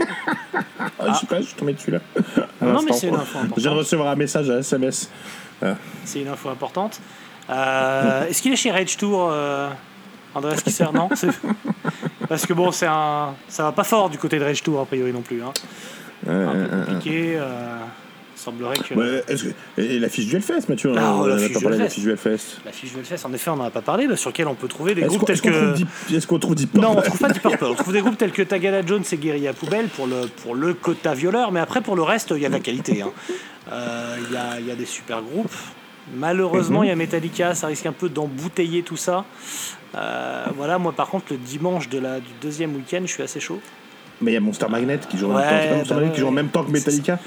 Ah, 0.99 1.13
Je 1.13 1.19
sais 1.19 1.27
pas, 1.27 1.39
je 1.41 1.45
suis 1.47 1.55
tombé 1.55 1.73
dessus 1.73 1.91
là. 1.91 1.99
À 2.61 2.65
Non, 2.65 2.81
mais 2.81 2.93
c'est 2.93 3.07
une 3.09 3.15
info 3.15 3.25
Je 3.33 3.39
viens 3.39 3.41
de 3.41 3.47
importante. 3.47 3.77
recevoir 3.77 4.07
un 4.09 4.15
message 4.15 4.49
à 4.49 4.57
SMS. 4.59 5.11
C'est 6.05 6.21
une 6.21 6.29
info 6.29 6.49
importante. 6.49 6.99
Euh, 7.49 8.25
Est-ce 8.27 8.41
qu'il 8.41 8.51
est 8.53 8.55
chez 8.57 8.71
Rage 8.71 8.97
Tour, 8.97 9.29
euh, 9.31 9.69
Andreas 10.33 10.61
Kisser 10.63 10.85
Non 10.93 11.09
c'est- 11.13 11.29
Parce 12.27 12.45
que 12.45 12.53
bon, 12.53 12.71
c'est 12.71 12.87
un, 12.87 13.35
ça 13.47 13.63
va 13.63 13.71
pas 13.71 13.83
fort 13.83 14.09
du 14.09 14.17
côté 14.17 14.39
de 14.39 14.43
Rage 14.43 14.63
Tour, 14.63 14.79
a 14.81 14.85
priori 14.85 15.13
non 15.13 15.21
plus. 15.21 15.41
Hein. 15.43 15.53
Euh, 16.27 16.47
Un 16.47 16.51
peu 16.51 16.57
euh, 16.75 16.85
compliqué. 16.85 17.39
Il 18.37 18.43
semblerait 18.43 18.77
que. 18.77 18.93
Ouais, 18.93 19.23
est-ce 19.27 19.45
que- 19.45 19.81
et 19.81 19.97
l'affiche 19.99 20.27
du 20.27 20.35
Hellfest, 20.35 20.69
Mathieu 20.69 20.93
Ah, 20.95 21.15
on 21.15 21.25
la 21.25 21.35
a 21.35 21.37
fiche 21.39 21.53
pas 21.53 21.59
du 21.59 21.63
parlé 21.65 21.77
de 21.77 21.83
Hellfest. 21.83 21.83
l'affiche 21.83 22.03
du 22.03 22.09
Hellfest. 22.11 22.57
La 22.65 22.71
fiche 22.71 22.91
Hellfest, 22.95 23.25
en 23.27 23.33
effet, 23.33 23.49
on 23.49 23.55
n'en 23.55 23.63
a 23.65 23.71
pas 23.71 23.81
parlé, 23.81 24.07
mais 24.07 24.15
sur 24.15 24.29
lequel 24.29 24.47
on 24.47 24.53
peut 24.53 24.67
trouver 24.67 24.93
des 24.95 25.01
groupes 25.01 25.25
tels 25.25 25.33
est-ce 25.35 25.41
qu'on 25.41 25.49
trouve, 25.51 25.71
que. 25.73 25.77
Deep- 25.77 26.15
est-ce 26.15 26.27
qu'on 26.27 26.39
trouve 26.39 26.55
Deep 26.55 26.73
Non, 26.75 26.89
on 26.91 26.93
Purple 26.95 27.07
trouve 27.07 27.19
pas 27.19 27.29
Deep 27.29 27.41
Purple. 27.41 27.65
On 27.65 27.73
trouve 27.75 27.93
des 27.93 28.01
groupes 28.01 28.17
tels 28.17 28.31
que 28.31 28.41
Tagada 28.43 28.85
Jones 28.85 29.03
et 29.11 29.17
Guerilla 29.17 29.53
Poubelle 29.53 29.87
pour 29.87 30.05
le, 30.07 30.27
pour 30.43 30.53
le 30.55 30.73
quota 30.75 31.13
violeur, 31.15 31.51
mais 31.51 31.59
après, 31.59 31.81
pour 31.81 31.95
le 31.95 32.03
reste, 32.03 32.31
il 32.35 32.41
y 32.41 32.45
a 32.45 32.49
de 32.49 32.53
la 32.53 32.59
qualité. 32.59 33.01
hein. 33.01 33.09
Euh, 33.71 34.15
Il 34.29 34.33
y, 34.33 34.37
a, 34.37 34.59
y 34.59 34.71
a 34.71 34.75
des 34.75 34.85
super 34.85 35.21
groupes. 35.21 35.51
Malheureusement, 36.15 36.83
il 36.83 36.89
y 36.89 36.91
a 36.91 36.95
Metallica, 36.95 37.53
ça 37.53 37.67
risque 37.67 37.85
un 37.85 37.91
peu 37.91 38.07
d'embouteiller 38.07 38.81
tout 38.81 38.95
ça. 38.95 39.25
Euh, 39.95 40.45
voilà, 40.55 40.77
moi 40.77 40.91
par 40.93 41.07
contre, 41.07 41.25
le 41.31 41.37
dimanche 41.37 41.89
de 41.89 41.99
la, 41.99 42.19
du 42.19 42.29
deuxième 42.41 42.75
week-end, 42.75 43.01
je 43.03 43.11
suis 43.11 43.23
assez 43.23 43.39
chaud. 43.41 43.59
Mais 44.21 44.31
il 44.31 44.33
y 44.33 44.37
a 44.37 44.39
Monster 44.39 44.67
Magnet 44.69 44.99
qui 45.09 45.17
joue 45.17 45.29
en 45.31 45.35
Ouais, 45.35 45.43
même 45.43 45.83
temps. 45.83 45.89
bah 45.89 45.95
Magnet 46.01 46.11
qui 46.13 46.19
joue 46.21 46.27
en 46.27 46.31
même 46.31 46.47
temps 46.49 46.63
que 46.63 46.71
Metallica 46.71 47.19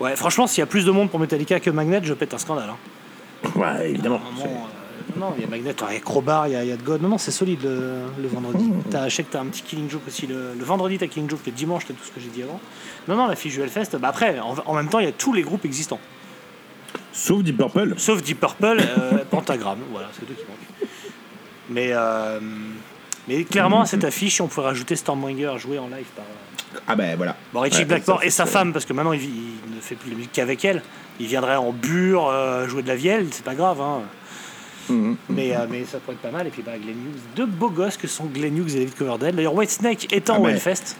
Ouais, 0.00 0.14
franchement, 0.16 0.46
s'il 0.46 0.60
y 0.60 0.62
a 0.62 0.66
plus 0.66 0.84
de 0.84 0.90
monde 0.90 1.10
pour 1.10 1.18
Metallica 1.20 1.58
que 1.60 1.70
Magnet, 1.70 2.00
je 2.02 2.14
pète 2.14 2.34
un 2.34 2.38
scandale. 2.38 2.70
hein. 2.70 3.48
Ouais, 3.54 3.90
évidemment. 3.90 4.20
Moment, 4.34 4.44
euh, 4.44 5.18
non, 5.18 5.32
il 5.36 5.42
y 5.42 5.44
a 5.44 5.48
Magnet, 5.48 5.74
il 5.88 5.94
y 5.94 5.96
a 5.96 6.00
Crowbar, 6.00 6.48
il 6.48 6.52
y 6.52 6.56
a, 6.56 6.64
il 6.64 6.68
y 6.68 6.72
a 6.72 6.76
de 6.76 6.82
God. 6.82 7.00
Non, 7.00 7.08
non, 7.08 7.18
c'est 7.18 7.30
solide 7.30 7.62
le, 7.62 8.02
le 8.20 8.28
vendredi. 8.28 8.64
Mmh. 8.64 8.82
T'as, 8.90 9.08
que 9.08 9.22
t'as 9.22 9.40
un 9.40 9.46
petit 9.46 9.62
Killing 9.62 9.88
Joke 9.88 10.02
aussi. 10.06 10.26
Le, 10.26 10.52
le 10.58 10.64
vendredi, 10.64 10.98
t'as 10.98 11.06
Killing 11.06 11.30
Joke. 11.30 11.40
Le 11.46 11.52
dimanche, 11.52 11.84
t'as 11.86 11.94
tout 11.94 12.04
ce 12.04 12.10
que 12.10 12.20
j'ai 12.20 12.28
dit 12.28 12.42
avant. 12.42 12.60
Non, 13.08 13.16
non, 13.16 13.26
la 13.26 13.36
fiche 13.36 13.54
du 13.54 13.62
Hellfest. 13.62 13.96
Bah 13.98 14.08
après, 14.08 14.38
en, 14.40 14.54
en 14.66 14.74
même 14.74 14.88
temps, 14.88 14.98
il 14.98 15.06
y 15.06 15.08
a 15.08 15.12
tous 15.12 15.32
les 15.32 15.42
groupes 15.42 15.64
existants. 15.64 16.00
Sauf 17.12 17.42
Deep 17.42 17.56
Purple. 17.56 17.94
Sauf 17.96 18.22
Deep 18.22 18.40
Purple, 18.40 18.78
euh, 18.98 19.24
Pentagram. 19.30 19.78
Voilà, 19.90 20.08
c'est 20.12 20.26
tout 20.26 20.34
qui 20.34 20.42
manque. 20.42 20.88
Mais, 21.70 21.88
euh, 21.92 22.38
mais 23.26 23.44
clairement, 23.44 23.80
à 23.80 23.86
cette 23.86 24.04
affiche, 24.04 24.40
on 24.40 24.48
pourrait 24.48 24.66
rajouter 24.66 24.94
Stormbringer 24.96 25.54
joué 25.58 25.78
en 25.78 25.88
live 25.88 26.06
par. 26.14 26.24
Ah 26.86 26.96
ben 26.96 27.16
voilà. 27.16 27.36
Bon, 27.52 27.60
Richie 27.60 27.78
Ouais, 27.78 27.84
Blackmore 27.84 28.20
ça, 28.20 28.26
et 28.26 28.30
sa 28.30 28.46
femme, 28.46 28.72
parce 28.72 28.84
que 28.84 28.92
maintenant 28.92 29.12
il, 29.12 29.20
ne 29.20 29.80
fait 29.80 29.94
plus 29.94 30.10
de 30.10 30.16
musique 30.16 30.32
qu'avec 30.32 30.64
elle. 30.64 30.82
Il 31.20 31.26
viendrait 31.26 31.56
en 31.56 31.72
bure, 31.72 32.28
euh, 32.28 32.66
jouer 32.68 32.82
de 32.82 32.88
la 32.88 32.96
vielle, 32.96 33.26
c'est 33.30 33.44
pas 33.44 33.54
grave. 33.54 33.80
Hein. 33.80 34.02
Mhm. 34.88 35.16
Mais, 35.30 35.56
euh, 35.56 35.66
mais 35.68 35.84
ça 35.84 35.98
pourrait 35.98 36.14
être 36.14 36.22
pas 36.22 36.30
mal. 36.30 36.46
Et 36.46 36.50
puis 36.50 36.62
bah, 36.62 36.72
Glenn 36.80 36.94
Hughes, 36.96 37.20
deux 37.34 37.46
beaux 37.46 37.70
gosses 37.70 37.96
que 37.96 38.06
sont 38.06 38.26
Glenn 38.26 38.56
Hughes 38.56 38.70
et 38.76 38.80
David 38.80 38.94
Coverdale. 38.94 39.34
D'ailleurs, 39.34 39.54
Whitesnake 39.54 40.12
étant 40.12 40.34
Ah, 40.36 40.40
au 40.40 40.44
mais- 40.44 40.52
Hellfest. 40.52 40.96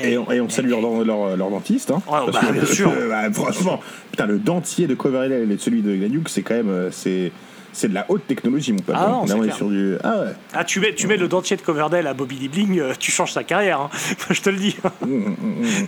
Et 0.00 0.16
on, 0.16 0.30
et 0.30 0.40
on 0.40 0.48
salue 0.48 0.68
leur, 0.70 0.80
leur, 1.04 1.36
leur 1.36 1.50
dentiste. 1.50 1.90
Hein, 1.90 2.00
Oh, 2.06 2.10
Parce 2.26 2.30
bah, 2.32 2.40
que- 2.48 2.52
bien 2.52 2.64
sûr. 2.66 2.92
bah, 3.08 3.32
franchement, 3.32 3.80
putain, 4.12 4.26
le 4.26 4.38
dentier 4.38 4.86
de 4.86 4.94
Coverdale 4.94 5.50
et 5.50 5.58
celui 5.58 5.82
de 5.82 5.94
Glenn 5.96 6.14
Hughes, 6.14 6.28
c'est 6.28 6.42
quand 6.42 6.54
même. 6.54 6.68
euh, 6.70 6.90
C'est, 6.92 7.32
c'est 7.78 7.88
de 7.88 7.94
la 7.94 8.04
haute 8.08 8.26
technologie, 8.26 8.72
mon 8.72 8.80
pote. 8.80 8.96
Ah 8.98 9.08
non, 9.08 9.20
Là, 9.22 9.26
c'est 9.28 9.32
on 9.34 9.38
est 9.38 9.46
clair. 9.46 9.56
sur 9.56 9.68
du. 9.68 9.94
Ah 10.02 10.20
ouais. 10.20 10.26
Ah, 10.52 10.64
tu 10.64 10.80
mets, 10.80 10.94
tu 10.94 11.06
mets 11.06 11.16
le 11.16 11.28
dentier 11.28 11.56
de 11.56 11.62
Coverdale 11.62 12.06
à 12.06 12.14
Bobby 12.14 12.36
Lee 12.36 12.48
Bling, 12.48 12.78
euh, 12.80 12.92
tu 12.98 13.10
changes 13.12 13.32
sa 13.32 13.44
carrière. 13.44 13.80
hein. 13.80 13.90
Je 14.30 14.40
te 14.42 14.50
le 14.50 14.56
dis. 14.56 14.76
Mm, 15.06 15.34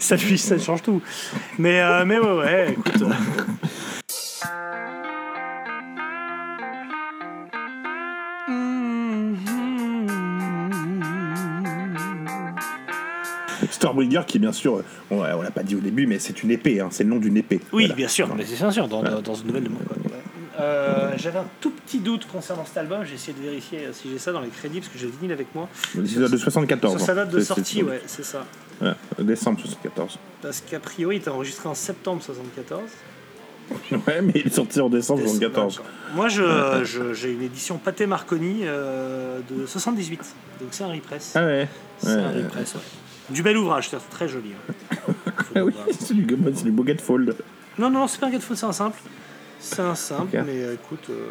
ça, 0.00 0.16
lui, 0.16 0.38
ça 0.38 0.56
change 0.58 0.82
tout. 0.82 1.02
Mais, 1.58 1.80
euh, 1.80 2.04
mais 2.06 2.18
ouais, 2.18 2.32
ouais, 2.38 2.70
écoute. 2.72 3.02
Stormbringer, 13.70 14.22
qui 14.26 14.38
bien 14.38 14.52
sûr, 14.52 14.82
on, 15.10 15.18
on 15.18 15.42
l'a 15.42 15.50
pas 15.50 15.62
dit 15.62 15.74
au 15.76 15.80
début, 15.80 16.06
mais 16.06 16.18
c'est 16.18 16.42
une 16.42 16.50
épée. 16.50 16.80
Hein, 16.80 16.88
c'est 16.90 17.04
le 17.04 17.10
nom 17.10 17.16
d'une 17.18 17.36
épée. 17.36 17.60
Oui, 17.72 17.84
Voilà. 17.84 17.94
bien 17.94 18.08
sûr, 18.08 18.34
mais 18.34 18.44
c'est 18.46 18.56
bien 18.56 18.70
sûr, 18.70 18.88
dans, 18.88 19.00
Voilà. 19.00 19.20
dans 19.20 19.34
une 19.34 19.46
nouvelle 19.48 19.64
de. 19.64 19.70
Euh, 20.60 21.12
J'avais 21.16 21.38
un 21.38 21.46
tout 21.60 21.70
petit 21.70 21.98
doute 21.98 22.26
concernant 22.30 22.64
cet 22.64 22.76
album, 22.76 23.04
j'ai 23.04 23.14
essayé 23.14 23.32
de 23.32 23.42
vérifier 23.42 23.86
euh, 23.86 23.92
si 23.92 24.10
j'ai 24.10 24.18
ça 24.18 24.32
dans 24.32 24.40
les 24.40 24.48
crédits, 24.48 24.80
parce 24.80 24.92
que 24.92 24.98
j'ai 24.98 25.06
le 25.06 25.12
vinyle 25.12 25.32
avec 25.32 25.54
moi. 25.54 25.68
C'est 25.92 26.02
de 26.18 26.36
74. 26.36 26.96
Sur 26.96 27.06
sa 27.06 27.14
date 27.14 27.30
de 27.30 27.40
sortie, 27.40 27.82
ouais, 27.82 28.02
c'est 28.06 28.24
ça. 28.24 28.44
ouais, 28.82 28.92
décembre 29.20 29.60
74. 29.60 30.18
Parce 30.42 30.60
qu'a 30.60 30.80
priori, 30.80 31.16
il 31.16 31.18
était 31.20 31.30
enregistré 31.30 31.68
en 31.68 31.74
septembre 31.74 32.22
74. 32.22 32.82
Ouais, 33.92 34.20
mais 34.20 34.32
il 34.34 34.48
est 34.48 34.52
sorti 34.54 34.80
en 34.80 34.88
décembre 34.88 35.20
74. 35.22 35.76
D'accord. 35.76 35.90
Moi, 36.16 36.26
je- 36.28 36.82
je- 36.84 37.14
j'ai 37.14 37.30
une 37.32 37.42
édition 37.42 37.78
Pâté 37.78 38.04
Marconi 38.06 38.62
euh, 38.64 39.38
de 39.48 39.64
78. 39.64 40.18
Donc 40.60 40.68
c'est 40.72 40.82
un 40.82 40.88
repress. 40.92 41.34
Ah 41.36 41.44
ouais. 41.46 41.68
c'est 41.98 42.08
ouais. 42.08 42.14
un 42.20 42.32
repress, 42.32 42.74
ouais. 42.74 42.80
Du 43.30 43.44
bel 43.44 43.56
ouvrage, 43.56 43.88
c'est 43.90 44.10
très 44.10 44.28
joli. 44.28 44.50
hein. 44.50 45.12
Ah 45.54 45.64
oui, 45.64 45.72
c'est 46.00 46.14
du, 46.14 46.26
c'est 46.54 46.64
du 46.64 46.70
beau 46.72 46.84
Fold. 47.00 47.36
Non, 47.78 47.90
non, 47.90 48.08
c'est 48.08 48.18
pas 48.20 48.26
un 48.26 48.30
Gatefold, 48.30 48.58
c'est 48.58 48.66
un 48.66 48.72
simple. 48.72 48.98
C'est 49.60 49.80
un 49.82 49.94
simple, 49.94 50.42
mais 50.46 50.62
euh, 50.62 50.74
écoute, 50.74 51.04
euh, 51.10 51.30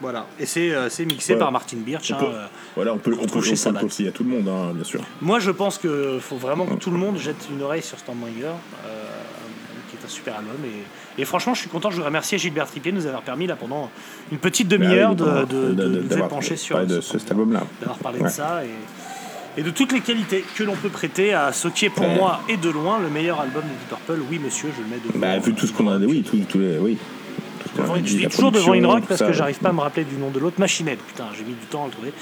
voilà. 0.00 0.26
Et 0.38 0.46
c'est 0.46 0.70
euh, 0.72 0.88
mixé 1.06 1.36
par 1.36 1.50
Martin 1.50 1.76
Birch. 1.78 2.10
On 2.12 2.14
hein, 2.14 2.18
peut- 2.20 2.26
euh. 2.26 2.46
Voilà, 2.76 2.94
on 2.94 2.98
peut, 2.98 3.12
on 3.20 3.26
peut, 3.26 3.38
on 3.40 3.72
conseiller 3.74 4.08
à 4.08 4.12
tout 4.12 4.22
le 4.24 4.30
monde, 4.30 4.48
hein, 4.48 4.72
bien 4.74 4.84
sûr. 4.84 5.02
Moi, 5.20 5.40
je 5.40 5.50
pense 5.50 5.76
qu'il 5.78 6.20
faut 6.20 6.36
vraiment 6.36 6.66
que 6.66 6.74
tout 6.74 6.90
le 6.90 6.98
monde 6.98 7.18
jette 7.18 7.48
une 7.52 7.62
oreille 7.62 7.82
sur 7.82 7.98
Stormbringer, 7.98 8.44
euh, 8.46 9.04
qui 9.90 9.96
est 9.96 10.04
un 10.04 10.08
super 10.08 10.36
album. 10.36 10.54
Et, 10.64 11.20
et 11.20 11.24
franchement, 11.24 11.54
je 11.54 11.60
suis 11.60 11.68
content. 11.68 11.90
Je 11.90 11.96
voudrais 11.96 12.08
remercier 12.10 12.38
Gilbert 12.38 12.66
Tripier 12.68 12.92
de 12.92 12.96
nous 12.96 13.06
avoir 13.06 13.22
permis, 13.22 13.46
là, 13.48 13.56
pendant 13.56 13.90
une 14.30 14.38
petite 14.38 14.68
demi-heure, 14.68 15.16
de, 15.16 15.24
Bah 15.24 15.40
oui, 15.42 15.54
de, 15.54 15.72
de, 15.74 16.02
de 16.02 16.14
nous 16.16 16.28
pencher 16.28 16.56
sur, 16.56 16.78
de 16.86 17.00
ce- 17.00 17.18
cet 17.18 17.32
album-là. 17.32 17.64
d'avoir 17.80 17.98
parlé 17.98 18.20
Ouais. 18.20 18.28
de 18.28 18.32
ça. 18.32 18.62
Et, 18.64 19.60
et 19.60 19.64
de 19.64 19.70
toutes 19.70 19.90
les 19.90 20.00
qualités 20.00 20.44
que 20.54 20.62
l'on 20.62 20.76
peut 20.76 20.90
prêter 20.90 21.34
à 21.34 21.52
ce 21.52 21.66
qui 21.66 21.86
est 21.86 21.90
pour 21.90 22.06
moi 22.06 22.40
et 22.48 22.56
de 22.56 22.70
loin 22.70 23.00
le 23.00 23.08
meilleur 23.10 23.40
album 23.40 23.64
de 23.64 23.68
Deep 23.68 23.88
Purple. 23.88 24.20
Oui, 24.30 24.38
monsieur, 24.38 24.68
je 24.76 24.82
le 24.84 24.88
mets 24.88 25.00
devant. 25.04 25.18
Bah, 25.18 25.36
vu 25.40 25.52
tout 25.54 25.66
ce 25.66 25.72
qu'on 25.72 25.88
a. 25.88 25.98
Oui, 25.98 26.22
tout, 26.22 26.38
tout 26.48 26.58
les, 26.60 26.78
oui. 26.78 26.96
Devant- 27.78 27.94
je 28.04 28.18
la 28.22 28.28
toujours 28.28 28.52
devant 28.52 28.72
In 28.74 28.86
Rock 28.86 29.04
parce 29.08 29.20
ça. 29.20 29.26
que 29.26 29.32
j'arrive 29.32 29.58
pas 29.58 29.68
à 29.70 29.72
me 29.72 29.80
rappeler 29.80 30.04
du 30.04 30.16
nom 30.16 30.30
de 30.30 30.38
l'autre. 30.38 30.56
Machinette, 30.58 30.98
putain, 31.00 31.24
j'ai 31.36 31.44
mis 31.44 31.52
du 31.54 31.66
temps 31.70 31.84
à 31.84 31.86
le 31.86 31.92
trouver. 31.92 32.12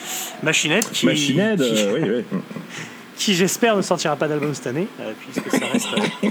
Machinette 0.42 0.90
qui, 0.92 1.06
Machine 1.06 1.38
Head, 1.40 1.60
qui, 1.62 1.82
euh, 1.82 1.92
oui, 1.94 2.24
oui. 2.32 2.38
qui, 3.16 3.34
j'espère 3.34 3.76
ne 3.76 3.82
sortira 3.82 4.14
pas 4.16 4.28
d'album 4.28 4.54
cette 4.54 4.66
année, 4.68 4.86
euh, 5.00 5.12
puisque 5.20 5.50
ça 5.50 5.66
reste. 5.72 5.88
euh, 6.24 6.28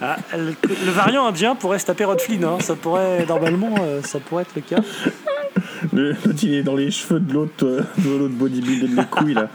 Ah, 0.00 0.16
le, 0.36 0.54
le 0.64 0.90
variant 0.90 1.24
indien 1.26 1.54
pourrait 1.54 1.78
se 1.78 1.86
taper 1.86 2.04
Rod 2.04 2.20
Flynn, 2.20 2.44
hein. 2.44 2.58
ça 2.60 2.74
pourrait 2.74 3.24
normalement 3.26 3.74
euh, 3.80 4.02
ça 4.02 4.18
pourrait 4.18 4.42
être 4.42 4.54
le 4.54 4.60
cas. 4.60 4.82
Le- 5.92 6.14
il 6.42 6.54
est 6.54 6.62
dans 6.62 6.74
les 6.74 6.90
cheveux 6.90 7.20
de 7.20 7.32
l'autre 7.32 7.64
de 7.64 8.10
l'autre 8.10 8.34
bodybuilder 8.34 8.88
de 8.88 8.94
mes 8.96 9.06
couilles, 9.06 9.34
là. 9.34 9.48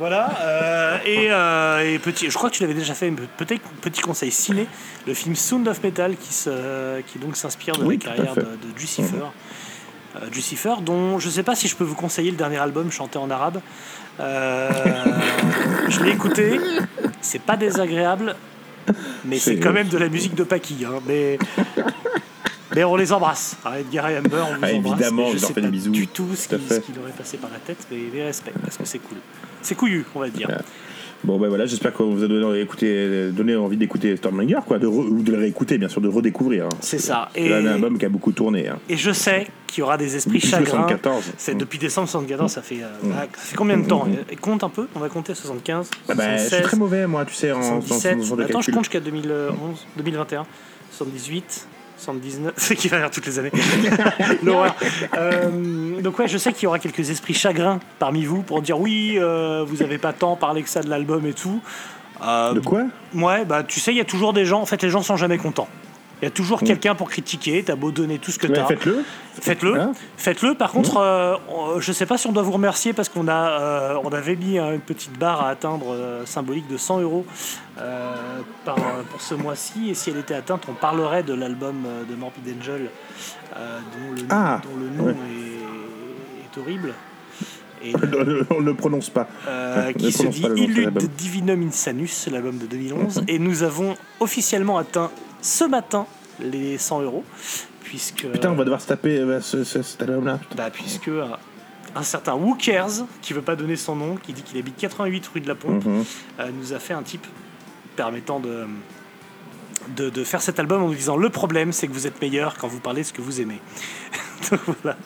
Voilà, 0.00 0.36
euh, 0.40 0.98
et, 1.06 1.28
euh, 1.30 1.94
et 1.94 1.98
petit, 2.00 2.28
je 2.28 2.34
crois 2.36 2.50
que 2.50 2.56
tu 2.56 2.62
l'avais 2.62 2.74
déjà 2.74 2.94
fait, 2.94 3.10
mais 3.12 3.18
peut-être 3.36 3.62
petit 3.80 4.00
conseil 4.00 4.32
ciné, 4.32 4.66
le 5.06 5.14
film 5.14 5.36
Sound 5.36 5.68
of 5.68 5.82
Metal 5.84 6.16
qui, 6.16 6.34
se, 6.34 7.00
qui 7.02 7.20
donc 7.20 7.36
s'inspire 7.36 7.76
de 7.76 7.84
Oui, 7.84 8.00
la 8.04 8.10
carrière 8.12 8.34
de, 8.34 8.40
de 8.42 8.76
Jucifer. 8.76 9.14
Euh, 10.16 10.18
Jucifer, 10.32 10.74
dont 10.82 11.20
je 11.20 11.28
sais 11.28 11.44
pas 11.44 11.54
si 11.54 11.68
je 11.68 11.76
peux 11.76 11.84
vous 11.84 11.94
conseiller 11.94 12.32
le 12.32 12.36
dernier 12.36 12.58
album 12.58 12.90
chanté 12.90 13.18
en 13.18 13.30
arabe. 13.30 13.60
Euh, 14.18 14.68
je 15.88 16.00
l'ai 16.02 16.10
écouté, 16.10 16.58
c'est 17.20 17.40
pas 17.42 17.56
désagréable, 17.56 18.34
mais 19.24 19.38
c'est 19.38 19.54
C'est- 19.54 19.60
quand 19.60 19.72
même 19.72 19.88
de 19.88 19.98
la 19.98 20.08
musique 20.08 20.34
de 20.34 20.42
Paki. 20.44 20.84
Hein, 20.84 21.00
mais, 21.06 21.38
mais 22.74 22.84
on 22.84 22.96
les 22.96 23.12
embrasse. 23.12 23.56
Hein, 23.64 23.72
Edgar 23.80 24.08
et 24.10 24.18
Amber, 24.18 24.28
on 24.32 24.54
vous 24.54 24.58
Ah, 24.62 24.72
embrasse. 24.74 24.92
évidemment, 25.00 25.22
mais 25.26 25.32
je 25.32 25.36
je 25.38 25.42
leur 25.42 25.50
fais 25.52 25.60
des 25.60 25.68
bisous. 25.68 25.90
du 25.90 26.06
tout 26.06 26.28
ce 26.34 26.48
qui, 26.48 26.54
ce 26.68 26.80
qui 26.80 26.92
leur 26.92 27.08
est 27.08 27.16
passé 27.16 27.36
par 27.38 27.50
la 27.50 27.58
tête, 27.58 27.86
mais 27.90 27.98
les 28.12 28.22
respects 28.24 28.52
parce 28.62 28.76
que 28.76 28.84
c'est 28.84 28.98
cool. 28.98 29.18
C'est 29.62 29.74
couillu, 29.74 30.04
on 30.14 30.20
va 30.20 30.28
dire. 30.28 30.48
Bon, 31.22 31.38
ben 31.38 31.48
voilà, 31.48 31.64
j'espère 31.64 31.94
qu'on 31.94 32.14
vous 32.14 32.22
a 32.22 32.28
donné, 32.28 32.60
écouté, 32.60 33.30
donné 33.30 33.56
envie 33.56 33.78
d'écouter 33.78 34.14
Stormbringer, 34.14 34.58
quoi, 34.66 34.78
de 34.78 34.86
re- 34.86 35.08
ou 35.08 35.22
de 35.22 35.32
le 35.32 35.38
réécouter, 35.38 35.78
bien 35.78 35.88
sûr, 35.88 36.02
de 36.02 36.08
redécouvrir. 36.08 36.66
hein. 36.66 36.68
C'est 36.80 36.98
ça. 36.98 37.30
C'est 37.34 37.50
un 37.50 37.64
album 37.66 37.96
qui 37.96 38.04
a 38.04 38.10
beaucoup 38.10 38.32
tourné. 38.32 38.68
Hein. 38.68 38.78
et 38.90 38.98
je 38.98 39.10
sais 39.10 39.46
qu'il 39.66 39.78
y 39.80 39.82
aura 39.82 39.96
des 39.96 40.16
esprits 40.16 40.34
Depuis 40.34 40.48
chagrins. 40.50 40.66
74. 40.86 41.24
C'est 41.38 41.54
Mm. 41.54 41.58
depuis 41.58 41.78
décembre 41.78 42.08
74, 42.10 42.52
ça 42.52 42.60
fait, 42.60 42.82
euh, 42.82 42.88
bah, 43.04 43.26
ça 43.32 43.40
fait 43.40 43.56
combien 43.56 43.78
de 43.78 43.86
temps? 43.88 44.06
Et 44.30 44.36
Compte 44.36 44.64
un 44.64 44.68
peu, 44.68 44.86
on 44.94 45.00
va 45.00 45.08
compter 45.08 45.34
75, 45.34 45.88
Ah 46.10 46.14
bah, 46.14 46.24
je 46.34 46.40
suis 46.40 46.48
76, 46.50 46.62
très 46.62 46.76
mauvais, 46.76 47.06
moi, 47.06 47.24
tu 47.24 47.32
sais, 47.34 47.52
en, 47.52 47.56
en, 47.56 47.76
en, 47.76 47.80
77. 47.80 48.12
en- 48.12 48.18
en- 48.18 48.38
Attends, 48.40 48.46
je 48.46 48.52
calcul. 48.66 48.74
compte 48.74 48.84
jusqu'à 48.84 49.00
2011, 49.00 49.86
2021, 49.96 50.44
78. 50.92 51.66
79, 52.04 52.54
c'est 52.56 52.76
qui 52.76 52.88
va 52.88 52.98
faire 52.98 53.10
toutes 53.10 53.26
les 53.26 53.38
années. 53.38 53.50
L'horreur. 54.42 54.74
Euh, 55.16 56.00
donc 56.00 56.18
ouais, 56.18 56.28
je 56.28 56.38
sais 56.38 56.52
qu'il 56.52 56.64
y 56.64 56.66
aura 56.66 56.78
quelques 56.78 57.10
esprits 57.10 57.34
chagrins 57.34 57.80
parmi 57.98 58.24
vous 58.24 58.42
pour 58.42 58.62
dire 58.62 58.78
oui, 58.78 59.16
euh, 59.18 59.64
vous 59.66 59.82
avez 59.82 59.98
pas 59.98 60.12
tant 60.12 60.36
parlé 60.36 60.62
que 60.62 60.68
ça 60.68 60.82
de 60.82 60.90
l'album 60.90 61.26
et 61.26 61.32
tout. 61.32 61.60
Euh, 62.22 62.52
De 62.52 62.60
quoi? 62.60 62.84
Ouais, 63.14 63.44
bah 63.44 63.62
tu 63.64 63.80
sais, 63.80 63.92
il 63.92 63.96
y 63.96 64.00
a 64.00 64.04
toujours 64.04 64.32
des 64.32 64.44
gens. 64.44 64.60
En 64.60 64.66
fait, 64.66 64.82
les 64.82 64.90
gens 64.90 65.02
sont 65.02 65.16
jamais 65.16 65.38
contents. 65.38 65.68
Il 66.24 66.28
y 66.28 66.28
a 66.28 66.30
toujours 66.30 66.60
quelqu'un 66.62 66.94
pour 66.94 67.10
critiquer. 67.10 67.62
T'as 67.62 67.74
beau 67.74 67.90
donner 67.90 68.18
tout 68.18 68.30
ce 68.30 68.38
que 68.38 68.46
Ouais, 68.46 68.54
t'as. 68.54 68.64
Faites-le. 68.64 69.04
Faites-le. 69.42 69.78
Hein 69.78 69.92
Faites-le. 70.16 70.54
Par 70.54 70.72
contre, 70.72 70.96
euh, 70.96 71.36
je 71.80 71.92
sais 71.92 72.06
pas 72.06 72.16
si 72.16 72.26
on 72.26 72.32
doit 72.32 72.42
vous 72.42 72.52
remercier 72.52 72.94
parce 72.94 73.10
qu'on 73.10 73.28
a, 73.28 73.60
euh, 73.60 73.98
on 74.02 74.08
avait 74.08 74.34
mis 74.34 74.58
euh, 74.58 74.72
une 74.74 74.80
petite 74.80 75.18
barre 75.18 75.42
à 75.42 75.50
atteindre 75.50 75.92
euh, 75.92 76.24
symbolique 76.24 76.66
de 76.66 76.78
100 76.78 77.00
euros 77.02 77.26
par, 78.64 78.76
pour 79.10 79.20
ce 79.20 79.34
mois-ci. 79.34 79.90
Et 79.90 79.94
si 79.94 80.08
elle 80.08 80.16
était 80.16 80.34
atteinte, 80.34 80.62
on 80.68 80.72
parlerait 80.72 81.22
de 81.24 81.34
l'album 81.34 81.84
de 82.08 82.14
Morbid 82.14 82.56
Angel 82.58 82.88
dont, 83.54 84.14
le, 84.16 84.22
Ah, 84.30 84.62
dont 84.64 84.78
le 84.80 84.88
nom 84.96 85.04
ouais. 85.08 85.12
est, 85.12 86.56
est 86.56 86.58
horrible. 86.60 86.94
Et, 87.84 87.92
On 88.50 88.60
ne 88.62 88.66
le 88.66 88.74
prononce 88.74 89.10
pas. 89.10 89.28
euh, 89.46 89.92
qui 89.92 90.10
se 90.10 90.26
dit 90.28 90.40
pas 90.40 90.48
le 90.48 90.54
nom 90.54 90.60
de 90.62 90.70
Illud 90.70 90.84
l'album. 90.84 91.08
Divinum 91.18 91.62
Insanus, 91.68 92.28
l'album 92.32 92.56
de 92.56 92.64
2011. 92.64 93.24
Et 93.28 93.38
nous 93.38 93.62
avons 93.62 93.94
officiellement 94.20 94.78
atteint 94.78 95.10
ce 95.44 95.64
matin 95.64 96.06
les 96.40 96.78
100 96.78 97.02
euros. 97.02 97.22
Puisque, 97.84 98.26
Putain, 98.32 98.50
on 98.50 98.54
va 98.56 98.64
devoir 98.64 98.80
se 98.80 98.86
taper 98.88 99.18
euh, 99.18 99.40
ce, 99.40 99.62
ce- 99.62 99.82
cet 99.82 100.02
album-là. 100.02 100.38
putain. 100.38 100.56
bah, 100.56 100.70
puisque 100.70 101.08
euh, 101.08 101.26
un 101.94 102.02
certain 102.02 102.34
Who 102.34 102.54
Cares, 102.56 103.04
qui 103.22 103.34
veut 103.34 103.42
pas 103.42 103.54
donner 103.56 103.76
son 103.76 103.94
nom, 103.94 104.16
qui 104.16 104.32
dit 104.32 104.42
qu'il 104.42 104.58
habite 104.58 104.76
88 104.78 105.26
rue 105.34 105.40
de 105.40 105.46
la 105.48 105.54
Pompe, 105.54 105.84
Mhm. 105.84 106.04
euh, 106.40 106.50
nous 106.58 106.72
a 106.72 106.78
fait 106.78 106.94
un 106.94 107.02
type 107.02 107.26
permettant 107.94 108.40
de, 108.40 108.66
de, 109.96 110.08
de 110.10 110.24
faire 110.24 110.40
cet 110.42 110.58
album 110.58 110.82
en 110.82 110.88
nous 110.88 110.94
disant 110.94 111.16
le 111.16 111.28
problème 111.28 111.72
c'est 111.72 111.86
que 111.86 111.92
vous 111.92 112.06
êtes 112.06 112.20
meilleur 112.22 112.56
quand 112.56 112.66
vous 112.68 112.80
parlez 112.80 113.02
de 113.02 113.06
ce 113.06 113.12
que 113.12 113.20
vous 113.22 113.40
aimez. 113.40 113.60
Donc 114.50 114.60
voilà. 114.82 114.96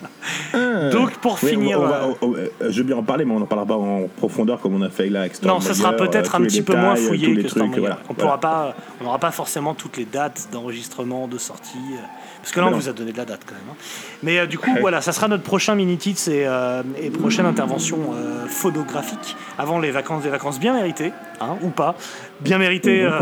Ah. 0.55 0.91
Donc 0.91 1.13
pour 1.19 1.33
Oui, 1.43 1.51
on 1.57 1.61
finir. 1.61 1.81
va- 1.81 1.87
on 1.87 1.89
va- 1.89 1.97
euh, 2.07 2.13
on- 2.23 2.35
euh, 2.35 2.49
je 2.71 2.79
veux 2.79 2.85
bien 2.85 2.97
en 2.97 3.03
parler, 3.03 3.25
mais 3.25 3.33
on 3.35 3.41
n'en 3.41 3.47
parlera 3.47 3.67
pas 3.67 3.77
en 3.77 4.09
profondeur 4.17 4.61
comme 4.61 4.75
on 4.75 4.83
a 4.83 4.91
fait 4.91 5.09
là 5.09 5.21
avec 5.21 5.43
Non, 5.43 5.61
ce 5.61 5.69
sera 5.75 5.75
Stormbringer, 5.93 6.11
peut-être 6.11 6.35
euh, 6.35 6.39
un 6.39 6.43
petit 6.43 6.63
peu 6.63 6.75
moins 6.77 6.93
euh, 6.93 6.97
fouillé 6.97 7.35
que 7.37 7.47
trucs, 7.49 7.77
voilà. 7.79 7.99
On 8.09 8.15
Voilà. 8.15 8.39
pourra 8.39 8.41
pas, 8.41 8.75
on 9.01 9.05
n'aura 9.05 9.19
pas 9.19 9.31
forcément 9.31 9.75
toutes 9.75 9.97
les 9.97 10.05
dates 10.05 10.49
d'enregistrement, 10.53 11.29
de 11.29 11.39
sortie, 11.39 11.77
euh, 11.93 12.01
parce 12.43 12.53
que 12.53 12.61
là 12.61 12.67
on 12.67 12.71
vous 12.73 12.89
a 12.89 12.93
donné 12.93 13.13
de 13.13 13.17
la 13.19 13.25
date 13.25 13.41
quand 13.47 13.55
même. 13.55 13.65
hein. 13.71 13.77
Mais 14.23 14.39
euh, 14.39 14.47
du 14.47 14.59
coup, 14.59 14.71
voilà, 14.81 15.01
ça 15.01 15.13
sera 15.13 15.29
notre 15.29 15.43
prochain 15.45 15.75
mini 15.75 15.97
titre 15.97 16.29
et, 16.29 16.47
euh, 16.47 16.83
et 17.01 17.11
prochaine 17.11 17.47
intervention 17.47 17.99
euh, 18.15 18.47
photographique 18.47 19.37
avant 19.59 19.79
les 19.79 19.91
vacances, 19.91 20.23
des 20.23 20.31
vacances 20.31 20.59
bien 20.59 20.73
méritées, 20.75 21.13
hein, 21.41 21.57
ou 21.63 21.69
pas, 21.69 21.95
bien 22.41 22.59
méritées, 22.59 23.03
euh, 23.03 23.21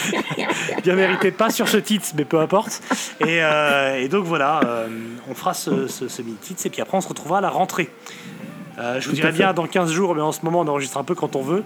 bien 0.82 0.94
méritées, 0.94 1.30
pas 1.30 1.50
sur 1.50 1.68
ce 1.68 1.76
titre, 1.76 2.06
mais 2.16 2.24
peu 2.24 2.38
importe. 2.38 2.80
Et, 3.20 3.42
euh, 3.42 4.00
et 4.00 4.08
donc 4.08 4.24
voilà, 4.24 4.60
euh, 4.64 4.88
on 5.30 5.34
fera 5.34 5.54
ce, 5.54 5.86
ce, 5.86 6.08
ce 6.08 6.22
mini 6.22 6.36
titre 6.36 6.66
et 6.66 6.70
puis 6.70 6.80
après 6.80 6.96
on 6.96 7.00
se 7.00 7.08
retrouvera 7.08 7.38
à 7.38 7.40
la 7.42 7.50
rentrée. 7.50 7.88
Je 9.00 9.08
vous 9.10 9.16
fait. 9.16 9.32
bien 9.32 9.52
dans 9.52 9.66
15 9.66 9.90
jours, 9.92 10.14
mais 10.14 10.20
en 10.22 10.30
ce 10.32 10.40
moment 10.44 10.60
on 10.60 10.68
enregistre 10.68 10.98
un 10.98 11.04
peu 11.04 11.14
quand 11.16 11.34
on 11.36 11.42
veut. 11.42 11.64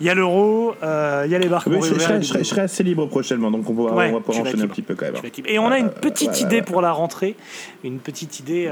Il 0.00 0.06
y 0.06 0.10
a 0.10 0.14
l'euro, 0.14 0.74
il 0.82 1.30
y 1.30 1.34
a 1.34 1.38
les 1.38 1.48
Oui, 1.48 1.78
qu'on 1.78 1.82
je, 1.82 1.94
serai, 1.98 2.16
et 2.16 2.22
je 2.22 2.26
serai- 2.28 2.38
je 2.40 2.44
serai 2.44 2.60
assez 2.62 2.82
libre 2.82 3.06
prochainement, 3.06 3.50
donc 3.50 3.68
on, 3.68 3.74
pourra, 3.74 3.92
Ouais, 3.94 4.10
on 4.10 4.14
va 4.14 4.20
pouvoir 4.20 4.46
enchaîner 4.46 4.62
un 4.64 4.68
petit 4.68 4.82
peu 4.82 4.94
quand 4.94 5.06
même. 5.06 5.14
Et 5.46 5.58
on 5.58 5.68
a 5.70 5.78
une 5.78 5.90
petite 5.90 6.40
idée 6.40 6.62
pour 6.62 6.80
la 6.80 6.92
rentrée, 6.92 7.36
une 7.84 7.98
petite 7.98 8.38
idée 8.40 8.70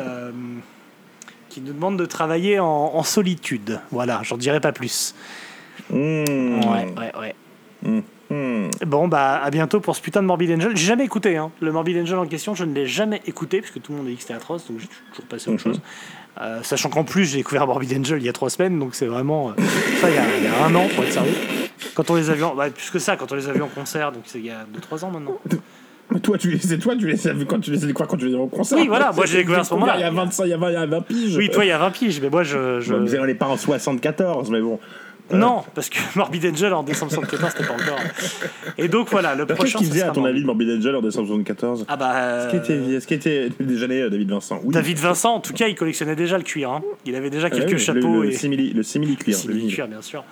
qui 1.48 1.60
nous 1.60 1.72
demande 1.72 1.98
de 1.98 2.06
travailler 2.06 2.58
en, 2.60 2.66
en 2.94 3.02
solitude. 3.02 3.78
Voilà, 3.90 4.20
j'en 4.22 4.36
dirai 4.36 4.58
pas 4.60 4.72
plus. 4.72 5.14
Mmh. 5.90 5.96
Ouais, 5.96 6.94
ouais, 6.96 7.12
ouais. 7.20 7.34
Mmh. 7.82 8.70
Bon, 8.86 9.08
bah 9.08 9.40
à 9.42 9.50
bientôt 9.50 9.80
pour 9.80 9.94
ce 9.94 10.00
putain 10.00 10.22
de 10.22 10.26
Morbid 10.26 10.50
Angel. 10.52 10.74
J'ai 10.76 10.86
jamais 10.86 11.04
écouté, 11.04 11.36
hein. 11.36 11.50
le 11.60 11.70
Morbid 11.72 11.98
Angel 11.98 12.16
en 12.16 12.26
question, 12.26 12.54
je 12.54 12.64
ne 12.64 12.72
l'ai 12.74 12.86
jamais 12.86 13.20
écouté, 13.26 13.60
puisque 13.60 13.80
tout 13.82 13.92
le 13.92 13.98
monde 13.98 14.06
a 14.06 14.10
dit 14.10 14.16
que 14.16 14.22
c'était 14.22 14.34
atroce, 14.34 14.66
donc 14.68 14.78
j'ai 14.80 14.88
toujours 15.10 15.24
passé 15.28 15.50
à 15.50 15.54
autre 15.54 15.66
Mhm. 15.68 15.74
chose. 15.74 15.82
Euh, 16.40 16.62
sachant 16.62 16.88
qu'en 16.88 17.04
plus, 17.04 17.26
j'ai 17.26 17.38
découvert 17.38 17.66
Morbid 17.66 17.92
Angel 17.98 18.18
il 18.18 18.24
y 18.24 18.28
a 18.28 18.32
trois 18.32 18.48
semaines, 18.48 18.78
donc 18.78 18.94
c'est 18.94 19.06
vraiment. 19.06 19.50
euh, 19.50 19.52
ça, 20.00 20.08
il 20.08 20.14
y, 20.14 20.18
a, 20.18 20.22
il 20.38 20.44
y 20.44 20.46
a 20.46 20.64
un 20.64 20.74
an, 20.74 20.86
pour 20.94 21.04
être 21.04 21.12
sérieux. 21.12 21.34
Quand 21.94 22.08
on 22.10 22.14
les 22.14 22.30
a 22.30 22.34
vus, 22.34 22.44
en- 22.44 22.54
bah, 22.54 22.70
plus 22.70 22.88
que 22.90 22.98
ça, 22.98 23.16
quand 23.16 23.30
on 23.32 23.34
les 23.34 23.48
a 23.48 23.52
vus 23.52 23.60
en 23.62 23.68
concert, 23.68 24.12
donc 24.12 24.22
c'est 24.24 24.38
il 24.38 24.46
y 24.46 24.50
a 24.50 24.64
2-3 24.72 25.04
ans 25.04 25.10
maintenant. 25.10 25.38
Mais 26.10 26.20
toi, 26.20 26.38
tu, 26.38 26.58
c'est 26.58 26.78
toi, 26.78 26.94
tu 26.96 27.06
les 27.06 27.26
as 27.28 27.32
vus 27.34 27.44
quand 27.46 27.60
tu 27.60 27.70
les 27.70 27.84
as 27.84 27.86
découverts 27.86 28.08
quand 28.08 28.16
tu 28.16 28.26
les 28.26 28.34
as 28.34 28.36
vus 28.36 28.42
au 28.42 28.46
concert? 28.46 28.78
Oui, 28.78 28.86
voilà, 28.88 29.12
moi, 29.12 29.26
j'ai 29.26 29.38
découvert 29.38 29.60
à 29.60 29.64
ce 29.64 29.74
moment-là. 29.74 29.94
Il 29.96 30.00
y 30.00 30.04
a 30.04 30.10
25, 30.10 30.44
il 30.44 30.50
y 30.50 30.52
a 30.54 30.56
20, 30.56 30.68
il 30.70 30.74
y 30.74 30.76
a 30.76 30.86
20 30.86 31.00
piges. 31.02 31.36
Oui, 31.36 31.50
toi, 31.50 31.64
il 31.64 31.68
y 31.68 31.72
a 31.72 31.78
20 31.78 31.90
piges, 31.90 32.20
mais 32.22 32.30
moi, 32.30 32.42
je. 32.44 32.80
je- 32.80 32.94
Bon, 32.94 33.06
on 33.20 33.26
n'est 33.26 33.34
pas 33.34 33.46
en 33.48 33.56
74, 33.58 34.50
mais 34.50 34.60
bon. 34.62 34.78
Non, 35.32 35.62
parce 35.74 35.88
que 35.88 35.98
Morbid 36.16 36.44
Angel 36.46 36.72
en 36.72 36.82
décembre 36.82 37.12
74, 37.12 37.52
c'était 37.56 37.66
pas 37.68 37.74
encore. 37.74 37.98
Et 38.78 38.88
donc 38.88 39.08
voilà, 39.10 39.34
le 39.34 39.44
Qu'est-ce 39.46 39.56
prochain. 39.56 39.78
qu'il 39.78 39.86
ça 39.88 39.92
faisait, 39.94 40.04
à 40.04 40.10
ton 40.10 40.24
avis, 40.24 40.44
Morbid 40.44 40.70
Angel 40.70 40.94
en 40.96 41.02
décembre 41.02 41.26
74 41.28 41.84
Ah 41.88 41.96
bah. 41.96 42.38
Est-ce 42.44 42.48
qu'il 42.50 42.58
était, 42.58 42.72
euh, 42.96 43.00
qu'il 43.00 43.16
était 43.16 43.48
déjà 43.60 43.86
né, 43.86 44.02
euh, 44.02 44.10
David 44.10 44.30
Vincent 44.30 44.60
Oui. 44.64 44.72
David 44.74 44.98
Vincent, 44.98 45.34
en 45.34 45.40
tout 45.40 45.52
cas, 45.54 45.68
il 45.68 45.74
collectionnait 45.74 46.16
déjà 46.16 46.36
le 46.38 46.44
cuir. 46.44 46.70
hein. 46.70 46.82
Il 47.06 47.14
avait 47.14 47.30
déjà 47.30 47.46
Ah 47.46 47.50
quelques 47.50 47.72
oui, 47.72 47.78
chapeaux 47.78 48.20
le, 48.20 48.22
le, 48.24 48.30
et. 48.30 48.36
simili, 48.36 48.72
le 48.72 48.82
simili 48.82 49.16
cuir. 49.16 49.36
Le 49.46 49.54
vinyle. 49.54 49.74
cuir, 49.74 49.88
bien 49.88 50.02
sûr. 50.02 50.24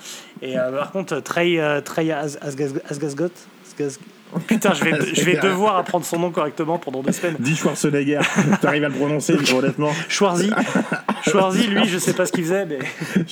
Et 0.42 0.58
euh, 0.58 0.70
par 0.78 0.90
contre, 0.92 1.20
Trey, 1.20 1.58
euh, 1.58 1.80
Trey 1.80 2.10
As- 2.10 2.38
Asgaz- 2.42 2.80
Asgazgot 2.88 3.30
Asgaz- 3.78 3.98
Putain, 4.46 4.74
je 4.74 4.84
vais, 4.84 4.92
je 5.14 5.24
vais 5.24 5.36
devoir 5.40 5.76
apprendre 5.78 6.04
son 6.04 6.16
nom 6.18 6.30
correctement 6.30 6.78
pendant 6.78 7.02
deux 7.02 7.10
semaines. 7.10 7.34
Dis 7.40 7.56
Schwarzenegger, 7.56 8.20
t'arrives 8.60 8.84
à 8.84 8.88
le 8.88 8.94
prononcer, 8.94 9.34
honnêtement. 9.52 9.90
Schwarzy. 10.08 10.50
Schwarzy, 11.26 11.66
lui, 11.66 11.84
je 11.88 11.98
sais 11.98 12.12
pas 12.12 12.26
ce 12.26 12.32
qu'il 12.32 12.44
faisait, 12.44 12.64
mais. 12.66 12.78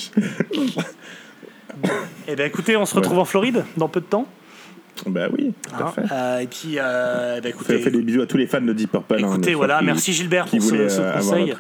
Eh 2.27 2.37
ben 2.37 2.47
écoutez, 2.47 2.77
on 2.77 2.85
se 2.87 2.95
retrouve 2.95 3.19
en 3.19 3.25
Floride 3.25 3.65
dans 3.77 3.89
peu 3.89 4.01
de 4.01 4.07
temps. 4.07 4.27
Bah 5.07 5.29
oui, 5.33 5.53
tout 5.63 5.85
à 5.85 5.93
fait. 5.93 6.03
Euh, 6.13 6.39
et 6.41 6.47
puis, 6.49 6.75
euh, 6.77 7.37
eh 7.39 7.41
ben, 7.41 7.53
On 7.57 7.63
fait, 7.63 7.75
écoutez, 7.77 7.91
des 7.93 8.03
bisous 8.03 8.21
à 8.23 8.27
tous 8.27 8.37
les 8.37 8.49
fans 8.49 8.61
de 8.61 8.73
Deep 8.73 8.91
Purple. 8.91 9.15
hein, 9.15 9.19
écoutez 9.29 9.51
bien 9.51 9.57
voilà, 9.57 9.79
qui- 9.79 9.85
merci 9.85 10.13
Gilbert 10.13 10.47
pour 10.47 10.61
ce, 10.61 10.75
euh, 10.75 11.13
conseil. 11.13 11.55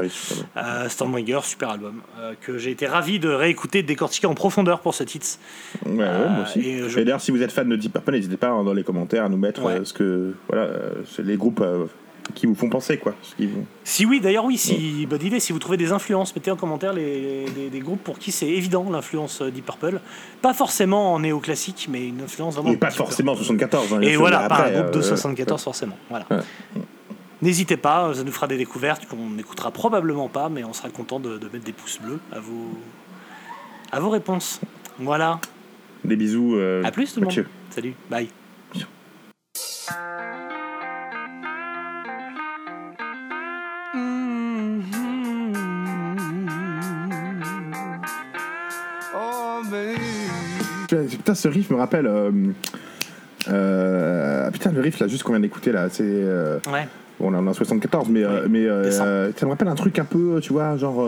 Euh, 0.56 0.88
Stormbringer, 0.88 1.38
super 1.44 1.70
album, 1.70 2.00
euh, 2.18 2.32
que 2.40 2.58
j'ai 2.58 2.72
été 2.72 2.86
ravi 2.88 3.20
de 3.20 3.28
réécouter, 3.28 3.82
de 3.82 3.86
décortiquer 3.86 4.26
en 4.26 4.34
profondeur 4.34 4.80
pour 4.80 4.92
ce 4.92 5.04
titre. 5.04 5.26
Ouais, 5.86 5.92
ouais, 5.98 6.04
moi 6.04 6.42
aussi. 6.42 6.58
et, 6.68 6.80
d'ailleurs, 7.04 7.20
si 7.20 7.30
vous 7.30 7.40
êtes 7.42 7.52
fan 7.52 7.68
de 7.68 7.76
Deep 7.76 7.92
Purple, 7.92 8.10
n'hésitez 8.10 8.36
pas 8.36 8.48
hein, 8.48 8.64
dans 8.64 8.74
les 8.74 8.82
commentaires 8.82 9.24
à 9.24 9.28
nous 9.28 9.36
mettre 9.38 9.62
Ouais. 9.62 9.80
ce 9.84 9.92
que 9.92 10.34
voilà, 10.48 10.68
c'est 11.06 11.24
les 11.24 11.36
groupes 11.36 11.62
qui 12.34 12.46
vous 12.46 12.54
font 12.54 12.68
penser 12.68 12.98
quoi. 12.98 13.14
Vous... 13.38 13.64
Si 13.84 14.04
oui, 14.06 14.20
d'ailleurs 14.20 14.44
oui, 14.44 14.58
si 14.58 15.06
bonne 15.06 15.22
idée, 15.24 15.40
si 15.40 15.52
vous 15.52 15.58
trouvez 15.58 15.76
des 15.76 15.92
influences, 15.92 16.34
mettez 16.34 16.50
en 16.50 16.56
commentaire 16.56 16.92
les, 16.92 17.46
des, 17.54 17.70
des 17.70 17.80
groupes 17.80 18.02
pour 18.02 18.18
qui 18.18 18.32
c'est 18.32 18.48
évident 18.48 18.88
l'influence 18.90 19.40
euh, 19.42 19.50
Deep 19.50 19.66
Purple. 19.66 20.00
Pas 20.42 20.54
forcément 20.54 21.14
en 21.14 21.20
néo-classique, 21.20 21.88
mais 21.90 22.06
une 22.08 22.20
influence 22.22 22.54
vraiment. 22.54 22.70
Mais 22.70 22.76
pas 22.76 22.90
forcément 22.90 23.34
74. 23.34 23.94
hein, 23.94 24.00
Et 24.02 24.16
voilà, 24.16 24.48
pas 24.48 24.56
après, 24.56 24.76
un 24.76 24.82
groupe 24.82 24.94
de 24.94 24.98
euh, 24.98 25.02
74 25.02 25.62
forcément. 25.62 25.96
Voilà. 26.10 26.26
Ouais. 26.30 26.38
N'hésitez 27.40 27.76
pas, 27.76 28.12
ça 28.14 28.24
nous 28.24 28.32
fera 28.32 28.48
des 28.48 28.56
découvertes 28.56 29.06
qu'on 29.06 29.38
écoutera 29.38 29.70
probablement 29.70 30.28
pas, 30.28 30.48
mais 30.48 30.64
on 30.64 30.72
sera 30.72 30.88
content 30.90 31.20
de, 31.20 31.38
de 31.38 31.48
mettre 31.48 31.64
des 31.64 31.72
pouces 31.72 32.00
bleus 32.02 32.18
à 32.32 32.40
vos, 32.40 32.76
à 33.92 34.00
vos 34.00 34.10
réponses. 34.10 34.60
Voilà. 34.98 35.40
Des 36.04 36.16
bisous. 36.16 36.56
euh, 36.56 36.82
À 36.84 36.90
plus 36.90 37.12
tout 37.14 37.20
le 37.20 37.26
monde. 37.26 37.46
Salut. 37.70 37.94
Bye. 38.10 38.28
Putain, 51.28 51.34
ce 51.34 51.48
riff 51.48 51.68
me 51.68 51.76
rappelle. 51.76 52.06
euh, 52.06 52.30
euh, 53.48 54.50
putain, 54.50 54.72
le 54.72 54.80
riff 54.80 54.98
là, 54.98 55.08
juste 55.08 55.24
qu'on 55.24 55.32
vient 55.32 55.40
d'écouter 55.40 55.72
là, 55.72 55.90
c'est. 55.90 56.02
euh, 56.06 56.58
Ouais. 56.72 56.88
bon, 57.20 57.34
on 57.34 57.34
est 57.46 57.48
en 57.50 57.52
74, 57.52 58.08
mais, 58.08 58.22
ça 58.90 59.04
me 59.04 59.50
rappelle 59.50 59.68
un 59.68 59.74
truc 59.74 59.98
un 59.98 60.06
peu, 60.06 60.40
tu 60.40 60.54
vois, 60.54 60.78
genre. 60.78 61.06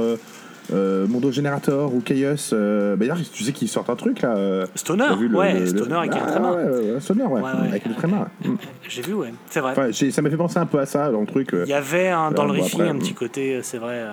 Mondo 0.71 1.33
Generator 1.33 1.93
ou 1.95 2.01
Chaos. 2.03 2.51
Bah, 2.53 2.97
d'ailleurs, 2.99 3.17
tu 3.33 3.45
sais 3.45 3.53
qu'ils 3.53 3.69
sortent 3.69 3.89
un 3.89 3.97
truc 3.97 4.21
là. 4.21 4.67
Stoner. 4.75 5.07
le- 5.19 5.35
ouais, 5.35 5.55
le- 5.55 5.61
le- 5.61 5.67
Stoner 5.67 5.95
avec 5.97 6.13
un 6.13 6.21
Ah, 6.23 6.31
tréma. 6.31 6.53
Ouais, 6.53 7.01
Stoner, 7.01 7.25
ouais. 7.25 7.41
Avec 7.71 7.87
le 7.87 7.95
tréma. 7.95 8.29
Mm. 8.45 8.55
J'ai 8.89 9.03
vu, 9.03 9.15
ouais. 9.15 9.33
C'est 9.49 9.61
vrai. 9.61 9.73
Enfin, 9.73 9.91
ça 10.11 10.21
m'a 10.23 10.29
fait 10.29 10.37
penser 10.37 10.59
un 10.59 10.67
peu 10.67 10.79
à 10.81 10.85
ça 10.87 11.11
dans 11.11 11.23
le 11.23 11.27
truc. 11.27 11.49
Il 11.55 11.69
y 11.69 11.73
avait 11.73 12.09
un, 12.09 12.31
dans 12.31 12.45
le 12.45 12.53
bon, 12.53 12.63
riffing 12.63 12.81
après, 12.83 12.93
un 12.93 12.99
petit 12.99 13.13
mm. 13.13 13.17
côté, 13.17 13.61
c'est 13.63 13.79
vrai. 13.79 14.05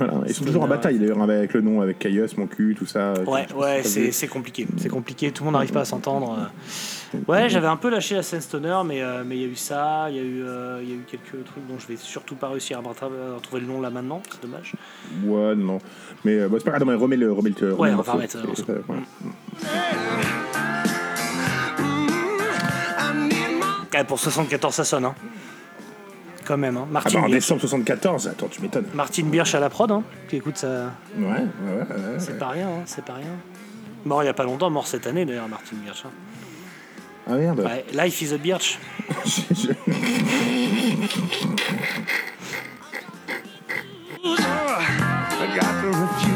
Euh, 0.00 0.06
voilà. 0.08 0.24
Ils 0.26 0.34
sont 0.34 0.44
toujours 0.44 0.62
en 0.62 0.68
bataille 0.68 0.98
d'ailleurs 0.98 1.20
avec 1.22 1.52
le 1.54 1.60
nom, 1.60 1.80
avec 1.80 1.98
Chaos, 1.98 2.26
mon 2.36 2.46
cul, 2.46 2.74
tout 2.78 2.86
ça. 2.86 3.14
Ouais, 3.26 3.46
ouais, 3.54 3.82
c'est 3.82 4.12
c'est 4.12 4.28
compliqué. 4.28 4.66
C'est 4.78 4.88
compliqué. 4.88 5.30
Tout 5.32 5.42
le 5.42 5.46
monde 5.46 5.54
n'arrive 5.54 5.72
pas 5.72 5.80
à 5.82 5.84
s'entendre. 5.84 6.38
euh. 6.38 7.18
Ouais, 7.28 7.48
j'avais 7.50 7.66
un 7.66 7.76
peu 7.76 7.90
lâché 7.90 8.14
la 8.14 8.22
scène 8.22 8.40
stoner, 8.40 8.78
mais 8.86 9.02
euh, 9.02 9.22
mais 9.26 9.36
il 9.36 9.42
y 9.42 9.44
a 9.44 9.48
eu 9.48 9.54
ça, 9.56 10.06
il 10.08 10.16
y 10.16 10.18
a 10.18 10.22
eu 10.22 10.42
euh, 10.44 10.80
il 10.82 10.88
y 10.88 10.92
a 10.92 10.94
eu 10.94 11.04
quelques 11.06 11.44
trucs 11.44 11.66
dont 11.68 11.78
je 11.78 11.86
vais 11.86 11.96
surtout 11.96 12.36
pas 12.36 12.48
réussir 12.48 12.78
à 12.78 12.80
retrouver 13.34 13.60
le 13.60 13.66
nom 13.66 13.80
là 13.82 13.90
maintenant. 13.90 14.22
C'est 14.30 14.40
dommage. 14.40 14.72
Ouais, 15.24 15.54
non. 15.54 15.78
Mais 16.24 16.38
euh, 16.40 16.48
bon, 16.48 16.56
c'est 16.58 16.64
pas 16.64 16.70
grave, 16.70 16.84
non, 16.86 16.92
mais 16.92 16.98
remets 16.98 17.16
le, 17.16 17.30
remets 17.30 17.50
le, 17.60 17.74
remets 17.74 17.80
Ouais, 17.80 17.90
le 17.90 17.96
on 17.96 18.00
va 18.02 18.12
remettre 18.12 18.38
ouais. 18.38 18.96
Ouais, 23.94 24.04
pour 24.04 24.18
74, 24.18 24.74
ça 24.74 24.84
sonne, 24.84 25.04
hein. 25.04 25.14
Quand 26.44 26.56
même, 26.56 26.76
hein. 26.76 26.84
Ah 26.88 26.92
Martin 26.92 27.10
bah 27.14 27.18
en 27.20 27.28
Birch. 27.28 27.34
décembre 27.34 27.60
74, 27.60 28.28
attends, 28.28 28.48
tu 28.48 28.60
m'étonnes. 28.62 28.86
Martin 28.94 29.24
Birch 29.24 29.54
à 29.54 29.60
la 29.60 29.70
prod, 29.70 29.90
hein. 29.90 30.02
Qui 30.28 30.36
écoute 30.36 30.56
ça. 30.56 30.90
Ouais, 31.16 31.24
ouais, 31.26 31.30
ouais. 31.30 31.78
ouais, 31.78 31.86
C'est 32.18 32.32
ouais. 32.32 32.38
pas 32.38 32.48
rien, 32.48 32.68
hein, 32.68 32.82
c'est 32.86 33.04
pas 33.04 33.14
rien. 33.14 33.26
Mort 34.04 34.22
il 34.22 34.26
y 34.26 34.28
a 34.28 34.34
pas 34.34 34.44
longtemps, 34.44 34.70
mort 34.70 34.86
cette 34.86 35.06
année 35.06 35.24
d'ailleurs, 35.24 35.48
Martin 35.48 35.76
Birch. 35.84 36.04
hein. 36.04 36.10
Ah 37.30 37.34
merde. 37.34 37.60
Ouais, 37.60 37.84
Life 37.94 38.20
is 38.22 38.34
a 38.34 38.38
Birch. 38.38 38.78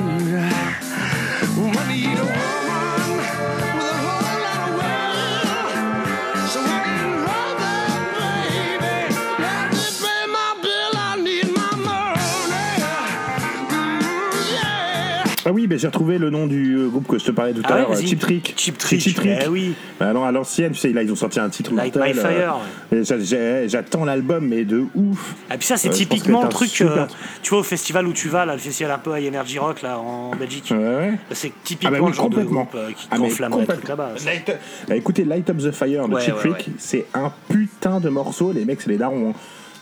oui, 15.67 15.73
mais 15.75 15.79
j'ai 15.79 15.87
retrouvé 15.89 16.19
le 16.19 16.31
nom 16.31 16.47
du 16.47 16.75
euh, 16.77 16.89
groupe 16.89 17.07
que 17.09 17.19
je 17.19 17.25
te 17.25 17.31
parlais 17.33 17.53
tout 17.53 17.63
Ah 17.65 17.75
à 17.75 17.79
l'heure. 17.79 17.97
Cheap 17.97 18.19
Trick. 18.21 18.55
C'est 18.57 18.77
Trick. 18.79 19.01
Cheap 19.01 19.17
Trick. 19.17 19.39
Eh 19.45 19.49
oui. 19.49 19.75
Bah 19.99 20.13
non, 20.13 20.25
à 20.25 20.31
l'ancienne, 20.33 20.73
tu 20.73 20.79
sais, 20.79 20.91
là, 20.93 21.03
ils 21.03 21.11
ont 21.11 21.17
sorti 21.17 21.41
un 21.41 21.49
titre 21.49 21.73
Light 21.75 21.95
mortel, 21.97 22.15
My 22.15 22.21
euh, 22.21 23.05
Fire. 23.05 23.19
j'ai- 23.21 23.69
J'attends 23.69 24.05
l'album, 24.05 24.47
mais 24.47 24.65
de 24.65 24.85
ouf. 24.95 25.35
Et 25.53 25.57
puis 25.59 25.67
ça, 25.67 25.77
c'est 25.77 25.89
pense 25.89 25.99
typiquement 25.99 26.41
que 26.41 26.47
le 26.47 26.51
truc, 26.51 26.69
super 26.71 26.93
euh, 27.03 27.07
tu 27.43 27.51
vois, 27.51 27.59
au 27.61 27.63
festival 27.65 28.07
où 28.07 28.13
tu 28.13 28.29
vas, 28.29 28.45
là, 28.47 28.53
le 28.55 28.59
festival 28.61 28.93
un 28.93 28.99
peu 28.99 29.19
High 29.19 29.29
Energy 29.35 29.59
Rock, 29.59 29.83
là, 29.83 29.99
en 29.99 30.31
Belgique. 30.37 30.69
Ouais, 30.71 30.77
ouais. 30.79 31.13
C'est 31.33 31.49
Ah 31.55 31.61
typiquement 31.65 31.91
bah 31.99 32.05
oui, 32.05 32.11
le 32.11 32.17
genre 32.17 32.31
de 32.31 32.43
groupe 32.45 32.75
euh, 32.75 32.91
qui 32.93 33.09
Ah, 33.11 33.17
complètement. 33.19 33.59
là-bas. 33.89 34.11
Light- 34.25 34.57
Bah, 34.89 34.97
écoutez, 34.97 35.25
Light 35.25 35.51
Up 35.51 35.57
the 35.59 35.71
Fire 35.73 36.09
de 36.09 36.15
ouais, 36.15 36.23
Trick, 36.31 36.71
c'est 36.79 37.07
un 37.15 37.33
putain 37.51 38.01
de 38.01 38.09
morceau. 38.09 38.53
Les 38.53 38.65
mecs, 38.65 38.81
c'est 38.81 38.91
les 38.91 38.99
darons. 38.99 39.31
hein. 39.31 39.35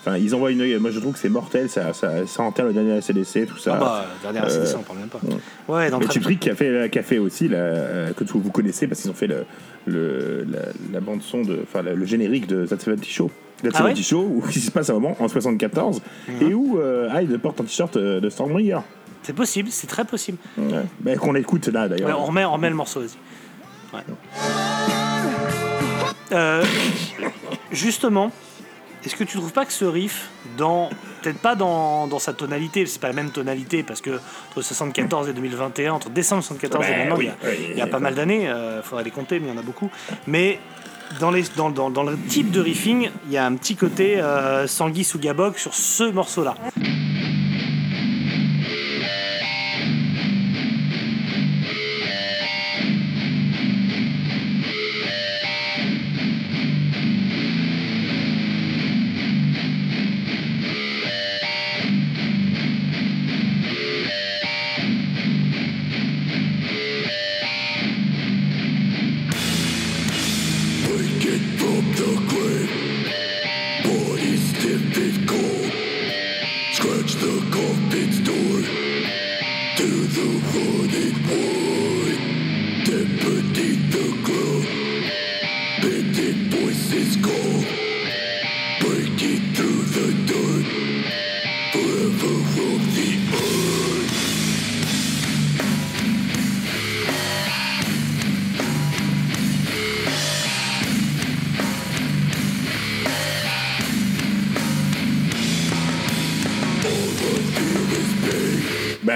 Enfin, 0.07 0.19
ils 0.19 0.35
envoient 0.35 0.51
une. 0.51 0.79
Moi, 0.79 0.91
je 0.91 1.01
trouve 1.01 1.15
que 1.15 1.19
c'est 1.19 1.31
mortel. 1.31 1.71
Ça, 1.71 1.95
ça, 1.95 2.27
ça 2.27 2.43
enterre 2.43 2.67
le 2.67 2.73
dernier 2.75 2.93
ACDC, 2.99 3.47
tout 3.47 3.57
ça. 3.57 3.77
Ah 3.77 3.81
bah, 3.81 4.07
dernière 4.23 4.45
Euh, 4.45 4.63
ACDC, 4.63 4.77
on 4.79 4.83
parle 4.83 4.99
même 4.99 5.09
pas. 5.09 5.21
Ouais, 5.67 5.89
dans 5.91 5.99
Mais 5.99 6.05
le 6.05 6.21
Trick 6.21 6.41
qui 6.41 6.51
a 6.51 6.55
fait, 6.55 6.91
qui 6.91 6.99
a 6.99 7.03
fait 7.03 7.19
aussi, 7.19 7.49
la, 7.49 7.57
euh, 7.57 8.13
que 8.13 8.25
vous 8.25 8.41
vous 8.41 8.51
connaissez 8.51 8.87
parce 8.87 9.01
qu'ils 9.01 9.11
ont 9.11 9.15
fait 9.15 9.27
le, 9.29 9.45
le- 9.87 10.45
la, 10.47 10.59
la 10.93 11.01
bande 11.01 11.23
son, 11.23 11.41
de, 11.43 11.59
enfin 11.63 11.81
le, 11.83 11.95
le 11.95 12.05
générique 12.05 12.47
de 12.47 12.67
That 12.67 12.79
70 12.81 13.09
Show. 13.09 13.31
That 13.63 13.71
Ah 13.75 13.85
ouais 13.85 13.91
Mhm. 13.93 13.97
70 13.97 14.03
Show, 14.09 14.21
où 14.21 14.43
il 14.55 14.61
se 14.61 14.71
passe 14.71 14.91
un 14.91 14.95
moment 14.95 15.17
en 15.21 15.29
74, 15.29 16.03
et 16.43 16.53
où 16.53 16.79
euh, 16.79 17.09
Hyde 17.15 17.39
porte 17.39 17.61
un 17.61 17.65
t-shirt 17.65 17.97
euh, 17.97 18.21
de 18.21 18.29
Stormbringer. 18.29 18.81
C'est 19.23 19.33
possible, 19.33 19.71
c'est 19.71 19.87
très 19.87 20.05
possible. 20.05 20.37
Ouais. 20.59 20.83
Bah, 21.01 21.17
Qu'on 21.17 21.35
écoute 21.35 21.69
là 21.69 21.89
d'ailleurs. 21.89 22.09
Ouais, 22.09 22.15
on, 22.15 22.25
remet, 22.27 22.45
on 22.45 22.53
remet 22.53 22.69
le 22.69 22.77
morceau, 22.77 23.01
vas-y. 23.01 23.97
Ouais. 23.97 24.03
Euh, 26.33 26.63
justement, 27.73 28.33
est-ce 29.05 29.17
que 29.17 29.25
tu 29.25 29.37
trouves 29.37 29.53
pas 29.53 29.67
que 29.67 29.73
ce 29.73 29.85
riff, 29.85 30.29
dans 30.57 30.91
peut-être 31.23 31.39
pas 31.39 31.55
dans, 31.55 32.07
dans 32.07 32.19
sa 32.19 32.33
tonalité, 32.33 32.87
c'est 32.87 33.01
pas 33.01 33.09
la 33.09 33.15
même 33.15 33.31
tonalité 33.31 33.83
parce 33.83 34.01
que 34.01 34.19
entre 34.51 34.63
74 34.63 35.29
et 35.29 35.33
2021, 35.33 35.93
entre 35.93 36.11
décembre 36.11 36.43
74 36.43 36.87
et 36.87 36.97
maintenant, 36.97 37.17
oui, 37.17 37.25
il 37.25 37.29
y 37.29 37.31
a, 37.31 37.51
oui, 37.51 37.57
il 37.71 37.77
y 37.77 37.81
a 37.81 37.85
oui, 37.85 37.91
pas 37.91 37.99
mal 37.99 38.15
d'années, 38.15 38.45
il 38.45 38.83
faudrait 38.83 39.05
les 39.05 39.11
compter, 39.11 39.41
mais 39.41 39.49
il 39.49 39.55
y 39.55 39.55
en 39.55 39.59
a 39.59 39.63
beaucoup. 39.63 39.91
Mais 40.27 40.59
dans, 41.21 41.31
les, 41.31 41.45
dans, 41.57 41.71
dans, 41.71 41.91
dans 41.91 42.03
le 42.03 42.17
type 42.17 42.51
de 42.51 42.61
riffing, 42.61 43.11
il 43.27 43.33
y 43.33 43.37
a 43.37 43.47
un 43.47 43.55
petit 43.57 43.77
côté 43.77 44.21
euh, 44.21 44.67
Sanguis 44.67 45.11
ou 45.15 45.19
Gabok 45.19 45.59
sur 45.59 45.75
ce 45.75 46.05
morceau-là. 46.05 46.55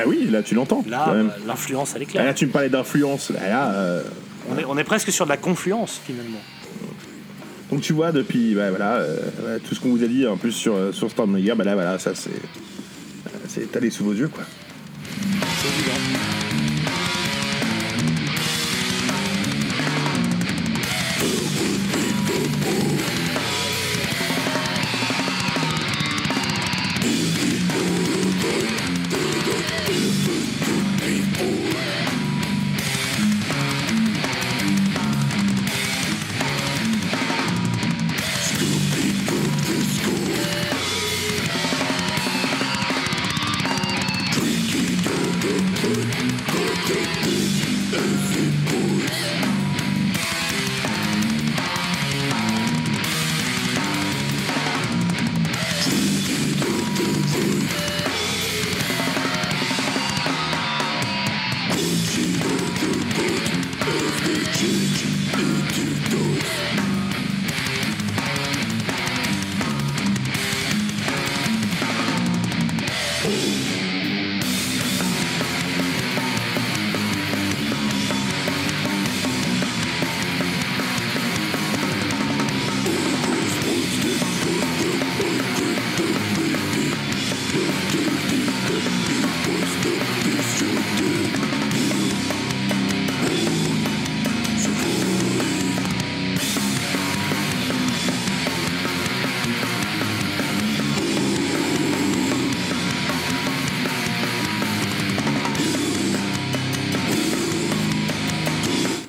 Oui, 0.08 0.28
là 0.30 0.42
tu 0.42 0.54
l'entends. 0.54 0.84
Là, 0.88 1.10
euh, 1.10 1.28
l'influence, 1.46 1.92
elle 1.94 2.02
est 2.02 2.06
claire. 2.06 2.24
Là 2.24 2.34
tu 2.34 2.46
me 2.46 2.50
parlais 2.50 2.68
d'influence. 2.68 3.30
Là, 3.30 3.72
euh, 3.72 4.02
On 4.50 4.58
est, 4.58 4.64
on 4.64 4.76
est 4.78 4.84
presque 4.84 5.12
sur 5.12 5.24
de 5.24 5.30
la 5.30 5.36
confluence, 5.36 6.00
finalement. 6.04 6.40
donc 7.70 7.82
tu 7.82 7.92
vois 7.92 8.12
depuis 8.12 8.54
bah, 8.54 8.70
voilà, 8.70 8.96
euh, 8.96 9.58
tout 9.68 9.74
ce 9.74 9.80
qu'on 9.80 9.90
vous 9.90 10.02
a 10.02 10.06
dit 10.08 10.26
en 10.26 10.36
plus 10.36 10.52
sur, 10.52 10.94
sur 10.94 11.10
Stormbringer, 11.10 11.54
bah 11.56 11.64
là 11.64 11.74
voilà, 11.74 11.98
ça 11.98 12.14
c'est. 12.14 12.30
C'est 13.46 13.62
étalé 13.62 13.88
sous 13.88 14.04
vos 14.04 14.12
yeux 14.12 14.28
quoi. 14.28 14.44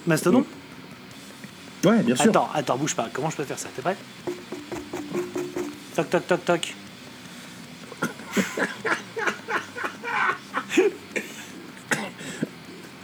Mastodon 0.09 0.43
Ouais, 1.85 2.01
bien 2.01 2.15
sûr. 2.15 2.29
Attends, 2.31 2.49
attends, 2.53 2.77
bouge 2.77 2.95
pas. 2.95 3.07
Comment 3.13 3.29
je 3.29 3.37
peux 3.37 3.43
faire 3.43 3.59
ça? 3.59 3.69
T'es 3.73 3.81
prêt? 3.81 3.95
Toc, 5.95 6.09
toc, 6.09 6.27
toc, 6.27 6.45
toc. 6.45 6.75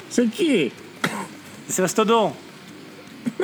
C'est 0.09 0.27
qui? 0.29 0.71
C'est 1.69 1.83
Mastodon 1.83 2.33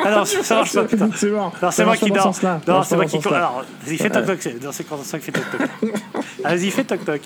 Ah 0.03 0.11
non, 0.11 0.25
ça 0.25 0.55
marche 0.55 0.73
pas, 0.73 0.83
putain. 0.85 1.09
C'est 1.15 1.29
mort. 1.29 1.53
Non, 1.61 1.71
c'est 1.71 1.85
moi 1.85 1.97
qui 1.97 2.09
dors. 2.09 2.33
dors. 2.41 2.59
Non, 2.67 2.83
c'est 2.83 2.95
moi 2.95 3.05
qui. 3.05 3.17
Alors, 3.27 3.63
vas-y, 3.85 3.97
fais 3.97 4.09
toc 4.09 4.25
toc. 4.25 4.37
C'est 4.41 4.59
dans 4.59 4.71
ces 4.71 4.83
conditions 4.83 5.19
que 5.19 5.23
fais 5.23 5.31
toc 5.31 5.43
toc. 5.51 5.69
Vas-y, 6.43 6.71
fais 6.71 6.83
toc 6.83 7.05
toc. 7.05 7.21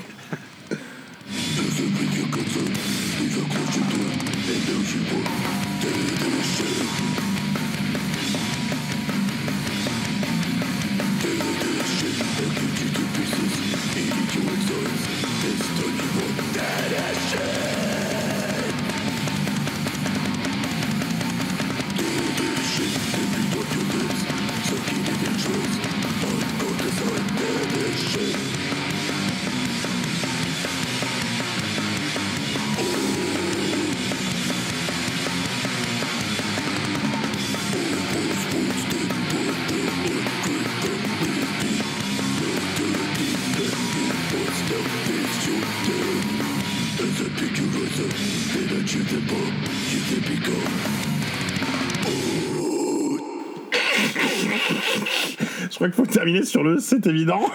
Je 55.76 55.80
crois 55.80 55.88
qu'il 55.90 55.96
faut 55.96 56.06
terminer 56.06 56.46
sur 56.46 56.64
le 56.64 56.80
c'est 56.80 57.06
évident. 57.06 57.52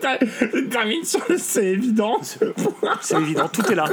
Ter- 0.00 0.18
termine 0.70 1.04
sur 1.04 1.20
le 1.28 1.38
c'est 1.38 1.66
évident. 1.66 2.20
C'est 3.00 3.16
évident, 3.20 3.48
tout 3.48 3.64
est 3.70 3.76
là. 3.76 3.84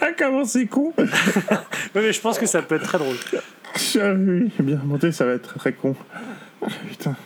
Ah, 0.00 0.06
comment 0.16 0.44
c'est 0.44 0.66
con. 0.66 0.92
Ouais, 0.96 1.06
mais 1.94 2.12
je 2.12 2.20
pense 2.20 2.38
que 2.38 2.46
ça 2.46 2.62
peut 2.62 2.76
être 2.76 2.84
très 2.84 2.98
drôle. 2.98 3.16
Ah 4.00 4.12
oui, 4.14 4.52
bien 4.60 4.80
monté, 4.84 5.10
ça 5.10 5.24
va 5.26 5.32
être 5.32 5.48
très, 5.48 5.58
très 5.58 5.72
con. 5.72 5.96
Ah, 6.62 6.66
Putain. 6.88 7.16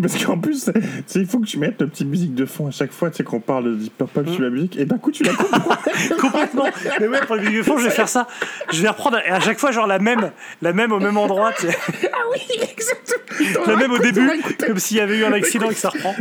Parce 0.00 0.24
qu'en 0.24 0.38
plus, 0.38 0.64
tu 0.64 0.80
sais, 1.06 1.20
il 1.20 1.26
faut 1.26 1.38
que 1.38 1.46
tu 1.46 1.58
mettes 1.58 1.80
la 1.80 1.86
petite 1.86 2.06
musique 2.06 2.34
de 2.34 2.46
fond 2.46 2.66
à 2.66 2.70
chaque 2.70 2.92
fois, 2.92 3.10
tu 3.10 3.18
sais, 3.18 3.24
qu'on 3.24 3.40
parle 3.40 3.64
de 3.64 3.74
Deep 3.74 3.96
Purple 3.96 4.30
sur 4.30 4.42
la 4.42 4.50
musique, 4.50 4.76
et 4.76 4.84
d'un 4.84 4.98
coup, 4.98 5.10
tu 5.10 5.22
la 5.22 5.32
coupes. 5.32 5.48
Complètement. 6.20 6.66
Mais 7.00 7.08
ouais, 7.08 7.20
pour 7.26 7.36
le 7.36 7.42
milieu 7.42 7.62
fond, 7.62 7.78
je 7.78 7.84
vais 7.84 7.90
faire 7.90 8.08
ça. 8.08 8.26
Je 8.70 8.82
vais 8.82 8.88
reprendre 8.88 9.18
et 9.18 9.30
à 9.30 9.40
chaque 9.40 9.58
fois, 9.58 9.70
genre 9.70 9.86
la 9.86 9.98
même, 9.98 10.30
la 10.62 10.72
même 10.72 10.92
au 10.92 11.00
même 11.00 11.16
endroit. 11.16 11.52
tu 11.52 11.66
sais. 11.66 11.76
ah 12.12 12.18
oui, 12.32 12.40
exactement. 12.70 13.66
La 13.66 13.76
même 13.76 13.92
au 13.92 13.98
début, 13.98 14.30
comme 14.64 14.78
s'il 14.78 14.98
y 14.98 15.00
avait 15.00 15.18
eu 15.18 15.24
un 15.24 15.32
accident 15.32 15.70
et 15.70 15.74
que 15.74 15.80
ça 15.80 15.90
reprend. 15.90 16.14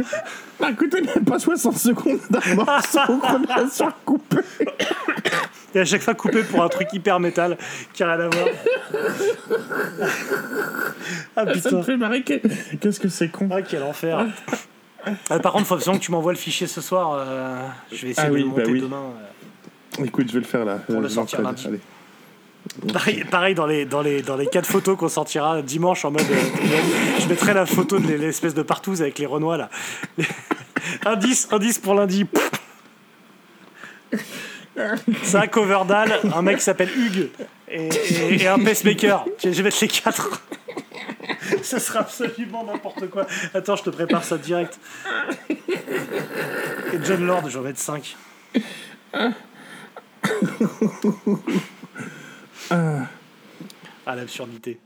écoutez 0.70 1.02
même 1.02 1.26
pas 1.26 1.40
60 1.40 1.78
secondes 1.78 2.20
d'un 2.30 2.56
morceau 2.56 3.00
qu'on 3.08 3.44
a 3.44 3.70
surcoupé. 3.70 4.38
Et 5.76 5.80
à 5.82 5.86
chaque 5.86 6.02
fois 6.02 6.16
coupé 6.16 6.42
pour 6.44 6.64
un 6.64 6.70
truc 6.70 6.88
hyper 6.94 7.20
métal 7.20 7.58
qui 7.94 8.02
a 8.04 8.14
rien 8.16 8.26
à 8.26 8.30
voir. 8.30 8.48
Ah 11.36 11.44
Ça 11.44 11.46
me 11.46 11.54
putain. 11.54 11.84
fait 11.84 11.98
marrer. 11.98 12.24
Qu'est-ce 12.24 13.00
que 13.00 13.10
c'est 13.10 13.28
con. 13.30 13.50
Ah 13.52 13.62
quel 13.62 13.84
enfer. 13.84 14.26
Ah, 15.30 15.40
par 15.40 15.52
contre, 15.52 15.66
faut 15.68 15.76
absolument 15.76 16.00
que 16.00 16.06
tu 16.06 16.12
m'envoies 16.12 16.32
le 16.32 16.38
fichier 16.38 16.66
ce 16.68 16.80
soir. 16.82 17.12
euh, 17.20 17.60
je 17.92 18.06
vais 18.06 18.12
essayer 18.12 18.28
Ah 18.28 18.30
de 18.30 18.34
oui, 18.36 18.40
le 18.42 18.46
monter 18.48 18.64
bah 18.64 18.70
oui. 18.72 18.82
demain. 18.82 19.04
euh. 20.00 20.06
Écoute, 20.06 20.28
je 20.30 20.34
vais 20.34 20.40
le 20.40 20.46
faire 20.46 20.66
là. 20.66 20.76
Pour 20.78 21.02
le 21.02 21.10
sortir 21.10 21.42
lundi. 21.42 21.68
allez. 21.68 21.80
Pareil, 22.92 23.24
pareil 23.30 23.54
dans, 23.54 23.68
les, 23.68 23.86
dans, 23.86 24.02
les, 24.02 24.22
dans 24.24 24.36
les 24.38 24.48
quatre 24.48 24.66
photos 24.68 24.98
qu'on 24.98 25.08
sortira 25.10 25.62
dimanche 25.62 26.04
en 26.06 26.12
mode. 26.12 26.22
euh, 26.32 26.80
je 27.20 27.28
mettrai 27.28 27.54
la 27.54 27.66
photo 27.68 28.00
de 28.00 28.14
l'espèce 28.14 28.56
de 28.56 28.64
partouze 28.64 29.02
avec 29.04 29.20
les 29.20 29.26
Renois 29.28 29.58
là. 29.58 29.70
indice, 31.06 31.48
indice 31.52 31.78
pour 31.80 31.94
lundi. 31.94 32.26
C'est 35.24 35.38
un 35.38 35.48
cover 35.48 35.80
d'Al, 35.88 36.20
un 36.34 36.42
mec 36.42 36.58
qui 36.58 36.64
s'appelle 36.64 36.90
Hugues 36.96 37.30
et, 37.70 37.88
et- 37.88 38.44
et 38.44 38.48
un 38.48 38.60
pacemaker. 38.60 39.26
Je 39.44 39.50
vais 39.50 39.64
mettre 39.64 39.78
les 39.82 39.88
quatre. 39.88 40.42
Ça 41.64 41.80
sera 41.80 42.00
absolument 42.00 42.64
n'importe 42.64 43.08
quoi. 43.10 43.26
Attends, 43.54 43.76
je 43.76 43.84
te 43.84 43.90
prépare 43.90 44.24
ça 44.24 44.38
direct. 44.38 44.80
Et 45.50 47.00
John 47.04 47.26
Lord, 47.26 47.50
je 47.50 47.60
vais 47.60 47.66
mettre 47.70 47.80
5. 47.80 48.16
Ah, 52.72 54.16
l'absurdité. 54.16 54.80